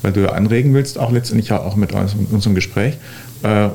weil 0.02 0.12
du 0.12 0.20
ja 0.20 0.32
anregen 0.32 0.74
willst, 0.74 0.98
auch 0.98 1.10
letztendlich 1.10 1.52
auch 1.52 1.76
mit 1.76 1.92
unserem 1.92 2.54
Gespräch 2.54 2.94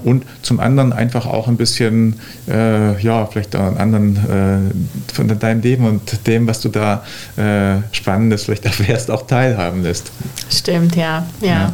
und 0.04 0.26
zum 0.42 0.60
anderen 0.60 0.94
einfach 0.94 1.26
auch 1.26 1.48
ein 1.48 1.58
bisschen, 1.58 2.20
äh, 2.48 3.02
ja, 3.02 3.26
vielleicht 3.26 3.56
einen 3.56 3.78
anderen 3.78 4.18
äh, 4.18 5.14
von 5.14 5.28
deinem 5.40 5.62
Leben 5.62 5.86
und 5.86 6.28
dem, 6.28 6.48
was 6.48 6.62
du 6.62 6.70
da 6.70 7.04
äh, 7.38 7.82
Spannendes 7.92 8.46
vielleicht 8.46 8.66
erfährst, 8.66 9.12
auch 9.12 9.28
teilhaben 9.28 9.84
lässt. 9.84 10.12
Stimmt, 10.50 10.96
ja. 10.96 11.26
ja. 11.42 11.48
ja. 11.48 11.74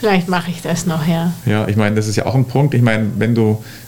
Vielleicht 0.00 0.28
mache 0.28 0.50
ich 0.50 0.62
das 0.62 0.86
noch, 0.86 1.06
ja. 1.06 1.32
Ja, 1.44 1.66
ich 1.66 1.76
meine, 1.76 1.96
das 1.96 2.06
ist 2.06 2.14
ja 2.14 2.26
auch 2.26 2.36
ein 2.36 2.44
Punkt. 2.44 2.72
Ich 2.74 2.82
meine, 2.82 3.10
wenn 3.16 3.34
du 3.34 3.64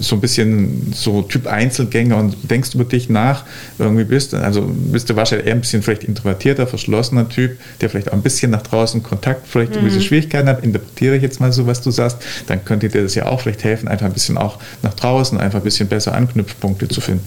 so 0.00 0.16
ein 0.16 0.20
bisschen 0.20 0.92
so 0.94 1.22
Typ 1.22 1.46
Einzelgänger 1.46 2.16
und 2.16 2.36
denkst 2.50 2.74
über 2.74 2.84
dich 2.84 3.08
nach, 3.08 3.44
irgendwie 3.78 4.04
bist, 4.04 4.34
also 4.34 4.62
bist 4.62 5.10
du 5.10 5.16
wahrscheinlich 5.16 5.46
eher 5.46 5.54
ein 5.54 5.60
bisschen 5.60 5.82
vielleicht 5.82 6.04
introvertierter, 6.04 6.66
verschlossener 6.66 7.28
Typ, 7.28 7.58
der 7.80 7.90
vielleicht 7.90 8.08
auch 8.08 8.14
ein 8.14 8.22
bisschen 8.22 8.50
nach 8.50 8.62
draußen 8.62 9.02
Kontakt, 9.02 9.46
vielleicht 9.46 9.76
mhm. 9.76 9.84
diese 9.84 10.00
Schwierigkeiten 10.00 10.48
hat, 10.48 10.64
interpretiere 10.64 11.16
ich 11.16 11.22
jetzt 11.22 11.40
mal 11.40 11.52
so, 11.52 11.66
was 11.66 11.82
du 11.82 11.90
sagst, 11.90 12.18
dann 12.46 12.64
könnte 12.64 12.88
dir 12.88 13.02
das 13.02 13.14
ja 13.14 13.26
auch 13.26 13.40
vielleicht 13.40 13.64
helfen, 13.64 13.88
einfach 13.88 14.06
ein 14.06 14.12
bisschen 14.12 14.38
auch 14.38 14.58
nach 14.82 14.94
draußen, 14.94 15.38
einfach 15.38 15.60
ein 15.60 15.64
bisschen 15.64 15.88
besser 15.88 16.14
Anknüpfpunkte 16.14 16.88
zu 16.88 17.00
finden. 17.00 17.24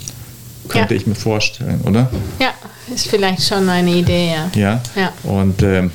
Könnte 0.68 0.96
ja. 0.96 1.00
ich 1.00 1.08
mir 1.08 1.16
vorstellen, 1.16 1.80
oder? 1.86 2.10
Ja, 2.40 2.54
ist 2.94 3.08
vielleicht 3.08 3.44
schon 3.44 3.70
eine 3.70 3.92
Idee, 3.92 4.32
ja. 4.32 4.52
Ja, 4.54 4.82
ja. 4.96 5.14
und 5.24 5.64
ähm, 5.64 5.92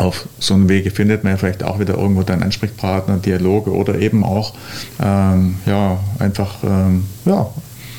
auf 0.00 0.26
so 0.38 0.54
einem 0.54 0.68
Wege 0.68 0.90
findet 0.90 1.24
man 1.24 1.34
ja 1.34 1.36
vielleicht 1.36 1.62
auch 1.62 1.78
wieder 1.78 1.94
irgendwo 1.94 2.22
dann 2.22 2.42
Ansprechpartner, 2.42 3.18
Dialoge 3.18 3.70
oder 3.70 3.98
eben 3.98 4.24
auch 4.24 4.54
ähm, 5.02 5.56
ja, 5.66 6.00
einfach 6.18 6.56
ähm, 6.64 7.04
ja, 7.26 7.50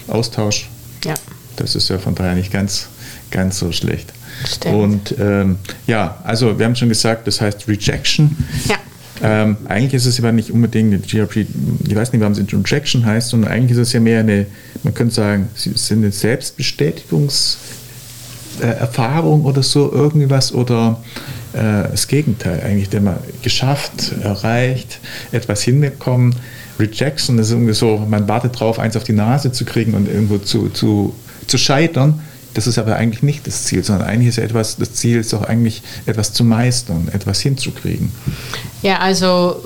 Austausch. 0.07 0.69
Ja. 1.05 1.13
Das 1.57 1.75
ist 1.75 1.89
ja 1.89 1.99
von 1.99 2.15
daher 2.15 2.33
nicht 2.33 2.51
ganz, 2.51 2.87
ganz 3.29 3.59
so 3.59 3.71
schlecht. 3.71 4.13
Stimmt. 4.45 4.75
Und 4.75 5.15
ähm, 5.19 5.57
ja, 5.85 6.17
also 6.23 6.57
wir 6.57 6.65
haben 6.65 6.75
schon 6.75 6.89
gesagt, 6.89 7.27
das 7.27 7.39
heißt 7.39 7.67
Rejection. 7.67 8.35
Ja. 8.67 8.77
Ähm, 9.23 9.57
eigentlich 9.65 9.93
ist 9.93 10.07
es 10.07 10.17
aber 10.17 10.31
nicht 10.31 10.49
unbedingt 10.49 10.93
eine 10.93 11.01
GRP, 11.03 11.45
ich 11.85 11.95
weiß 11.95 12.11
nicht, 12.11 12.21
warum 12.21 12.33
es 12.33 12.39
Rejection 12.39 13.05
heißt, 13.05 13.29
sondern 13.29 13.51
eigentlich 13.51 13.77
ist 13.77 13.89
es 13.89 13.93
ja 13.93 13.99
mehr 13.99 14.21
eine, 14.21 14.47
man 14.81 14.95
könnte 14.95 15.13
sagen, 15.13 15.49
es 15.55 15.67
ist 15.67 15.91
eine 15.91 16.11
Selbstbestätigungserfahrung 18.61 19.45
oder 19.45 19.63
so, 19.63 19.91
irgendwas 19.91 20.53
oder 20.53 20.99
äh, 21.53 21.89
das 21.89 22.07
Gegenteil 22.07 22.61
eigentlich, 22.61 22.89
der 22.89 23.01
man 23.01 23.17
geschafft, 23.41 24.13
erreicht, 24.23 24.99
etwas 25.31 25.63
hinbekommen. 25.63 26.35
Rejection 26.79 27.37
ist 27.39 27.51
irgendwie 27.51 27.73
so, 27.73 27.97
man 27.97 28.27
wartet 28.27 28.59
drauf, 28.59 28.79
eins 28.79 28.95
auf 28.95 29.03
die 29.03 29.13
Nase 29.13 29.51
zu 29.51 29.65
kriegen 29.65 29.93
und 29.93 30.07
irgendwo 30.07 30.37
zu, 30.37 30.69
zu, 30.69 31.13
zu 31.47 31.57
scheitern. 31.57 32.21
Das 32.53 32.67
ist 32.67 32.77
aber 32.77 32.95
eigentlich 32.95 33.23
nicht 33.23 33.47
das 33.47 33.63
Ziel, 33.63 33.83
sondern 33.83 34.07
eigentlich 34.07 34.29
ist 34.29 34.37
etwas, 34.37 34.75
das 34.77 34.93
Ziel 34.93 35.19
ist 35.19 35.31
doch 35.31 35.43
eigentlich 35.43 35.83
etwas 36.05 36.33
zu 36.33 36.43
meistern, 36.43 37.07
etwas 37.13 37.39
hinzukriegen. 37.39 38.11
Ja, 38.81 38.99
also 38.99 39.63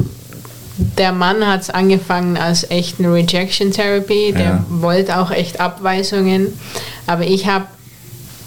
der 0.77 1.11
Mann 1.13 1.47
hat 1.47 1.61
es 1.61 1.69
angefangen 1.69 2.37
als 2.37 2.69
echt 2.69 2.99
eine 2.99 3.11
Rejection 3.13 3.71
Therapy, 3.71 4.33
der 4.33 4.45
ja. 4.45 4.65
wollte 4.69 5.17
auch 5.17 5.31
echt 5.31 5.59
Abweisungen, 5.59 6.47
aber 7.07 7.23
ich 7.25 7.47
habe 7.47 7.65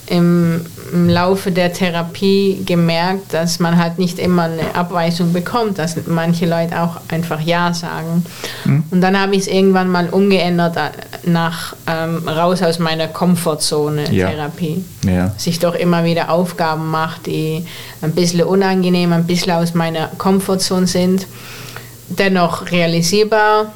im, 0.09 0.65
im 0.93 1.09
Laufe 1.09 1.53
der 1.53 1.73
Therapie 1.73 2.63
gemerkt, 2.65 3.35
dass 3.35 3.59
man 3.59 3.77
halt 3.77 3.99
nicht 3.99 4.19
immer 4.19 4.45
eine 4.45 4.75
Abweisung 4.75 5.33
bekommt, 5.33 5.79
dass 5.79 5.97
manche 6.07 6.47
Leute 6.47 6.81
auch 6.81 7.01
einfach 7.09 7.41
Ja 7.41 7.75
sagen. 7.75 8.25
Mhm. 8.65 8.85
Und 8.91 9.01
dann 9.01 9.21
habe 9.21 9.35
ich 9.35 9.43
es 9.43 9.47
irgendwann 9.49 9.89
mal 9.89 10.09
umgeändert 10.09 10.77
äh, 10.77 11.29
nach 11.29 11.75
ähm, 11.87 12.27
raus 12.27 12.63
aus 12.63 12.79
meiner 12.79 13.09
Komfortzone 13.09 14.11
ja. 14.13 14.29
Therapie. 14.31 14.85
Ja. 15.05 15.29
Dass 15.29 15.47
ich 15.47 15.59
doch 15.59 15.75
immer 15.75 16.05
wieder 16.05 16.31
Aufgaben 16.31 16.91
mache, 16.91 17.21
die 17.27 17.65
ein 18.01 18.13
bisschen 18.13 18.43
unangenehm, 18.43 19.13
ein 19.13 19.27
bisschen 19.27 19.53
aus 19.53 19.75
meiner 19.75 20.09
Komfortzone 20.19 20.87
sind, 20.87 21.27
dennoch 22.09 22.71
realisierbar 22.71 23.73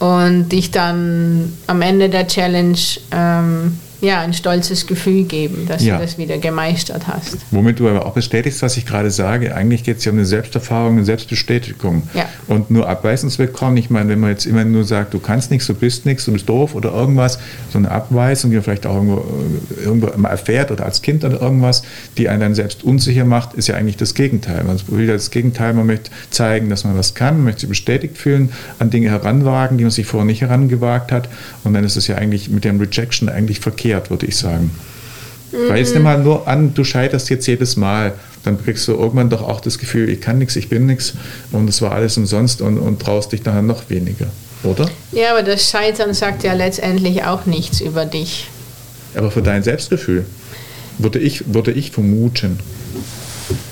und 0.00 0.52
ich 0.52 0.70
dann 0.70 1.56
am 1.66 1.82
Ende 1.82 2.08
der 2.08 2.26
Challenge 2.26 2.78
ähm, 3.10 3.78
ja, 4.00 4.20
ein 4.20 4.32
stolzes 4.32 4.86
Gefühl 4.86 5.24
geben, 5.24 5.66
dass 5.66 5.82
ja. 5.84 5.96
du 5.96 6.02
das 6.02 6.18
wieder 6.18 6.38
gemeistert 6.38 7.08
hast. 7.08 7.38
Womit 7.50 7.80
du 7.80 7.88
aber 7.88 8.06
auch 8.06 8.12
bestätigst, 8.12 8.62
was 8.62 8.76
ich 8.76 8.86
gerade 8.86 9.10
sage, 9.10 9.54
eigentlich 9.54 9.82
geht 9.82 9.98
es 9.98 10.04
ja 10.04 10.12
um 10.12 10.18
eine 10.18 10.26
Selbsterfahrung, 10.26 10.92
eine 10.92 11.04
Selbstbestätigung. 11.04 12.04
Ja. 12.14 12.28
Und 12.46 12.70
nur 12.70 12.88
abweisungswillkommen, 12.88 13.76
ich 13.76 13.90
meine, 13.90 14.10
wenn 14.10 14.20
man 14.20 14.30
jetzt 14.30 14.46
immer 14.46 14.64
nur 14.64 14.84
sagt, 14.84 15.14
du 15.14 15.18
kannst 15.18 15.50
nichts, 15.50 15.66
du 15.66 15.74
bist 15.74 16.06
nichts, 16.06 16.24
du 16.26 16.32
bist 16.32 16.48
doof 16.48 16.76
oder 16.76 16.92
irgendwas, 16.92 17.40
so 17.72 17.78
eine 17.78 17.90
Abweisung, 17.90 18.50
die 18.50 18.56
man 18.56 18.64
vielleicht 18.64 18.86
auch 18.86 18.94
irgendwo, 18.94 19.24
irgendwo 19.82 20.16
mal 20.16 20.28
erfährt 20.28 20.70
oder 20.70 20.84
als 20.84 21.02
Kind 21.02 21.24
oder 21.24 21.40
irgendwas, 21.40 21.82
die 22.18 22.28
einen 22.28 22.40
dann 22.40 22.54
selbst 22.54 22.84
unsicher 22.84 23.24
macht, 23.24 23.54
ist 23.54 23.66
ja 23.66 23.74
eigentlich 23.74 23.96
das 23.96 24.14
Gegenteil. 24.14 24.62
Man 24.62 24.80
will 24.86 25.06
ja 25.06 25.14
das 25.14 25.30
Gegenteil, 25.30 25.74
man 25.74 25.86
möchte 25.86 26.10
zeigen, 26.30 26.70
dass 26.70 26.84
man 26.84 26.96
was 26.96 27.14
kann, 27.14 27.34
man 27.34 27.44
möchte 27.44 27.62
sich 27.62 27.68
bestätigt 27.68 28.16
fühlen, 28.16 28.52
an 28.78 28.90
Dinge 28.90 29.10
heranwagen, 29.10 29.76
die 29.76 29.84
man 29.84 29.90
sich 29.90 30.06
vorher 30.06 30.24
nicht 30.24 30.42
herangewagt 30.42 31.10
hat. 31.10 31.28
Und 31.64 31.74
dann 31.74 31.82
ist 31.82 31.96
es 31.96 32.06
ja 32.06 32.14
eigentlich 32.14 32.48
mit 32.48 32.64
dem 32.64 32.78
Rejection 32.78 33.28
eigentlich 33.28 33.58
verkehrt 33.58 33.87
verkehrt, 33.88 34.10
würde 34.10 34.26
ich 34.26 34.36
sagen. 34.36 34.70
Mhm. 35.52 35.68
Weil 35.68 35.78
jetzt 35.78 35.94
nimm 35.94 36.02
mal 36.02 36.18
nur 36.18 36.46
an, 36.46 36.74
du 36.74 36.84
scheiterst 36.84 37.30
jetzt 37.30 37.46
jedes 37.46 37.76
Mal, 37.76 38.12
dann 38.44 38.62
kriegst 38.62 38.86
du 38.88 38.92
irgendwann 38.92 39.30
doch 39.30 39.42
auch 39.42 39.60
das 39.60 39.78
Gefühl, 39.78 40.08
ich 40.08 40.20
kann 40.20 40.38
nichts, 40.38 40.56
ich 40.56 40.68
bin 40.68 40.86
nichts 40.86 41.14
und 41.52 41.68
es 41.68 41.82
war 41.82 41.92
alles 41.92 42.16
umsonst 42.16 42.60
und, 42.60 42.78
und 42.78 43.00
traust 43.00 43.32
dich 43.32 43.44
nachher 43.44 43.62
noch 43.62 43.88
weniger, 43.88 44.26
oder? 44.62 44.88
Ja, 45.12 45.32
aber 45.32 45.42
das 45.42 45.68
Scheitern 45.68 46.14
sagt 46.14 46.44
ja 46.44 46.52
letztendlich 46.52 47.24
auch 47.24 47.46
nichts 47.46 47.80
über 47.80 48.04
dich. 48.04 48.48
Aber 49.14 49.30
für 49.30 49.42
dein 49.42 49.62
Selbstgefühl 49.62 50.26
würde 50.98 51.18
ich, 51.18 51.52
würde 51.52 51.72
ich 51.72 51.90
vermuten. 51.90 52.58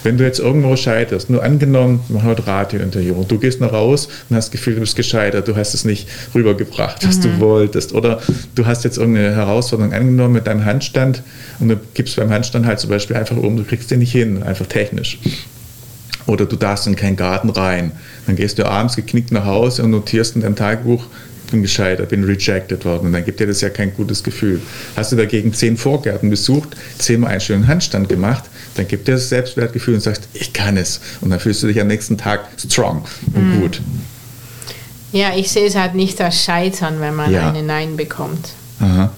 Wenn 0.07 0.18
du 0.18 0.24
jetzt 0.24 0.38
irgendwo 0.38 0.76
scheiterst, 0.76 1.30
nur 1.30 1.42
angenommen, 1.42 1.98
wir 2.07 2.18
machen 2.18 2.28
heute 2.28 2.46
Radiointerview 2.46 3.14
und 3.14 3.28
du 3.28 3.40
gehst 3.40 3.61
nach 3.61 3.72
raus 3.72 4.07
und 4.30 4.36
hast 4.36 4.46
das 4.46 4.50
Gefühl, 4.52 4.74
du 4.74 4.80
bist 4.80 4.94
gescheitert, 4.94 5.48
du 5.48 5.57
hast 5.57 5.74
es 5.74 5.84
nicht 5.84 6.07
rübergebracht, 6.32 7.04
was 7.04 7.18
mhm. 7.18 7.22
du 7.22 7.40
wolltest. 7.40 7.92
Oder 7.92 8.20
du 8.54 8.66
hast 8.66 8.84
jetzt 8.84 8.98
irgendeine 8.98 9.34
Herausforderung 9.34 9.92
angenommen 9.92 10.34
mit 10.34 10.46
deinem 10.46 10.64
Handstand 10.64 11.24
und 11.59 11.70
du 11.70 11.80
gibst 11.94 12.14
beim 12.14 12.30
Handstand 12.30 12.66
halt 12.66 12.78
zum 12.78 12.88
Beispiel 12.88 13.16
einfach 13.16 13.36
um, 13.36 13.57
du 13.57 13.64
kriegst 13.64 13.90
den 13.90 13.98
nicht 13.98 14.12
hin, 14.12 14.44
einfach 14.44 14.66
technisch. 14.66 15.18
Oder 16.28 16.46
du 16.46 16.54
darfst 16.54 16.86
in 16.86 16.94
keinen 16.94 17.16
Garten 17.16 17.50
rein. 17.50 17.90
Dann 18.28 18.36
gehst 18.36 18.61
du 18.61 18.66
abends 18.66 18.94
geknickt 18.94 19.32
nach 19.32 19.44
Hause 19.44 19.82
und 19.82 19.90
notierst 19.90 20.36
in 20.36 20.42
deinem 20.42 20.54
Tagebuch, 20.54 21.04
bin 21.51 21.62
gescheitert, 21.62 22.09
bin 22.09 22.24
rejected 22.24 22.84
worden. 22.84 23.07
Und 23.07 23.12
dann 23.12 23.24
gibt 23.24 23.40
dir 23.40 23.47
das 23.47 23.61
ja 23.61 23.70
kein 23.70 23.94
gutes 23.94 24.22
Gefühl. 24.22 24.61
Hast 24.97 25.12
du 25.12 25.16
dagegen 25.16 25.53
zehn 25.53 25.76
Vorgärten 25.76 26.30
besucht, 26.30 26.70
zehnmal 26.99 27.32
einen 27.32 27.40
schönen 27.40 27.66
Handstand 27.66 28.09
gemacht, 28.09 28.44
dann 28.74 28.86
gibt 28.88 29.09
dir 29.09 29.12
das 29.12 29.28
Selbstwertgefühl 29.28 29.94
und 29.94 30.01
sagst, 30.01 30.28
ich 30.34 30.53
kann 30.53 30.76
es. 30.76 31.01
Und 31.20 31.30
dann 31.30 31.40
fühlst 31.40 31.62
du 31.62 31.66
dich 31.66 31.80
am 31.80 31.86
nächsten 31.86 32.18
Tag 32.18 32.49
strong 32.59 33.05
und 33.34 33.57
mhm. 33.57 33.61
gut. 33.61 33.80
Ja, 35.12 35.34
ich 35.34 35.51
sehe 35.51 35.66
es 35.66 35.76
halt 35.76 35.94
nicht 35.94 36.20
als 36.20 36.42
Scheitern, 36.42 37.01
wenn 37.01 37.14
man 37.14 37.32
ja. 37.32 37.49
eine 37.49 37.62
Nein 37.62 37.97
bekommt. 37.97 38.51
Aha. 38.80 39.11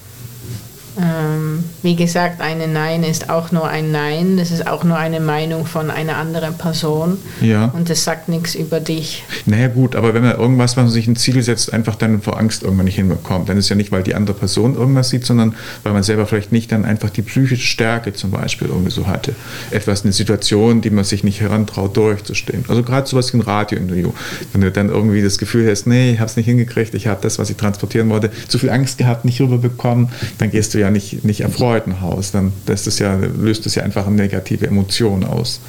Ähm, 1.00 1.64
wie 1.82 1.94
gesagt, 1.94 2.40
ein 2.40 2.72
Nein 2.72 3.04
ist 3.04 3.30
auch 3.30 3.52
nur 3.52 3.68
ein 3.68 3.92
Nein. 3.92 4.36
Das 4.36 4.50
ist 4.50 4.66
auch 4.66 4.82
nur 4.82 4.96
eine 4.96 5.20
Meinung 5.20 5.64
von 5.64 5.90
einer 5.90 6.16
anderen 6.16 6.54
Person. 6.54 7.18
Ja. 7.40 7.66
Und 7.66 7.88
das 7.88 8.02
sagt 8.02 8.28
nichts 8.28 8.56
über 8.56 8.80
dich. 8.80 9.22
Naja 9.46 9.68
gut, 9.68 9.94
aber 9.94 10.12
wenn 10.12 10.22
man 10.22 10.36
irgendwas, 10.36 10.76
was 10.76 10.84
man 10.84 10.90
sich 10.90 11.06
ein 11.06 11.14
Ziel 11.14 11.40
setzt, 11.42 11.72
einfach 11.72 11.94
dann 11.94 12.20
vor 12.20 12.38
Angst 12.38 12.64
irgendwann 12.64 12.86
nicht 12.86 12.96
hinbekommt, 12.96 13.48
dann 13.48 13.56
ist 13.56 13.68
ja 13.68 13.76
nicht, 13.76 13.92
weil 13.92 14.02
die 14.02 14.16
andere 14.16 14.36
Person 14.36 14.74
irgendwas 14.74 15.10
sieht, 15.10 15.24
sondern 15.24 15.54
weil 15.84 15.92
man 15.92 16.02
selber 16.02 16.26
vielleicht 16.26 16.50
nicht 16.50 16.72
dann 16.72 16.84
einfach 16.84 17.10
die 17.10 17.22
psychische 17.22 17.64
Stärke 17.64 18.12
zum 18.12 18.32
Beispiel 18.32 18.68
irgendwie 18.68 18.90
so 18.90 19.06
hatte. 19.06 19.36
Etwas, 19.70 20.02
eine 20.02 20.12
Situation, 20.12 20.80
die 20.80 20.90
man 20.90 21.04
sich 21.04 21.22
nicht 21.22 21.40
herantraut, 21.40 21.96
durchzustehen. 21.96 22.64
Also 22.66 22.82
gerade 22.82 23.06
sowas 23.06 23.32
wie 23.32 23.38
ein 23.38 23.42
Radiointerview. 23.42 24.12
Wenn 24.52 24.62
du 24.62 24.72
dann 24.72 24.88
irgendwie 24.88 25.22
das 25.22 25.38
Gefühl 25.38 25.70
hast, 25.70 25.86
nee, 25.86 26.12
ich 26.12 26.18
habe 26.18 26.28
es 26.28 26.36
nicht 26.36 26.46
hingekriegt, 26.46 26.94
ich 26.94 27.06
habe 27.06 27.20
das, 27.22 27.38
was 27.38 27.50
ich 27.50 27.56
transportieren 27.56 28.10
wollte, 28.10 28.30
zu 28.48 28.58
viel 28.58 28.70
Angst 28.70 28.98
gehabt, 28.98 29.24
nicht 29.24 29.40
rüberbekommen, 29.40 30.08
dann 30.38 30.50
gehst 30.50 30.74
du 30.74 30.78
ja 30.78 30.90
nicht, 30.90 31.24
nicht 31.24 31.40
erfreut 31.42 31.67
nach 31.86 32.00
Hause. 32.00 32.32
Dann 32.32 32.52
ja, 32.98 33.14
löst 33.14 33.66
es 33.66 33.74
ja 33.74 33.82
einfach 33.82 34.06
eine 34.06 34.16
negative 34.16 34.66
Emotion 34.66 35.24
aus. 35.24 35.60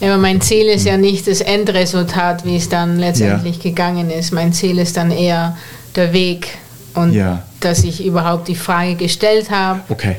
Ja, 0.00 0.14
aber 0.14 0.22
mein 0.22 0.40
Ziel 0.40 0.66
ist 0.66 0.86
ja 0.86 0.96
nicht 0.96 1.26
das 1.26 1.40
Endresultat, 1.42 2.46
wie 2.46 2.56
es 2.56 2.68
dann 2.68 2.98
letztendlich 2.98 3.56
ja. 3.56 3.62
gegangen 3.62 4.10
ist. 4.10 4.32
Mein 4.32 4.52
Ziel 4.52 4.78
ist 4.78 4.96
dann 4.96 5.10
eher 5.10 5.56
der 5.94 6.12
Weg 6.12 6.58
und 6.94 7.12
ja. 7.12 7.42
dass 7.60 7.84
ich 7.84 8.04
überhaupt 8.04 8.48
die 8.48 8.54
Frage 8.54 8.94
gestellt 8.94 9.50
habe. 9.50 9.80
Okay. 9.88 10.16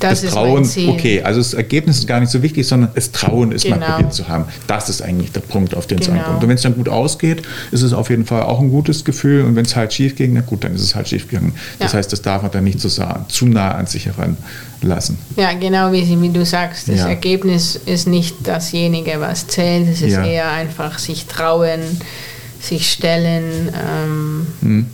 Das, 0.00 0.22
das 0.22 0.32
Trauen, 0.32 0.68
okay, 0.88 1.22
also 1.22 1.40
das 1.40 1.54
Ergebnis 1.54 1.98
ist 1.98 2.06
gar 2.06 2.20
nicht 2.20 2.30
so 2.30 2.42
wichtig, 2.42 2.66
sondern 2.66 2.90
das 2.94 3.10
Trauen 3.10 3.52
ist 3.52 3.64
genau. 3.64 3.78
mal 3.78 3.90
probiert 3.92 4.14
zu 4.14 4.28
haben. 4.28 4.44
Das 4.66 4.88
ist 4.88 5.02
eigentlich 5.02 5.32
der 5.32 5.40
Punkt, 5.40 5.74
auf 5.74 5.86
den 5.86 5.98
es 5.98 6.06
genau. 6.06 6.18
ankommt. 6.18 6.42
Und 6.42 6.48
wenn 6.48 6.56
es 6.56 6.62
dann 6.62 6.74
gut 6.74 6.88
ausgeht, 6.88 7.42
ist 7.70 7.82
es 7.82 7.92
auf 7.92 8.10
jeden 8.10 8.24
Fall 8.24 8.42
auch 8.42 8.60
ein 8.60 8.70
gutes 8.70 9.04
Gefühl. 9.04 9.44
Und 9.44 9.56
wenn 9.56 9.64
es 9.64 9.76
halt 9.76 9.92
schief 9.92 10.16
ging, 10.16 10.32
na 10.34 10.40
gut, 10.40 10.64
dann 10.64 10.74
ist 10.74 10.82
es 10.82 10.94
halt 10.94 11.08
schief 11.08 11.28
gegangen. 11.28 11.52
Ja. 11.54 11.86
Das 11.86 11.94
heißt, 11.94 12.12
das 12.12 12.22
darf 12.22 12.42
man 12.42 12.50
dann 12.50 12.64
nicht 12.64 12.80
zu, 12.80 12.88
zu 12.88 13.46
nah 13.46 13.72
an 13.72 13.86
sich 13.86 14.06
heranlassen. 14.06 15.18
Ja, 15.36 15.52
genau 15.52 15.92
wie, 15.92 16.20
wie 16.20 16.28
du 16.30 16.44
sagst. 16.44 16.88
Das 16.88 17.00
ja. 17.00 17.08
Ergebnis 17.08 17.76
ist 17.76 18.06
nicht 18.06 18.46
dasjenige, 18.46 19.20
was 19.20 19.46
zählt. 19.46 19.88
Es 19.88 20.02
ist 20.02 20.12
ja. 20.12 20.24
eher 20.24 20.50
einfach 20.50 20.98
sich 20.98 21.26
trauen, 21.26 21.80
sich 22.60 22.90
stellen, 22.90 23.70
ähm, 23.74 24.46
mhm. 24.60 24.86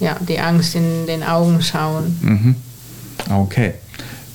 ja, 0.00 0.16
die 0.26 0.38
Angst 0.38 0.74
in 0.74 1.06
den 1.06 1.22
Augen 1.22 1.60
schauen. 1.62 2.18
Mhm. 2.22 2.54
Okay. 3.30 3.74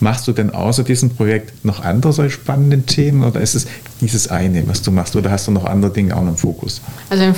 Machst 0.06 0.28
du 0.28 0.34
denn 0.34 0.51
außer 0.51 0.84
diesem 0.84 1.16
Projekt 1.16 1.66
noch 1.66 1.84
andere 1.84 2.14
solche 2.14 2.36
spannenden 2.36 2.86
Themen 2.86 3.24
oder 3.24 3.41
ist 3.41 3.56
es 3.56 3.66
dieses 4.01 4.28
eine, 4.28 4.68
was 4.68 4.84
du 4.84 4.91
machst, 4.91 5.16
oder 5.16 5.32
hast 5.32 5.47
du 5.47 5.51
noch 5.51 5.66
andere 5.66 5.91
Dinge 5.91 6.16
auch 6.16 6.22
noch 6.22 6.30
im 6.30 6.38
Fokus? 6.38 6.80
Also 7.10 7.24
im, 7.24 7.34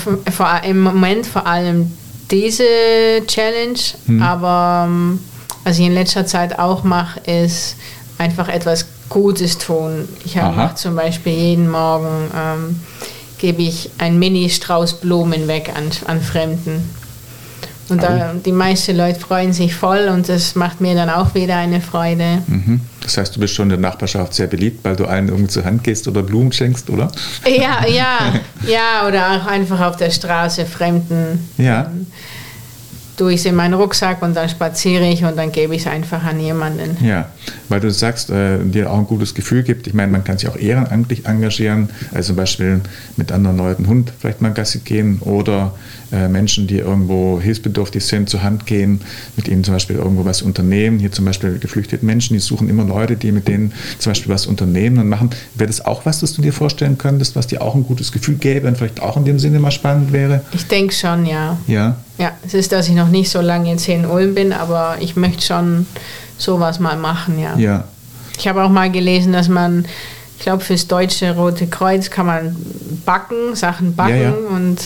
im 0.63 0.81
Moment 0.81 1.25
vor 1.25 1.47
allem 1.47 1.93
diese 2.29 2.65
Challenge, 3.25 3.79
hm. 4.07 4.21
aber 4.21 4.85
ähm, 4.89 5.19
was 5.63 5.79
ich 5.79 5.85
in 5.85 5.93
letzter 5.93 6.25
Zeit 6.25 6.59
auch 6.59 6.83
mache, 6.83 7.21
ist 7.21 7.77
einfach 8.17 8.49
etwas 8.49 8.85
Gutes 9.07 9.57
tun. 9.57 10.09
Ich 10.25 10.35
mache 10.35 10.75
zum 10.75 10.93
Beispiel 10.97 11.31
jeden 11.31 11.69
Morgen 11.69 12.29
ähm, 12.35 12.81
gebe 13.37 13.61
ich 13.61 13.91
einen 13.97 14.19
Mini-Strauß 14.19 14.95
Blumen 14.95 15.47
weg 15.47 15.71
an, 15.73 15.89
an 16.05 16.21
Fremden. 16.21 16.89
Und 17.89 18.03
da, 18.03 18.33
die 18.33 18.51
meisten 18.51 18.97
Leute 18.97 19.19
freuen 19.19 19.53
sich 19.53 19.73
voll 19.73 20.09
und 20.13 20.27
das 20.27 20.55
macht 20.55 20.81
mir 20.81 20.93
dann 20.95 21.09
auch 21.09 21.33
wieder 21.35 21.55
eine 21.55 21.79
Freude. 21.79 22.39
Mhm. 22.47 22.81
Das 23.01 23.17
heißt, 23.17 23.35
du 23.35 23.39
bist 23.39 23.53
schon 23.53 23.71
in 23.71 23.81
der 23.81 23.89
Nachbarschaft 23.89 24.33
sehr 24.33 24.47
beliebt, 24.47 24.83
weil 24.83 24.95
du 24.95 25.05
allen 25.05 25.29
irgendwie 25.29 25.47
zur 25.47 25.63
Hand 25.63 25.83
gehst 25.83 26.07
oder 26.07 26.23
Blumen 26.23 26.51
schenkst, 26.51 26.89
oder? 26.89 27.09
Ja, 27.45 27.85
ja, 27.87 28.17
ja, 28.67 29.07
oder 29.07 29.31
auch 29.31 29.47
einfach 29.47 29.79
auf 29.79 29.95
der 29.95 30.11
Straße 30.11 30.65
Fremden. 30.65 31.47
Ja. 31.57 31.85
Ähm, 31.85 32.07
tue 33.17 33.33
ich 33.33 33.39
es 33.39 33.45
in 33.45 33.55
meinen 33.55 33.73
Rucksack 33.73 34.21
und 34.21 34.35
dann 34.35 34.47
spaziere 34.47 35.05
ich 35.05 35.23
und 35.23 35.37
dann 35.37 35.51
gebe 35.51 35.75
ich 35.75 35.81
es 35.81 35.87
einfach 35.87 36.23
an 36.23 36.39
jemanden. 36.39 37.03
Ja, 37.03 37.29
weil 37.67 37.79
du 37.79 37.91
sagst, 37.91 38.29
äh, 38.29 38.59
dir 38.63 38.91
auch 38.91 38.97
ein 38.99 39.07
gutes 39.07 39.33
Gefühl 39.33 39.63
gibt. 39.63 39.87
Ich 39.87 39.93
meine, 39.93 40.11
man 40.11 40.23
kann 40.23 40.37
sich 40.37 40.47
auch 40.47 40.55
ehrenamtlich 40.55 41.25
engagieren, 41.25 41.89
also 42.13 42.27
zum 42.27 42.35
Beispiel 42.35 42.81
mit 43.17 43.31
anderen 43.31 43.57
Leuten 43.57 43.87
Hund 43.87 44.13
vielleicht 44.19 44.41
mal 44.41 44.53
Gassi 44.53 44.79
gehen 44.79 45.19
oder 45.21 45.73
Menschen, 46.11 46.67
die 46.67 46.79
irgendwo 46.79 47.39
hilfsbedürftig 47.41 48.05
sind, 48.05 48.29
zur 48.29 48.43
Hand 48.43 48.65
gehen, 48.65 49.01
mit 49.35 49.47
ihnen 49.47 49.63
zum 49.63 49.73
Beispiel 49.73 49.97
irgendwo 49.97 50.25
was 50.25 50.41
unternehmen. 50.41 50.99
Hier 50.99 51.11
zum 51.11 51.25
Beispiel 51.25 51.59
geflüchtete 51.59 52.05
Menschen, 52.05 52.33
die 52.33 52.39
suchen 52.39 52.69
immer 52.69 52.85
Leute, 52.85 53.17
die 53.17 53.31
mit 53.31 53.47
denen 53.47 53.73
zum 53.99 54.11
Beispiel 54.11 54.31
was 54.31 54.45
unternehmen 54.45 54.99
und 54.99 55.09
machen. 55.09 55.31
Wäre 55.55 55.67
das 55.67 55.85
auch 55.85 56.05
was, 56.05 56.19
das 56.21 56.33
du 56.33 56.41
dir 56.41 56.53
vorstellen 56.53 56.97
könntest, 56.97 57.35
was 57.35 57.47
dir 57.47 57.61
auch 57.61 57.75
ein 57.75 57.83
gutes 57.83 58.11
Gefühl 58.11 58.35
gäbe 58.35 58.67
und 58.67 58.77
vielleicht 58.77 59.01
auch 59.01 59.17
in 59.17 59.25
dem 59.25 59.39
Sinne 59.39 59.59
mal 59.59 59.71
spannend 59.71 60.13
wäre? 60.13 60.41
Ich 60.53 60.67
denke 60.67 60.93
schon, 60.93 61.25
ja. 61.25 61.57
Ja. 61.67 61.97
Ja, 62.17 62.31
es 62.45 62.53
ist, 62.53 62.71
dass 62.71 62.87
ich 62.87 62.95
noch 62.95 63.09
nicht 63.09 63.29
so 63.29 63.41
lange 63.41 63.69
jetzt 63.69 63.83
hier 63.83 63.95
in 63.95 64.05
Ulm 64.05 64.33
bin, 64.33 64.53
aber 64.53 64.97
ich 64.99 65.15
möchte 65.15 65.45
schon 65.45 65.85
sowas 66.37 66.79
mal 66.79 66.97
machen, 66.97 67.39
ja. 67.39 67.57
Ja. 67.57 67.83
Ich 68.39 68.47
habe 68.47 68.63
auch 68.63 68.69
mal 68.69 68.91
gelesen, 68.91 69.33
dass 69.33 69.49
man 69.49 69.85
ich 70.37 70.43
glaube, 70.43 70.63
fürs 70.63 70.87
Deutsche 70.87 71.35
Rote 71.35 71.65
Kreuz 71.65 72.11
kann 72.11 72.27
man 72.27 72.55
backen, 73.05 73.55
Sachen 73.55 73.95
backen 73.95 74.21
ja, 74.21 74.29
ja. 74.29 74.33
und 74.51 74.77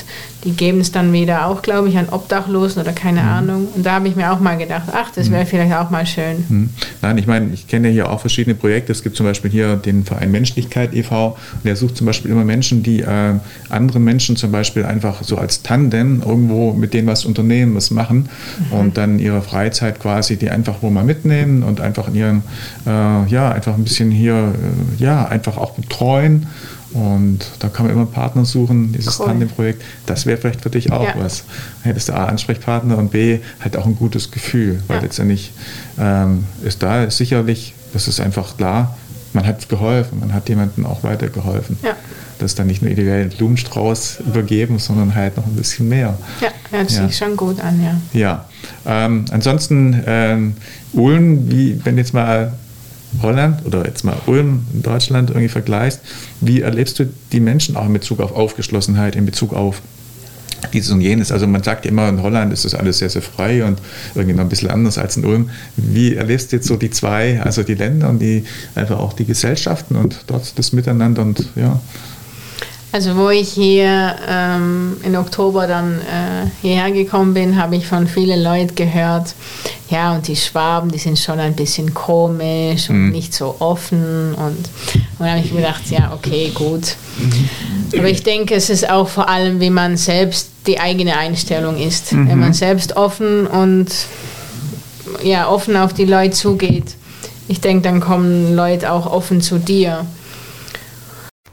die 0.43 0.51
geben 0.51 0.79
es 0.79 0.91
dann 0.91 1.13
wieder 1.13 1.47
auch, 1.47 1.61
glaube 1.61 1.89
ich, 1.89 1.97
an 1.97 2.09
Obdachlosen 2.09 2.81
oder 2.81 2.93
keine 2.93 3.21
mhm. 3.21 3.27
Ahnung. 3.27 3.67
Und 3.75 3.85
da 3.85 3.93
habe 3.93 4.07
ich 4.07 4.15
mir 4.15 4.31
auch 4.31 4.39
mal 4.39 4.57
gedacht, 4.57 4.89
ach, 4.91 5.11
das 5.11 5.29
wäre 5.29 5.43
mhm. 5.43 5.47
vielleicht 5.47 5.73
auch 5.73 5.89
mal 5.89 6.05
schön. 6.05 6.45
Mhm. 6.49 6.69
Nein, 7.01 7.17
ich 7.17 7.27
meine, 7.27 7.53
ich 7.53 7.67
kenne 7.67 7.89
hier 7.89 8.09
auch 8.09 8.19
verschiedene 8.19 8.55
Projekte. 8.55 8.91
Es 8.91 9.03
gibt 9.03 9.15
zum 9.15 9.25
Beispiel 9.25 9.51
hier 9.51 9.75
den 9.75 10.03
Verein 10.03 10.31
Menschlichkeit 10.31 10.93
e.V. 10.93 11.37
Und 11.53 11.65
der 11.65 11.75
sucht 11.75 11.97
zum 11.97 12.07
Beispiel 12.07 12.31
immer 12.31 12.43
Menschen, 12.43 12.81
die 12.83 13.01
äh, 13.01 13.35
anderen 13.69 14.03
Menschen 14.03 14.35
zum 14.35 14.51
Beispiel 14.51 14.85
einfach 14.85 15.23
so 15.23 15.37
als 15.37 15.61
Tandem 15.61 16.21
irgendwo 16.25 16.73
mit 16.73 16.93
denen 16.93 17.07
was 17.07 17.25
unternehmen, 17.25 17.75
was 17.75 17.91
machen 17.91 18.29
mhm. 18.71 18.77
und 18.77 18.97
dann 18.97 19.19
ihre 19.19 19.41
Freizeit 19.41 19.99
quasi 19.99 20.37
die 20.37 20.49
einfach 20.49 20.77
wo 20.81 20.89
mal 20.89 21.03
mitnehmen 21.03 21.63
und 21.63 21.81
einfach 21.81 22.07
in 22.07 22.15
ihren, 22.15 22.43
äh, 22.85 23.27
ja, 23.27 23.51
einfach 23.51 23.75
ein 23.75 23.83
bisschen 23.83 24.11
hier, 24.11 24.33
äh, 24.33 25.03
ja, 25.03 25.25
einfach 25.27 25.57
auch 25.57 25.71
betreuen 25.71 26.47
und 26.93 27.39
da 27.59 27.69
kann 27.69 27.85
man 27.85 27.95
immer 27.95 28.05
Partner 28.05 28.45
suchen, 28.45 28.91
dieses 28.93 29.19
cool. 29.19 29.27
Tandem-Projekt. 29.27 29.83
Das 30.05 30.25
wäre 30.25 30.37
vielleicht 30.37 30.61
für 30.61 30.69
dich 30.69 30.91
auch 30.91 31.03
ja. 31.03 31.13
was. 31.17 31.43
Hättest 31.83 32.09
du 32.09 32.13
A, 32.13 32.25
Ansprechpartner 32.25 32.97
und 32.97 33.11
B, 33.11 33.39
halt 33.61 33.77
auch 33.77 33.85
ein 33.85 33.95
gutes 33.95 34.31
Gefühl. 34.31 34.83
Weil 34.87 34.97
ja. 34.97 35.03
letztendlich 35.03 35.51
ähm, 35.99 36.45
ist 36.63 36.83
da 36.83 37.09
sicherlich, 37.09 37.73
das 37.93 38.07
ist 38.07 38.19
einfach 38.19 38.57
klar, 38.57 38.97
man 39.33 39.45
hat 39.45 39.69
geholfen, 39.69 40.19
man 40.19 40.33
hat 40.33 40.49
jemandem 40.49 40.85
auch 40.85 41.03
weitergeholfen. 41.03 41.77
Ja. 41.81 41.95
Das 42.39 42.51
ist 42.51 42.59
dann 42.59 42.67
nicht 42.67 42.81
nur 42.81 42.91
ideell 42.91 43.27
Blumenstrauß 43.27 44.21
übergeben, 44.27 44.79
sondern 44.79 45.13
halt 45.13 45.37
noch 45.37 45.45
ein 45.45 45.55
bisschen 45.55 45.87
mehr. 45.87 46.17
Ja, 46.41 46.49
hört 46.71 46.89
sich 46.89 46.99
ja. 46.99 47.11
schon 47.11 47.37
gut 47.37 47.61
an, 47.61 47.81
ja. 47.81 48.19
Ja. 48.19 48.45
Ähm, 48.85 49.25
ansonsten, 49.31 50.01
ähm, 50.07 50.55
Ulm, 50.91 51.49
wie, 51.51 51.79
wenn 51.85 51.97
jetzt 51.97 52.13
mal 52.13 52.53
Holland 53.21 53.65
oder 53.65 53.85
jetzt 53.85 54.03
mal 54.03 54.17
Ulm 54.25 54.65
in 54.73 54.81
Deutschland 54.81 55.29
irgendwie 55.29 55.49
vergleichst, 55.49 56.01
wie 56.39 56.61
erlebst 56.61 56.99
du 56.99 57.11
die 57.31 57.39
Menschen 57.39 57.75
auch 57.75 57.85
in 57.85 57.93
Bezug 57.93 58.19
auf 58.19 58.33
Aufgeschlossenheit, 58.33 59.15
in 59.15 59.25
Bezug 59.25 59.53
auf 59.53 59.81
dieses 60.73 60.91
und 60.91 61.01
jenes. 61.01 61.31
Also 61.31 61.47
man 61.47 61.63
sagt 61.63 61.85
immer, 61.85 62.07
in 62.09 62.21
Holland 62.21 62.53
ist 62.53 62.65
das 62.65 62.75
alles 62.75 62.99
sehr, 62.99 63.09
sehr 63.09 63.21
frei 63.21 63.63
und 63.65 63.79
irgendwie 64.15 64.35
noch 64.35 64.43
ein 64.43 64.49
bisschen 64.49 64.69
anders 64.69 64.97
als 64.97 65.17
in 65.17 65.25
Ulm. 65.25 65.49
Wie 65.75 66.15
erlebst 66.15 66.51
du 66.51 66.57
jetzt 66.57 66.67
so 66.67 66.75
die 66.77 66.91
zwei, 66.91 67.41
also 67.41 67.63
die 67.63 67.75
Länder 67.75 68.09
und 68.09 68.19
die 68.19 68.45
einfach 68.75 68.99
auch 68.99 69.13
die 69.13 69.25
Gesellschaften 69.25 69.95
und 69.95 70.23
dort 70.27 70.57
das 70.57 70.71
Miteinander 70.73 71.21
und 71.21 71.45
ja. 71.55 71.79
Also 72.93 73.15
wo 73.15 73.29
ich 73.29 73.49
hier 73.49 74.15
ähm, 74.27 74.97
im 75.03 75.15
Oktober 75.15 75.65
dann 75.65 75.99
äh, 76.01 76.49
hierher 76.61 76.91
gekommen 76.91 77.33
bin, 77.33 77.55
habe 77.55 77.77
ich 77.77 77.87
von 77.87 78.05
vielen 78.05 78.43
Leuten 78.43 78.75
gehört, 78.75 79.33
ja, 79.91 80.15
und 80.15 80.27
die 80.27 80.35
Schwaben, 80.35 80.89
die 80.89 80.97
sind 80.97 81.19
schon 81.19 81.39
ein 81.39 81.53
bisschen 81.55 81.93
komisch 81.93 82.89
und 82.89 83.07
mhm. 83.07 83.11
nicht 83.11 83.33
so 83.33 83.57
offen. 83.59 84.33
Und, 84.33 84.57
und 84.57 85.19
dann 85.19 85.31
habe 85.31 85.39
ich 85.41 85.51
mir 85.51 85.61
gedacht, 85.61 85.83
ja, 85.89 86.13
okay, 86.13 86.51
gut. 86.53 86.95
Mhm. 87.17 87.99
Aber 87.99 88.09
ich 88.09 88.23
denke, 88.23 88.55
es 88.55 88.69
ist 88.69 88.89
auch 88.89 89.09
vor 89.09 89.27
allem, 89.27 89.59
wie 89.59 89.69
man 89.69 89.97
selbst 89.97 90.49
die 90.65 90.79
eigene 90.79 91.17
Einstellung 91.17 91.77
ist. 91.77 92.13
Mhm. 92.13 92.29
Wenn 92.29 92.39
man 92.39 92.53
selbst 92.53 92.95
offen 92.95 93.45
und 93.45 93.89
ja, 95.23 95.49
offen 95.49 95.75
auf 95.75 95.93
die 95.93 96.05
Leute 96.05 96.31
zugeht, 96.31 96.95
ich 97.49 97.59
denke, 97.59 97.83
dann 97.83 97.99
kommen 97.99 98.55
Leute 98.55 98.91
auch 98.93 99.05
offen 99.11 99.41
zu 99.41 99.59
dir. 99.59 100.05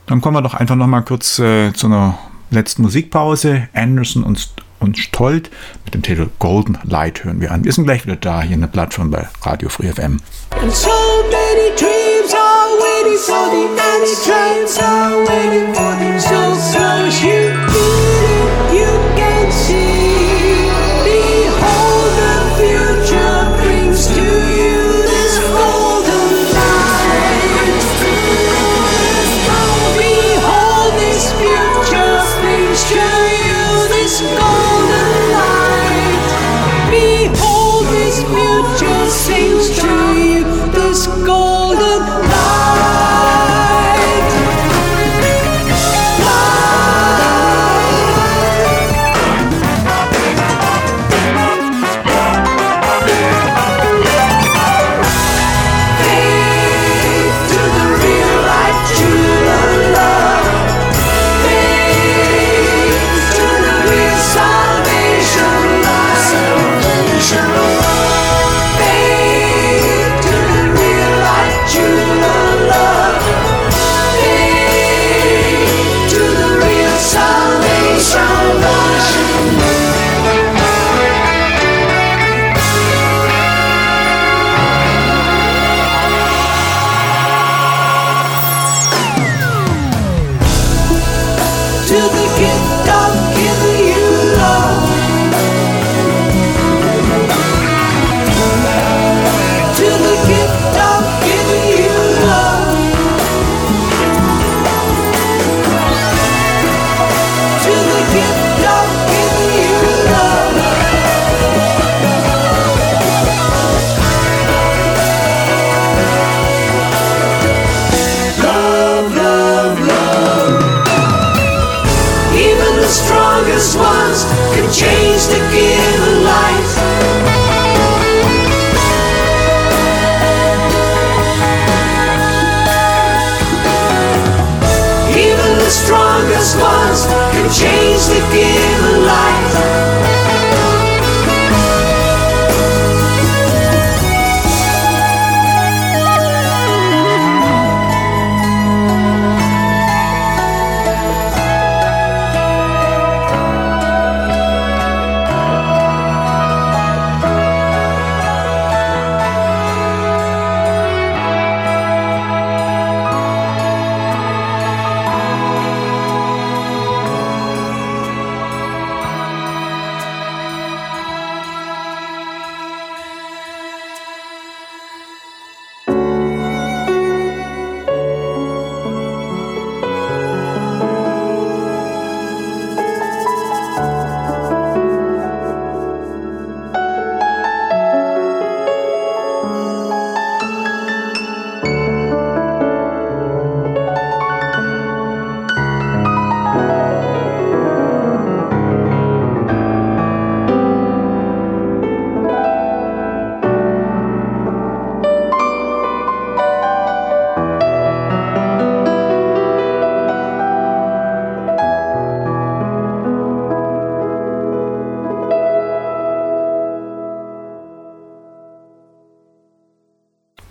Dann 0.07 0.21
kommen 0.21 0.37
wir 0.37 0.43
doch 0.43 0.55
einfach 0.55 0.77
noch 0.77 0.87
mal 0.87 1.03
kurz 1.03 1.41
äh, 1.41 1.73
zu 1.73 1.89
einer 1.89 2.19
letzten 2.51 2.83
Musikpause. 2.83 3.69
Anderson 3.75 4.23
und, 4.23 4.49
und 4.81 4.99
Stolt 4.99 5.51
mit 5.85 5.95
dem 5.95 6.03
Titel 6.03 6.29
Golden 6.39 6.79
Light 6.85 7.25
hören 7.25 7.41
wir 7.41 7.51
an. 7.53 7.65
Wir 7.65 7.73
sind 7.73 7.85
gleich 7.85 8.05
wieder 8.05 8.17
da 8.17 8.43
hier 8.43 8.55
in 8.55 8.61
der 8.61 8.69
Plattform 8.69 9.11
bei 9.11 9.27
Radio 9.43 9.69
Free 9.69 9.93
FM. 9.93 10.21
And 10.61 10.75
so 10.75 10.91
many 11.31 11.71
dreams 11.77 12.35
are 12.35 12.79
waiting 12.81 13.19
for 13.19 13.51
the 13.51 13.69
many 13.75 14.15
dreams 14.25 14.79
are 14.79 15.25
waiting 15.27 15.75
for 15.75 15.97
the 15.99 16.19
so 16.19 16.29
close 16.29 16.75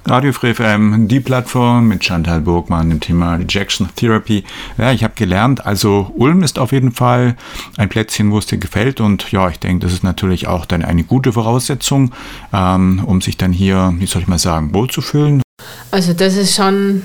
Radio 0.10 0.32
Free 0.32 0.54
FM, 0.54 1.10
die 1.10 1.20
Plattform 1.20 1.90
mit 1.90 2.02
Chantal 2.02 2.40
Burgmann 2.40 2.92
im 2.92 3.02
Thema 3.02 3.36
Rejection 3.36 3.90
Therapy. 3.98 4.46
Ja, 4.78 4.94
ich 4.94 5.04
habe 5.04 5.14
gelernt, 5.16 5.66
also 5.66 6.12
Ulm 6.16 6.44
ist 6.44 6.60
auf 6.60 6.72
jeden 6.72 6.94
Fall 6.94 7.36
ein 7.76 7.90
Plätzchen, 7.90 8.32
wo 8.32 8.38
es 8.38 8.46
dir 8.46 8.58
gefällt 8.58 9.02
und 9.02 9.30
ja, 9.34 9.50
ich 9.50 9.60
denke, 9.60 9.86
das 9.86 9.94
ist 9.94 10.06
natürlich 10.06 10.48
auch 10.48 10.66
dann 10.66 10.86
eine 10.86 11.04
gute 11.04 11.34
Voraussetzung, 11.34 12.14
ähm, 12.54 13.04
um 13.06 13.20
sich 13.20 13.36
dann 13.36 13.52
hier, 13.52 13.94
wie 13.98 14.06
soll 14.06 14.22
ich 14.22 14.30
mal 14.30 14.40
sagen, 14.40 14.74
wohlzufühlen. 14.74 15.42
Also 15.92 16.14
das 16.14 16.38
ist 16.38 16.56
schon 16.56 17.02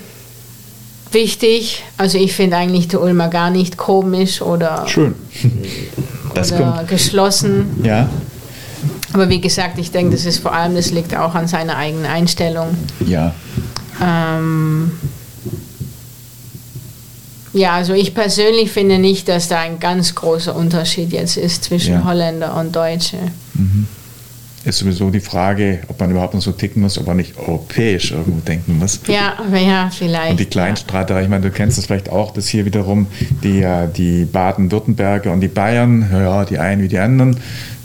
wichtig. 1.11 1.83
Also 1.97 2.19
ich 2.19 2.33
finde 2.35 2.57
eigentlich 2.57 2.87
die 2.87 2.97
Ulmer 2.97 3.29
gar 3.29 3.51
nicht 3.51 3.77
komisch 3.77 4.41
oder, 4.43 4.87
Schön. 4.87 5.15
Das 6.35 6.51
oder 6.53 6.73
kommt. 6.77 6.89
geschlossen. 6.89 7.67
Ja. 7.83 8.09
Aber 9.13 9.29
wie 9.29 9.41
gesagt, 9.41 9.79
ich 9.79 9.91
denke, 9.91 10.13
das 10.13 10.25
ist 10.25 10.39
vor 10.39 10.55
allem, 10.55 10.75
das 10.75 10.91
liegt 10.91 11.15
auch 11.17 11.35
an 11.35 11.47
seiner 11.47 11.77
eigenen 11.77 12.07
Einstellung. 12.07 12.69
Ja. 13.07 13.35
Ähm, 14.03 14.93
ja, 17.53 17.73
also 17.73 17.93
ich 17.93 18.15
persönlich 18.15 18.71
finde 18.71 18.99
nicht, 18.99 19.29
dass 19.29 19.49
da 19.49 19.61
ein 19.61 19.79
ganz 19.79 20.15
großer 20.15 20.57
Unterschied 20.57 21.13
jetzt 21.13 21.37
ist 21.37 21.65
zwischen 21.65 21.95
ja. 21.95 22.05
Holländer 22.05 22.57
und 22.57 22.75
Deutsche. 22.75 23.19
Mhm. 23.55 23.87
Ist 24.65 24.79
sowieso 24.79 25.11
die 25.11 25.21
Frage, 25.21 25.81
ob 25.89 25.99
man 25.99 26.13
überhaupt 26.13 26.35
noch 26.35 26.41
so 26.41 26.53
ticken 26.53 26.83
muss, 26.83 26.97
ob 26.97 27.09
man 27.09 27.17
nicht 27.17 27.37
europäisch 27.37 28.13
irgendwo 28.13 28.39
denken 28.41 28.79
muss. 28.79 29.01
Ja, 29.09 29.35
ja, 29.57 29.91
vielleicht. 29.91 30.31
Und 30.31 30.41
die 30.41 30.47
Kleinstreiter, 30.47 31.21
ich 31.21 31.29
meine, 31.29 31.43
du 31.43 31.51
kennst 31.51 31.79
das 31.79 31.87
vielleicht 31.87 32.09
auch, 32.09 32.33
dass 32.33 32.47
hier 32.47 32.65
wiederum 32.65 33.09
die, 33.43 33.67
die 33.97 34.25
Baden-Württemberger 34.25 35.33
und 35.33 35.41
die 35.41 35.49
Bayern, 35.49 36.09
ja, 36.13 36.45
die 36.45 36.59
einen 36.59 36.81
wie 36.81 36.89
die 36.89 36.99
anderen, 36.99 37.39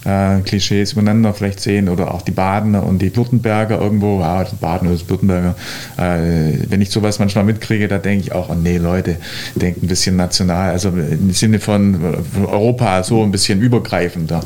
äh, 0.08 0.40
Klischees 0.42 0.94
übereinander 0.94 1.34
vielleicht 1.34 1.60
sehen 1.60 1.90
oder 1.90 2.14
auch 2.14 2.22
die 2.22 2.32
Badener 2.32 2.84
und 2.84 3.02
die 3.02 3.14
Württemberger 3.16 3.80
irgendwo, 3.80 4.22
ja, 4.22 4.44
die 4.46 4.56
Badener 4.56 4.92
oder 4.92 5.10
Württemberger. 5.10 5.56
Äh, 5.98 6.70
wenn 6.70 6.82
ich 6.82 6.90
sowas 6.90 7.20
manchmal 7.20 7.44
mitkriege, 7.44 7.88
da 7.88 7.98
denke 7.98 8.24
ich 8.24 8.32
auch, 8.32 8.50
oh 8.50 8.56
nee, 8.56 8.78
Leute, 8.78 9.18
denkt 9.56 9.84
ein 9.84 9.88
bisschen 9.88 10.16
national, 10.16 10.72
also 10.72 10.90
im 10.90 11.32
Sinne 11.32 11.60
von, 11.60 12.00
von 12.34 12.46
Europa 12.46 13.04
so 13.04 13.22
ein 13.22 13.32
bisschen 13.32 13.62
übergreifender, 13.62 14.40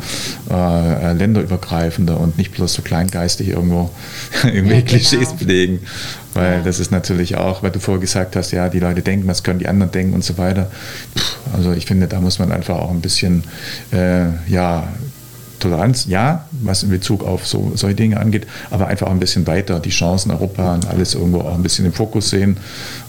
äh, 0.49 1.13
länderübergreifender 1.13 2.19
und 2.19 2.37
nicht 2.37 2.53
bloß 2.53 2.73
so 2.73 2.81
kleingeistig 2.81 3.49
irgendwo 3.49 3.91
irgendwelche 4.43 4.63
ja, 4.63 4.79
genau. 4.79 4.87
Klischees 4.87 5.33
belegen. 5.33 5.79
Weil 6.33 6.59
ja. 6.59 6.61
das 6.61 6.79
ist 6.79 6.91
natürlich 6.91 7.35
auch, 7.35 7.61
weil 7.61 7.71
du 7.71 7.79
vorher 7.79 7.99
gesagt 7.99 8.35
hast, 8.35 8.51
ja, 8.51 8.69
die 8.69 8.79
Leute 8.79 9.01
denken, 9.01 9.27
was 9.27 9.43
können 9.43 9.59
die 9.59 9.67
anderen 9.67 9.91
denken 9.91 10.13
und 10.13 10.23
so 10.23 10.37
weiter. 10.37 10.71
Also 11.53 11.73
ich 11.73 11.85
finde, 11.85 12.07
da 12.07 12.21
muss 12.21 12.39
man 12.39 12.53
einfach 12.53 12.77
auch 12.77 12.89
ein 12.89 13.01
bisschen, 13.01 13.43
äh, 13.91 14.27
ja, 14.47 14.87
Toleranz, 15.61 16.05
ja, 16.07 16.45
was 16.51 16.83
in 16.83 16.89
Bezug 16.89 17.23
auf 17.25 17.47
so, 17.47 17.71
solche 17.75 17.95
Dinge 17.95 18.19
angeht, 18.19 18.47
aber 18.69 18.87
einfach 18.87 19.07
auch 19.07 19.11
ein 19.11 19.19
bisschen 19.19 19.47
weiter 19.47 19.79
die 19.79 19.89
Chancen 19.89 20.31
Europa 20.31 20.73
und 20.73 20.87
alles 20.87 21.15
irgendwo 21.15 21.39
auch 21.39 21.55
ein 21.55 21.63
bisschen 21.63 21.85
im 21.85 21.93
Fokus 21.93 22.29
sehen 22.29 22.57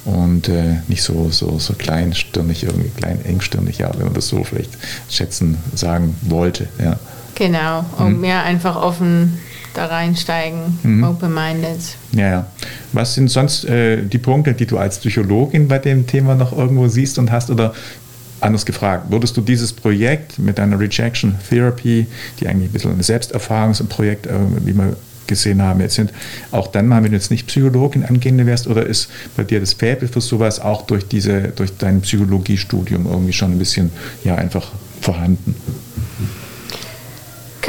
und 0.04 0.48
äh, 0.48 0.76
nicht 0.88 1.02
so, 1.02 1.30
so, 1.30 1.58
so 1.58 1.74
kleinstirnig, 1.74 2.64
irgendwie 2.64 2.90
klein 2.90 3.24
engstirnig, 3.24 3.78
ja, 3.78 3.90
wenn 3.96 4.04
man 4.04 4.14
das 4.14 4.28
so 4.28 4.44
vielleicht 4.44 4.70
schätzen, 5.10 5.58
sagen 5.74 6.16
wollte. 6.22 6.68
Ja. 6.82 6.98
Genau, 7.34 7.84
um 7.98 8.18
mhm. 8.18 8.24
ja 8.24 8.42
einfach 8.42 8.76
offen 8.76 9.38
da 9.74 9.86
reinsteigen, 9.86 10.78
mhm. 10.82 11.04
open-minded. 11.04 11.80
Ja, 12.12 12.28
ja. 12.28 12.46
Was 12.92 13.14
sind 13.14 13.30
sonst 13.30 13.64
äh, 13.64 14.02
die 14.02 14.18
Punkte, 14.18 14.52
die 14.52 14.66
du 14.66 14.78
als 14.78 14.98
Psychologin 14.98 15.68
bei 15.68 15.78
dem 15.78 16.06
Thema 16.06 16.34
noch 16.34 16.56
irgendwo 16.56 16.88
siehst 16.88 17.18
und 17.18 17.30
hast 17.30 17.50
oder 17.50 17.72
Anders 18.42 18.66
gefragt, 18.66 19.06
würdest 19.08 19.36
du 19.36 19.40
dieses 19.40 19.72
Projekt 19.72 20.38
mit 20.38 20.58
deiner 20.58 20.78
Rejection 20.80 21.36
Therapy, 21.48 22.08
die 22.40 22.48
eigentlich 22.48 22.70
ein 22.70 22.72
bisschen 22.72 22.90
ein 22.90 23.02
Selbsterfahrungsprojekt, 23.02 24.26
äh, 24.26 24.32
wie 24.64 24.74
wir 24.74 24.96
gesehen 25.28 25.62
haben, 25.62 25.80
jetzt 25.80 25.94
sind, 25.94 26.12
auch 26.50 26.66
dann 26.66 26.88
mal, 26.88 27.04
wenn 27.04 27.12
du 27.12 27.16
jetzt 27.16 27.30
nicht 27.30 27.46
Psychologin 27.46 28.04
angehende 28.04 28.44
wärst, 28.44 28.66
oder 28.66 28.84
ist 28.84 29.08
bei 29.36 29.44
dir 29.44 29.60
das 29.60 29.74
Faible 29.74 30.08
für 30.08 30.20
sowas 30.20 30.58
auch 30.58 30.82
durch, 30.82 31.06
diese, 31.06 31.52
durch 31.54 31.76
dein 31.78 32.00
Psychologiestudium 32.00 33.06
irgendwie 33.06 33.32
schon 33.32 33.52
ein 33.52 33.58
bisschen 33.58 33.92
ja, 34.24 34.34
einfach 34.34 34.72
vorhanden? 35.00 35.54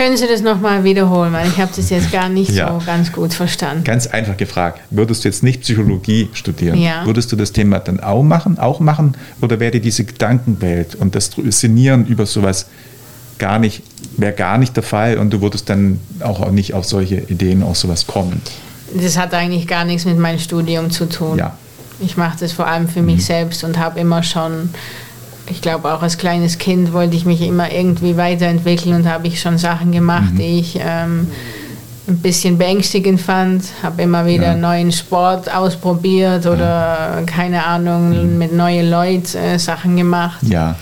Können 0.03 0.17
Sie 0.17 0.27
das 0.27 0.41
nochmal 0.41 0.83
wiederholen, 0.83 1.31
weil 1.31 1.47
ich 1.47 1.57
habe 1.59 1.71
das 1.73 1.89
jetzt 1.89 2.11
gar 2.11 2.27
nicht 2.27 2.51
ja. 2.51 2.77
so 2.77 2.85
ganz 2.85 3.13
gut 3.13 3.33
verstanden. 3.33 3.85
Ganz 3.85 4.05
einfach 4.05 4.35
gefragt, 4.35 4.81
würdest 4.89 5.23
du 5.23 5.29
jetzt 5.29 5.43
nicht 5.43 5.61
Psychologie 5.61 6.27
studieren, 6.33 6.77
ja. 6.77 7.05
würdest 7.05 7.31
du 7.31 7.37
das 7.37 7.53
Thema 7.53 7.79
dann 7.79 8.01
auch 8.01 8.21
machen, 8.21 8.59
auch 8.59 8.81
machen 8.81 9.15
oder 9.39 9.61
wäre 9.61 9.71
dir 9.71 9.79
diese 9.79 10.03
Gedankenwelt 10.03 10.95
und 10.95 11.15
das 11.15 11.31
Sinnieren 11.51 12.05
über 12.05 12.25
sowas 12.25 12.65
gar 13.37 13.59
nicht, 13.59 13.81
wäre 14.17 14.33
gar 14.33 14.57
nicht 14.57 14.75
der 14.75 14.83
Fall 14.83 15.17
und 15.19 15.31
du 15.31 15.39
würdest 15.39 15.69
dann 15.69 16.01
auch 16.19 16.51
nicht 16.51 16.73
auf 16.73 16.83
solche 16.83 17.19
Ideen, 17.29 17.63
auf 17.63 17.77
sowas 17.77 18.05
kommen? 18.05 18.41
Das 18.93 19.15
hat 19.17 19.33
eigentlich 19.33 19.67
gar 19.67 19.85
nichts 19.85 20.03
mit 20.03 20.19
meinem 20.19 20.39
Studium 20.39 20.91
zu 20.91 21.07
tun. 21.07 21.37
Ja. 21.37 21.57
Ich 22.01 22.17
mache 22.17 22.37
das 22.41 22.51
vor 22.51 22.67
allem 22.67 22.89
für 22.89 23.01
mich 23.01 23.19
mhm. 23.19 23.21
selbst 23.21 23.63
und 23.63 23.79
habe 23.79 24.01
immer 24.01 24.21
schon 24.21 24.69
ich 25.49 25.61
glaube 25.61 25.93
auch 25.93 26.01
als 26.01 26.17
kleines 26.17 26.57
Kind 26.57 26.93
wollte 26.93 27.15
ich 27.15 27.25
mich 27.25 27.41
immer 27.41 27.71
irgendwie 27.71 28.17
weiterentwickeln 28.17 28.95
und 28.95 29.09
habe 29.09 29.27
ich 29.27 29.41
schon 29.41 29.57
Sachen 29.57 29.91
gemacht, 29.91 30.33
mhm. 30.33 30.37
die 30.37 30.59
ich 30.59 30.79
ähm, 30.79 31.27
ein 32.07 32.17
bisschen 32.17 32.57
beängstigend 32.57 33.21
fand. 33.21 33.65
Habe 33.81 34.01
immer 34.03 34.25
wieder 34.25 34.47
ja. 34.47 34.55
neuen 34.55 34.91
Sport 34.91 35.53
ausprobiert 35.53 36.45
oder 36.45 37.19
ja. 37.19 37.21
keine 37.25 37.65
Ahnung 37.65 38.09
mhm. 38.09 38.37
mit 38.37 38.53
neuen 38.53 38.89
Leuten 38.89 39.37
äh, 39.37 39.59
Sachen 39.59 39.95
gemacht. 39.95 40.39
Ja. 40.43 40.75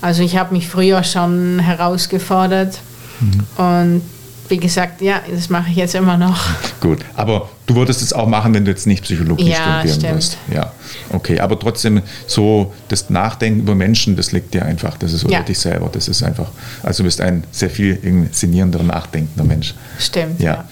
Also 0.00 0.22
ich 0.22 0.36
habe 0.36 0.54
mich 0.54 0.68
früher 0.68 1.02
schon 1.02 1.58
herausgefordert 1.58 2.78
mhm. 3.20 3.40
und 3.56 4.02
wie 4.48 4.58
gesagt, 4.58 5.02
ja, 5.02 5.20
das 5.28 5.48
mache 5.50 5.70
ich 5.70 5.76
jetzt 5.76 5.94
immer 5.94 6.16
noch. 6.16 6.38
Gut, 6.80 7.00
aber 7.16 7.48
du 7.66 7.74
würdest 7.74 8.02
es 8.02 8.12
auch 8.12 8.26
machen, 8.26 8.54
wenn 8.54 8.64
du 8.64 8.70
jetzt 8.70 8.86
nicht 8.86 9.02
Psychologie 9.04 9.50
ja, 9.50 9.80
studieren 9.80 10.00
stimmt. 10.00 10.14
wirst. 10.14 10.38
Ja, 10.52 10.72
okay, 11.10 11.40
aber 11.40 11.58
trotzdem 11.58 12.02
so 12.26 12.72
das 12.88 13.10
Nachdenken 13.10 13.60
über 13.60 13.74
Menschen, 13.74 14.16
das 14.16 14.32
liegt 14.32 14.54
dir 14.54 14.64
einfach, 14.64 14.96
das 14.96 15.12
ist 15.12 15.24
über 15.24 15.32
ja. 15.32 15.42
dich 15.42 15.58
selber, 15.58 15.88
das 15.92 16.08
ist 16.08 16.22
einfach, 16.22 16.48
also 16.82 17.02
du 17.02 17.04
bist 17.04 17.20
ein 17.20 17.44
sehr 17.50 17.70
viel 17.70 18.28
sinnierender, 18.32 18.82
nachdenkender 18.82 19.44
Mensch. 19.44 19.74
Stimmt. 19.98 20.40
Ja. 20.40 20.52
ja. 20.52 20.64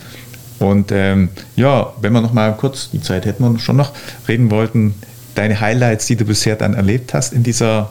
Und 0.67 0.93
ähm, 0.93 1.31
ja, 1.57 1.93
wenn 2.01 2.13
wir 2.13 2.21
noch 2.21 2.33
mal 2.33 2.57
kurz, 2.57 2.91
die 2.91 3.03
Zeit 3.03 3.27
hätten 3.27 3.43
wir 3.43 3.59
schon 3.59 3.77
noch, 3.77 3.93
reden 4.29 4.51
wollten, 4.51 4.95
deine 5.35 5.61
Highlights, 5.61 6.07
die 6.07 6.17
du 6.17 6.25
bisher 6.25 6.55
dann 6.55 6.75
erlebt 6.75 7.13
hast 7.13 7.33
in 7.33 7.43
dieser 7.43 7.91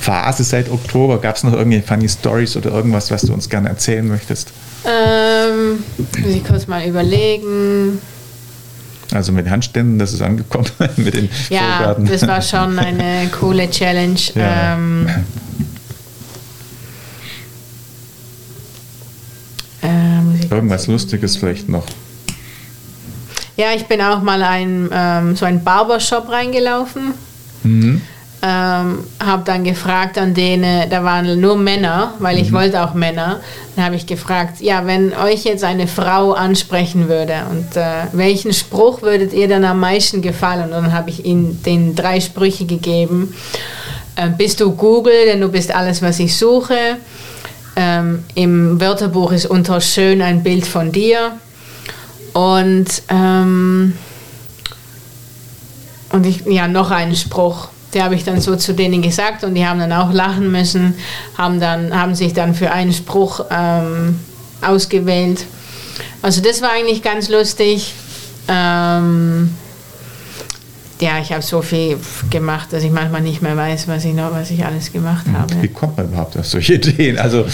Phase 0.00 0.44
seit 0.44 0.70
Oktober, 0.70 1.20
gab 1.20 1.36
es 1.36 1.42
noch 1.42 1.52
irgendwelche 1.52 1.86
funny 1.86 2.08
Stories 2.08 2.56
oder 2.56 2.70
irgendwas, 2.70 3.10
was 3.10 3.22
du 3.22 3.34
uns 3.34 3.50
gerne 3.50 3.68
erzählen 3.68 4.06
möchtest? 4.06 4.52
Ähm, 4.86 5.84
muss 6.22 6.34
ich 6.34 6.44
kurz 6.44 6.66
mal 6.66 6.86
überlegen. 6.86 7.98
Also 9.12 9.32
mit 9.32 9.48
Handständen, 9.48 9.98
das 9.98 10.12
ist 10.12 10.22
angekommen 10.22 10.66
mit 10.96 11.14
den 11.14 11.28
Ja, 11.48 11.60
Vorgarten. 11.78 12.06
das 12.06 12.26
war 12.26 12.40
schon 12.42 12.78
eine 12.78 13.28
coole 13.38 13.68
Challenge. 13.70 14.18
Ja. 14.34 14.74
Ähm, 14.74 15.08
äh, 19.82 20.54
Irgendwas 20.54 20.86
Lustiges 20.86 21.36
vielleicht 21.36 21.68
noch. 21.68 21.86
Ja, 23.56 23.68
ich 23.76 23.86
bin 23.86 24.00
auch 24.00 24.22
mal 24.22 24.42
ein, 24.42 24.88
ähm, 24.92 25.36
so 25.36 25.44
ein 25.44 25.62
Barbershop 25.62 26.28
reingelaufen. 26.30 27.12
Mhm. 27.62 28.00
Ähm, 28.42 29.04
habe 29.22 29.42
dann 29.44 29.64
gefragt 29.64 30.16
an 30.16 30.32
denen, 30.32 30.88
da 30.88 31.04
waren 31.04 31.38
nur 31.38 31.58
Männer, 31.58 32.14
weil 32.20 32.38
ich 32.38 32.52
wollte 32.52 32.82
auch 32.82 32.94
Männer. 32.94 33.40
Dann 33.76 33.84
habe 33.84 33.96
ich 33.96 34.06
gefragt, 34.06 34.60
ja, 34.60 34.86
wenn 34.86 35.12
euch 35.12 35.44
jetzt 35.44 35.62
eine 35.62 35.86
Frau 35.86 36.32
ansprechen 36.32 37.10
würde 37.10 37.34
und 37.50 37.76
äh, 37.76 38.06
welchen 38.12 38.54
Spruch 38.54 39.02
würdet 39.02 39.34
ihr 39.34 39.46
dann 39.46 39.66
am 39.66 39.80
meisten 39.80 40.22
gefallen? 40.22 40.72
Und 40.72 40.84
dann 40.84 40.92
habe 40.94 41.10
ich 41.10 41.26
ihnen 41.26 41.62
den 41.64 41.94
drei 41.94 42.18
Sprüche 42.18 42.64
gegeben. 42.64 43.34
Äh, 44.16 44.30
bist 44.30 44.60
du 44.60 44.72
Google, 44.72 45.26
denn 45.26 45.42
du 45.42 45.48
bist 45.48 45.74
alles, 45.74 46.00
was 46.00 46.18
ich 46.18 46.34
suche. 46.34 46.96
Ähm, 47.76 48.24
Im 48.34 48.80
Wörterbuch 48.80 49.32
ist 49.32 49.46
unter 49.46 49.82
schön 49.82 50.22
ein 50.22 50.42
Bild 50.42 50.66
von 50.66 50.92
dir. 50.92 51.32
Und, 52.32 52.86
ähm, 53.10 53.98
und 56.12 56.24
ich, 56.24 56.46
ja, 56.46 56.68
noch 56.68 56.90
einen 56.90 57.16
Spruch. 57.16 57.68
Der 57.94 58.04
habe 58.04 58.14
ich 58.14 58.24
dann 58.24 58.40
so 58.40 58.56
zu 58.56 58.72
denen 58.72 59.02
gesagt 59.02 59.42
und 59.44 59.54
die 59.54 59.66
haben 59.66 59.80
dann 59.80 59.92
auch 59.92 60.12
lachen 60.12 60.50
müssen, 60.52 60.94
haben, 61.36 61.58
dann, 61.60 61.92
haben 61.98 62.14
sich 62.14 62.32
dann 62.32 62.54
für 62.54 62.70
einen 62.70 62.92
Spruch 62.92 63.44
ähm, 63.50 64.20
ausgewählt. 64.62 65.44
Also 66.22 66.40
das 66.40 66.62
war 66.62 66.70
eigentlich 66.70 67.02
ganz 67.02 67.28
lustig. 67.28 67.94
Ähm, 68.48 69.54
ja, 71.00 71.18
ich 71.20 71.32
habe 71.32 71.42
so 71.42 71.62
viel 71.62 71.96
gemacht, 72.30 72.72
dass 72.72 72.82
ich 72.84 72.90
manchmal 72.90 73.20
nicht 73.22 73.40
mehr 73.42 73.56
weiß, 73.56 73.88
was 73.88 74.04
ich 74.04 74.12
noch, 74.14 74.32
was 74.32 74.50
ich 74.50 74.64
alles 74.64 74.92
gemacht 74.92 75.24
habe. 75.32 75.62
Wie 75.62 75.68
kommt 75.68 75.96
man 75.96 76.06
überhaupt 76.08 76.36
auf 76.36 76.46
solche 76.46 76.74
Ideen? 76.80 77.18
Also 77.18 77.44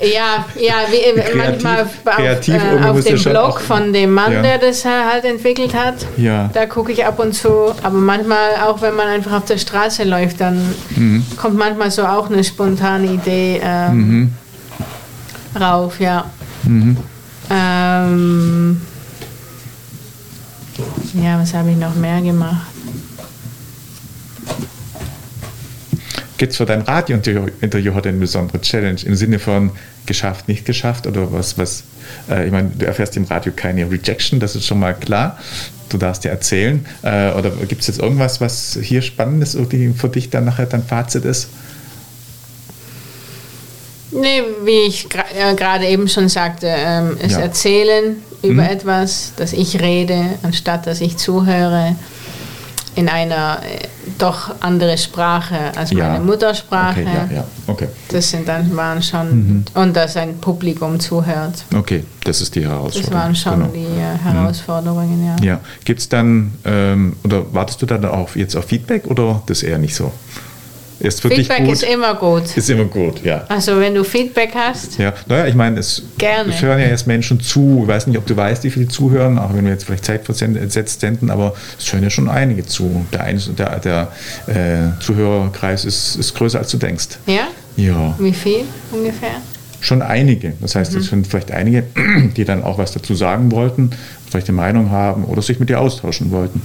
Ja, 0.00 0.44
ja, 0.58 0.74
wie, 0.90 1.20
Kreativ- 1.20 1.34
manchmal 1.36 1.82
auf, 1.82 1.88
kreativ 2.04 2.54
äh, 2.54 2.84
auf 2.84 3.00
dem 3.04 3.22
Blog 3.22 3.60
von 3.60 3.92
dem 3.92 4.12
Mann, 4.12 4.32
Ja. 4.32 4.42
der 4.42 4.58
das 4.58 4.84
äh, 4.84 4.88
halt 4.88 5.24
entwickelt 5.24 5.74
hat. 5.74 6.06
Ja. 6.16 6.50
Da 6.52 6.66
gucke 6.66 6.92
ich 6.92 7.04
ab 7.04 7.18
und 7.18 7.34
zu. 7.34 7.48
Aber 7.82 7.96
manchmal, 7.98 8.56
auch 8.66 8.80
wenn 8.82 8.94
man 8.96 9.06
einfach 9.08 9.32
auf 9.32 9.44
der 9.46 9.58
Straße 9.58 10.04
läuft, 10.04 10.40
dann 10.40 10.74
Mhm. 10.96 11.24
kommt 11.36 11.56
manchmal 11.56 11.90
so 11.90 12.04
auch 12.04 12.28
eine 12.30 12.44
spontane 12.44 13.06
Idee 13.12 13.60
ähm, 13.64 13.96
Mhm. 13.96 14.32
rauf, 15.60 15.98
ja. 16.00 16.26
Ähm, 17.50 18.80
ja, 21.14 21.38
was 21.40 21.54
habe 21.54 21.70
ich 21.70 21.76
noch 21.76 21.94
mehr 21.94 22.20
gemacht? 22.20 22.66
gibt 26.42 26.50
es 26.50 26.56
für 26.56 26.66
dein 26.66 26.80
Radiointerview 26.82 27.94
heute 27.94 28.08
eine 28.08 28.18
besondere 28.18 28.60
Challenge 28.60 29.00
im 29.04 29.14
Sinne 29.14 29.38
von 29.38 29.70
geschafft, 30.06 30.48
nicht 30.48 30.64
geschafft 30.64 31.06
oder 31.06 31.32
was, 31.32 31.56
was, 31.56 31.84
äh, 32.28 32.46
ich 32.46 32.50
meine, 32.50 32.70
du 32.76 32.84
erfährst 32.84 33.16
im 33.16 33.22
Radio 33.26 33.52
keine 33.54 33.88
Rejection, 33.88 34.40
das 34.40 34.56
ist 34.56 34.66
schon 34.66 34.80
mal 34.80 34.92
klar. 34.92 35.38
Du 35.88 35.98
darfst 35.98 36.24
dir 36.24 36.30
erzählen. 36.30 36.84
Äh, 37.02 37.30
oder 37.30 37.50
gibt 37.68 37.82
es 37.82 37.86
jetzt 37.86 38.00
irgendwas, 38.00 38.40
was 38.40 38.76
hier 38.82 39.02
spannend 39.02 39.40
ist, 39.44 39.54
irgendwie 39.54 39.92
für 39.96 40.08
dich 40.08 40.30
dann 40.30 40.44
nachher 40.44 40.66
dein 40.66 40.82
Fazit 40.82 41.24
ist? 41.24 41.46
Nee, 44.10 44.42
wie 44.64 44.88
ich 44.88 45.06
äh, 45.14 45.54
gerade 45.54 45.86
eben 45.86 46.08
schon 46.08 46.28
sagte, 46.28 46.66
ähm, 46.68 47.18
es 47.22 47.34
Ja. 47.34 47.38
erzählen 47.38 48.16
über 48.42 48.62
Mhm. 48.62 48.68
etwas, 48.68 49.32
dass 49.36 49.52
ich 49.52 49.80
rede, 49.80 50.24
anstatt 50.42 50.86
dass 50.86 51.00
ich 51.00 51.16
zuhöre, 51.16 51.96
in 52.94 53.08
einer 53.08 53.60
äh, 53.62 53.86
doch 54.18 54.54
andere 54.60 54.98
Sprache 54.98 55.56
als 55.76 55.92
Ja. 55.92 56.10
meine 56.10 56.24
Muttersprache. 56.24 57.00
Okay, 57.00 57.08
ja, 57.30 57.36
ja, 57.36 57.44
okay. 57.66 57.88
Das 58.08 58.28
sind 58.28 58.46
dann 58.46 58.76
waren 58.76 59.02
schon 59.02 59.28
Mhm. 59.48 59.64
und 59.74 59.96
dass 59.96 60.16
ein 60.18 60.36
Publikum 60.38 61.00
zuhört. 61.00 61.64
Okay, 61.74 62.04
das 62.24 62.42
ist 62.42 62.54
die 62.54 62.64
Herausforderung. 62.68 63.10
Das 63.10 63.12
waren 63.18 63.34
schon 63.34 63.52
Genau. 63.60 63.70
die 63.72 63.98
äh, 63.98 64.18
Herausforderungen, 64.30 65.26
ja. 65.26 65.36
Ja, 65.42 65.60
gibt 65.86 66.00
es 66.00 66.08
dann, 66.10 66.52
ähm, 66.66 67.16
oder 67.24 67.44
wartest 67.54 67.80
du 67.80 67.86
dann 67.86 68.04
auf, 68.04 68.36
jetzt 68.36 68.54
auf 68.56 68.66
Feedback 68.66 69.06
oder 69.06 69.42
das 69.46 69.62
eher 69.62 69.78
nicht 69.78 69.94
so? 69.94 70.12
Ist 71.02 71.20
für 71.20 71.28
dich 71.30 71.48
Feedback 71.48 71.64
gut? 71.64 71.72
ist 71.72 71.82
immer 71.82 72.14
gut. 72.14 72.56
ist 72.56 72.70
immer 72.70 72.84
gut, 72.84 73.24
ja. 73.24 73.44
Also 73.48 73.78
wenn 73.80 73.94
du 73.94 74.04
Feedback 74.04 74.52
hast, 74.54 74.98
Ja, 74.98 75.12
naja, 75.26 75.46
ich 75.46 75.54
meine, 75.54 75.80
es, 75.80 76.02
Gerne. 76.16 76.52
es 76.54 76.62
hören 76.62 76.78
ja 76.78 76.86
jetzt 76.86 77.06
Menschen 77.08 77.40
zu. 77.40 77.80
Ich 77.82 77.88
weiß 77.88 78.06
nicht, 78.06 78.16
ob 78.18 78.26
du 78.26 78.36
weißt, 78.36 78.62
wie 78.64 78.70
viele 78.70 78.86
zuhören, 78.88 79.38
auch 79.38 79.52
wenn 79.54 79.64
wir 79.64 79.72
jetzt 79.72 79.84
vielleicht 79.84 80.04
zeitversetzt 80.04 81.00
senden, 81.00 81.30
aber 81.30 81.54
es 81.78 81.92
hören 81.92 82.04
ja 82.04 82.10
schon 82.10 82.28
einige 82.28 82.64
zu. 82.64 83.04
Der, 83.12 83.24
ein, 83.24 83.40
der, 83.58 83.78
der 83.80 84.12
äh, 84.46 85.00
Zuhörerkreis 85.02 85.84
ist, 85.84 86.16
ist 86.16 86.34
größer, 86.34 86.58
als 86.60 86.70
du 86.70 86.76
denkst. 86.78 87.08
ja? 87.26 87.48
Ja, 87.76 88.14
Wie 88.18 88.32
viel 88.34 88.64
ungefähr? 88.92 89.30
schon 89.80 90.02
einige. 90.02 90.52
Das 90.60 90.74
heißt, 90.76 90.92
Mhm. 90.92 90.98
es 91.00 91.06
sind 91.06 91.26
vielleicht 91.26 91.50
einige, 91.50 91.82
die 92.36 92.44
dann 92.44 92.62
auch 92.62 92.78
was 92.78 92.92
dazu 92.92 93.14
sagen 93.14 93.50
wollten, 93.50 93.90
vielleicht 94.30 94.48
eine 94.48 94.56
Meinung 94.56 94.90
haben 94.90 95.24
oder 95.24 95.42
sich 95.42 95.58
mit 95.58 95.68
dir 95.70 95.80
austauschen 95.80 96.30
wollten. 96.30 96.62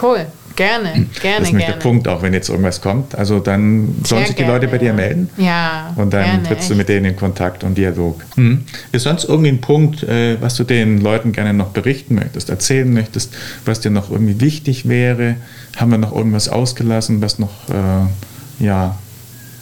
Cool, 0.00 0.26
gerne, 0.60 0.92
gerne, 0.92 1.06
das 1.22 1.22
ist 1.22 1.22
nämlich 1.22 1.66
gerne. 1.66 1.66
der 1.66 1.72
Punkt, 1.82 2.08
auch 2.08 2.22
wenn 2.22 2.34
jetzt 2.34 2.48
irgendwas 2.50 2.80
kommt. 2.80 3.14
Also 3.14 3.38
dann 3.40 3.96
sollen 4.04 4.20
Sehr 4.20 4.26
sich 4.26 4.36
die 4.36 4.44
Leute 4.44 4.68
bei 4.68 4.78
dir 4.78 4.92
melden. 4.92 5.30
Ja, 5.38 5.92
Und 5.96 6.12
dann 6.12 6.24
gerne, 6.24 6.42
trittst 6.42 6.68
du 6.68 6.74
echt. 6.74 6.78
mit 6.78 6.88
denen 6.88 7.06
in 7.06 7.16
Kontakt 7.16 7.64
und 7.64 7.78
Dialog. 7.78 8.22
Mhm. 8.36 8.64
Ist 8.92 9.04
sonst 9.04 9.24
irgendwie 9.24 9.50
ein 9.50 9.60
Punkt, 9.60 10.02
äh, 10.02 10.40
was 10.40 10.56
du 10.56 10.64
den 10.64 11.00
Leuten 11.00 11.32
gerne 11.32 11.54
noch 11.54 11.68
berichten 11.68 12.14
möchtest, 12.14 12.50
erzählen 12.50 12.92
möchtest, 12.92 13.32
was 13.64 13.80
dir 13.80 13.90
noch 13.90 14.10
irgendwie 14.10 14.40
wichtig 14.40 14.88
wäre? 14.88 15.36
Haben 15.76 15.92
wir 15.92 15.98
noch 15.98 16.14
irgendwas 16.14 16.48
ausgelassen, 16.48 17.22
was 17.22 17.38
noch 17.38 17.68
äh, 17.70 18.64
ja, 18.64 18.98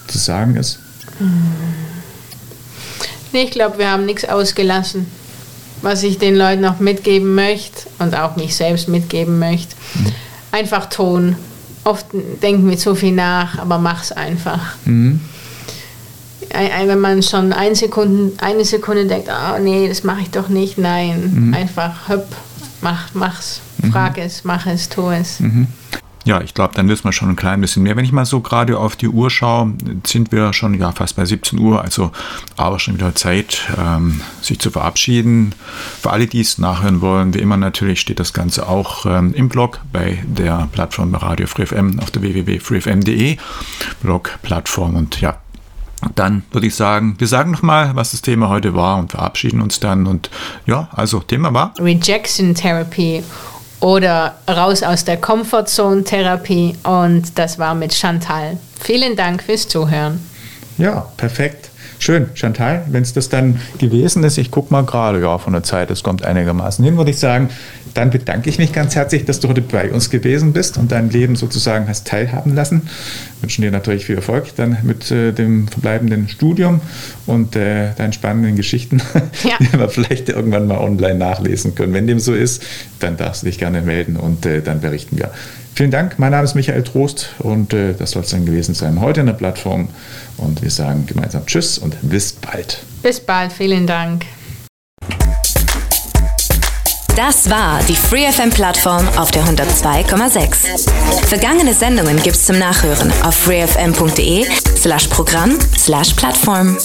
zu 0.09 0.19
sagen 0.19 0.57
ist? 0.57 0.81
Nee, 3.33 3.43
ich 3.43 3.51
glaube, 3.51 3.79
wir 3.79 3.91
haben 3.91 4.05
nichts 4.05 4.25
ausgelassen. 4.25 5.07
Was 5.81 6.03
ich 6.03 6.19
den 6.19 6.35
Leuten 6.35 6.65
auch 6.65 6.81
mitgeben 6.81 7.37
möchte 7.37 7.89
und 8.01 8.17
auch 8.17 8.35
mich 8.35 8.57
selbst 8.57 8.89
mitgeben 8.89 9.39
möchte. 9.39 9.77
Einfach 10.53 10.87
tun. 10.87 11.37
Oft 11.85 12.07
denken 12.43 12.69
wir 12.69 12.77
zu 12.77 12.95
viel 12.95 13.13
nach, 13.13 13.59
aber 13.59 13.79
mach's 13.79 14.13
einfach. 14.13 14.77
Mhm. 14.85 15.21
Wenn 16.51 17.01
man 17.01 17.23
schon 17.23 17.53
ein 17.53 17.75
Sekunden, 17.75 18.39
eine 18.39 18.65
Sekunde 18.65 19.07
denkt, 19.07 19.29
oh 19.29 19.59
nee, 19.61 19.89
das 19.89 20.03
mache 20.05 20.23
ich 20.23 20.31
doch 20.31 20.49
nicht. 20.49 20.79
Nein, 20.79 21.53
einfach 21.55 22.09
hüpp, 22.09 22.27
mach, 22.81 23.15
mach's. 23.15 23.61
Frag 23.93 24.19
es, 24.19 24.45
mach 24.45 24.67
es, 24.67 24.89
tu 24.89 25.11
es. 25.11 25.41
Ja, 26.29 26.43
ich 26.43 26.53
glaube, 26.53 26.75
dann 26.75 26.91
wissen 26.91 27.05
wir 27.05 27.13
schon 27.13 27.31
ein 27.31 27.37
klein 27.37 27.63
bisschen 27.63 27.85
mehr. 27.85 27.97
Wenn 27.97 28.05
ich 28.05 28.13
mal 28.13 28.27
so 28.27 28.41
gerade 28.41 28.79
auf 28.79 28.97
die 28.97 29.09
Uhr 29.09 29.31
schaue, 29.31 29.73
sind 30.05 30.31
wir 30.31 30.53
schon 30.53 30.75
ja 30.75 30.93
fast 30.93 31.17
bei 31.17 31.25
17 31.25 31.59
Uhr, 31.59 31.81
also 31.81 32.13
aber 32.55 32.79
schon 32.79 32.97
wieder 32.97 33.15
Zeit, 33.15 33.67
ähm, 33.79 34.21
sich 34.43 34.59
zu 34.59 34.71
verabschieden. 34.71 35.55
Für 36.03 36.11
alle, 36.11 36.27
die 36.27 36.43
es 36.43 36.59
nachhören 36.59 37.01
wollen, 37.01 37.33
wie 37.33 37.39
immer 37.39 37.57
natürlich 37.57 38.03
steht 38.03 38.21
das 38.21 38.35
Ganze 38.35 38.69
auch 38.69 39.07
ähm, 39.07 39.33
im 39.33 39.49
Blog 39.49 39.81
bei 39.91 40.23
der 40.27 40.69
Plattform 40.71 41.15
Radio 41.15 41.47
FreeFM 41.47 41.99
auf 41.99 42.11
der 42.11 42.21
www.freefm.de 42.21 43.39
Blog, 44.03 44.39
Plattform 44.43 44.97
und 44.97 45.23
ja, 45.23 45.39
dann 46.15 46.43
würde 46.53 46.67
ich 46.67 46.75
sagen, 46.75 47.15
wir 47.17 47.27
sagen 47.27 47.53
nochmal, 47.53 47.97
was 47.97 48.11
das 48.11 48.21
Thema 48.21 48.51
heute 48.51 48.75
war 48.75 48.99
und 48.99 49.13
verabschieden 49.13 49.63
uns 49.63 49.81
dann. 49.81 50.07
Und 50.07 50.29
ja, 50.67 50.91
also 50.93 51.21
Thema 51.21 51.55
war 51.55 51.73
Rejection 51.79 52.55
Therapy 52.55 53.23
oder 53.81 54.37
raus 54.49 54.83
aus 54.83 55.05
der 55.05 55.17
Comfortzone 55.17 56.05
Therapie 56.05 56.77
und 56.83 57.39
das 57.39 57.59
war 57.59 57.75
mit 57.75 57.95
Chantal. 57.95 58.57
Vielen 58.81 59.17
Dank 59.17 59.43
fürs 59.43 59.69
Zuhören. 59.69 60.25
Ja, 60.79 61.07
perfekt. 61.17 61.71
Schön, 62.01 62.29
Chantal, 62.35 62.85
wenn 62.91 63.03
es 63.03 63.13
das 63.13 63.29
dann 63.29 63.61
gewesen 63.79 64.23
ist, 64.23 64.39
ich 64.39 64.51
gucke 64.51 64.73
mal 64.73 64.85
gerade, 64.85 65.21
ja, 65.21 65.39
von 65.39 65.53
der 65.53 65.65
Zeit, 65.65 65.91
es 65.91 66.03
kommt 66.05 66.25
einigermaßen 66.25 66.85
hin, 66.85 66.97
würde 66.97 67.11
ich 67.11 67.19
sagen, 67.19 67.49
dann 67.95 68.11
bedanke 68.11 68.49
ich 68.49 68.59
mich 68.59 68.73
ganz 68.73 68.95
herzlich, 68.95 69.25
dass 69.25 69.41
du 69.41 69.49
heute 69.49 69.63
bei 69.63 69.91
uns 69.91 70.09
gewesen 70.09 70.53
bist 70.53 70.79
und 70.79 70.93
dein 70.93 71.11
Leben 71.11 71.35
sozusagen 71.35 71.89
hast 71.89 72.07
teilhaben 72.07 72.55
lassen. 72.55 72.83
Wünschen 73.41 73.63
dir 73.63 73.73
natürlich 73.73 74.05
viel 74.07 74.17
Erfolg 74.17 74.55
dann 74.55 74.77
mit 74.85 75.11
äh, 75.11 75.33
dem 75.33 75.67
verbleibenden 75.67 76.29
Studium 76.29 76.81
und 77.27 77.57
äh, 77.57 77.95
deinen 77.97 78.13
spannenden 78.13 78.55
Geschichten, 78.55 79.03
Ja. 79.43 79.57
die 79.59 79.73
wir 79.77 79.89
vielleicht 79.89 80.29
irgendwann 80.29 80.69
mal 80.69 80.79
online 80.79 81.17
nachlesen 81.17 81.75
können. 81.75 81.93
Wenn 81.95 82.07
dem 82.07 82.21
so 82.21 82.35
ist, 82.35 82.63
dann 83.01 83.17
darfst 83.17 83.43
du 83.43 83.47
dich 83.47 83.59
gerne 83.59 83.83
melden 83.83 84.17
und 84.17 84.47
äh, 84.47 84.63
dann 84.63 84.81
berichten 84.81 85.19
wir. 85.19 85.31
Vielen 85.79 85.93
Dank, 85.93 86.19
mein 86.19 86.33
Name 86.33 86.43
ist 86.43 86.57
Michael 86.57 86.83
Trost 86.83 87.37
und 87.39 87.73
äh, 87.73 87.95
das 87.95 88.11
soll 88.11 88.23
es 88.23 88.31
dann 88.31 88.45
gewesen 88.45 88.75
sein 88.75 89.01
heute 89.01 89.21
in 89.21 89.27
der 89.27 89.35
Plattform. 89.35 89.89
Und 90.37 90.61
wir 90.61 90.73
sagen 90.73 91.07
gemeinsam 91.07 91.47
Tschüss 91.47 91.79
und 91.79 91.97
bis 92.03 92.33
bald. 92.33 92.83
Bis 93.01 93.21
bald, 93.21 93.53
vielen 93.53 93.87
Dank. 93.87 94.25
Das 97.15 97.49
war 97.49 97.79
die 97.89 97.95
FreeFM-Plattform 97.95 99.07
auf 99.19 99.31
der 99.31 99.45
102,6. 99.45 100.91
Vergangene 101.29 101.73
Sendungen 101.73 102.21
gibt's 102.25 102.45
zum 102.47 102.59
Nachhören 102.59 103.13
auf 103.23 103.37
freefm.de 103.37 104.47
slash 104.77 105.07
Programm 105.07 105.61
slash 105.77 106.13
Plattform. 106.15 106.77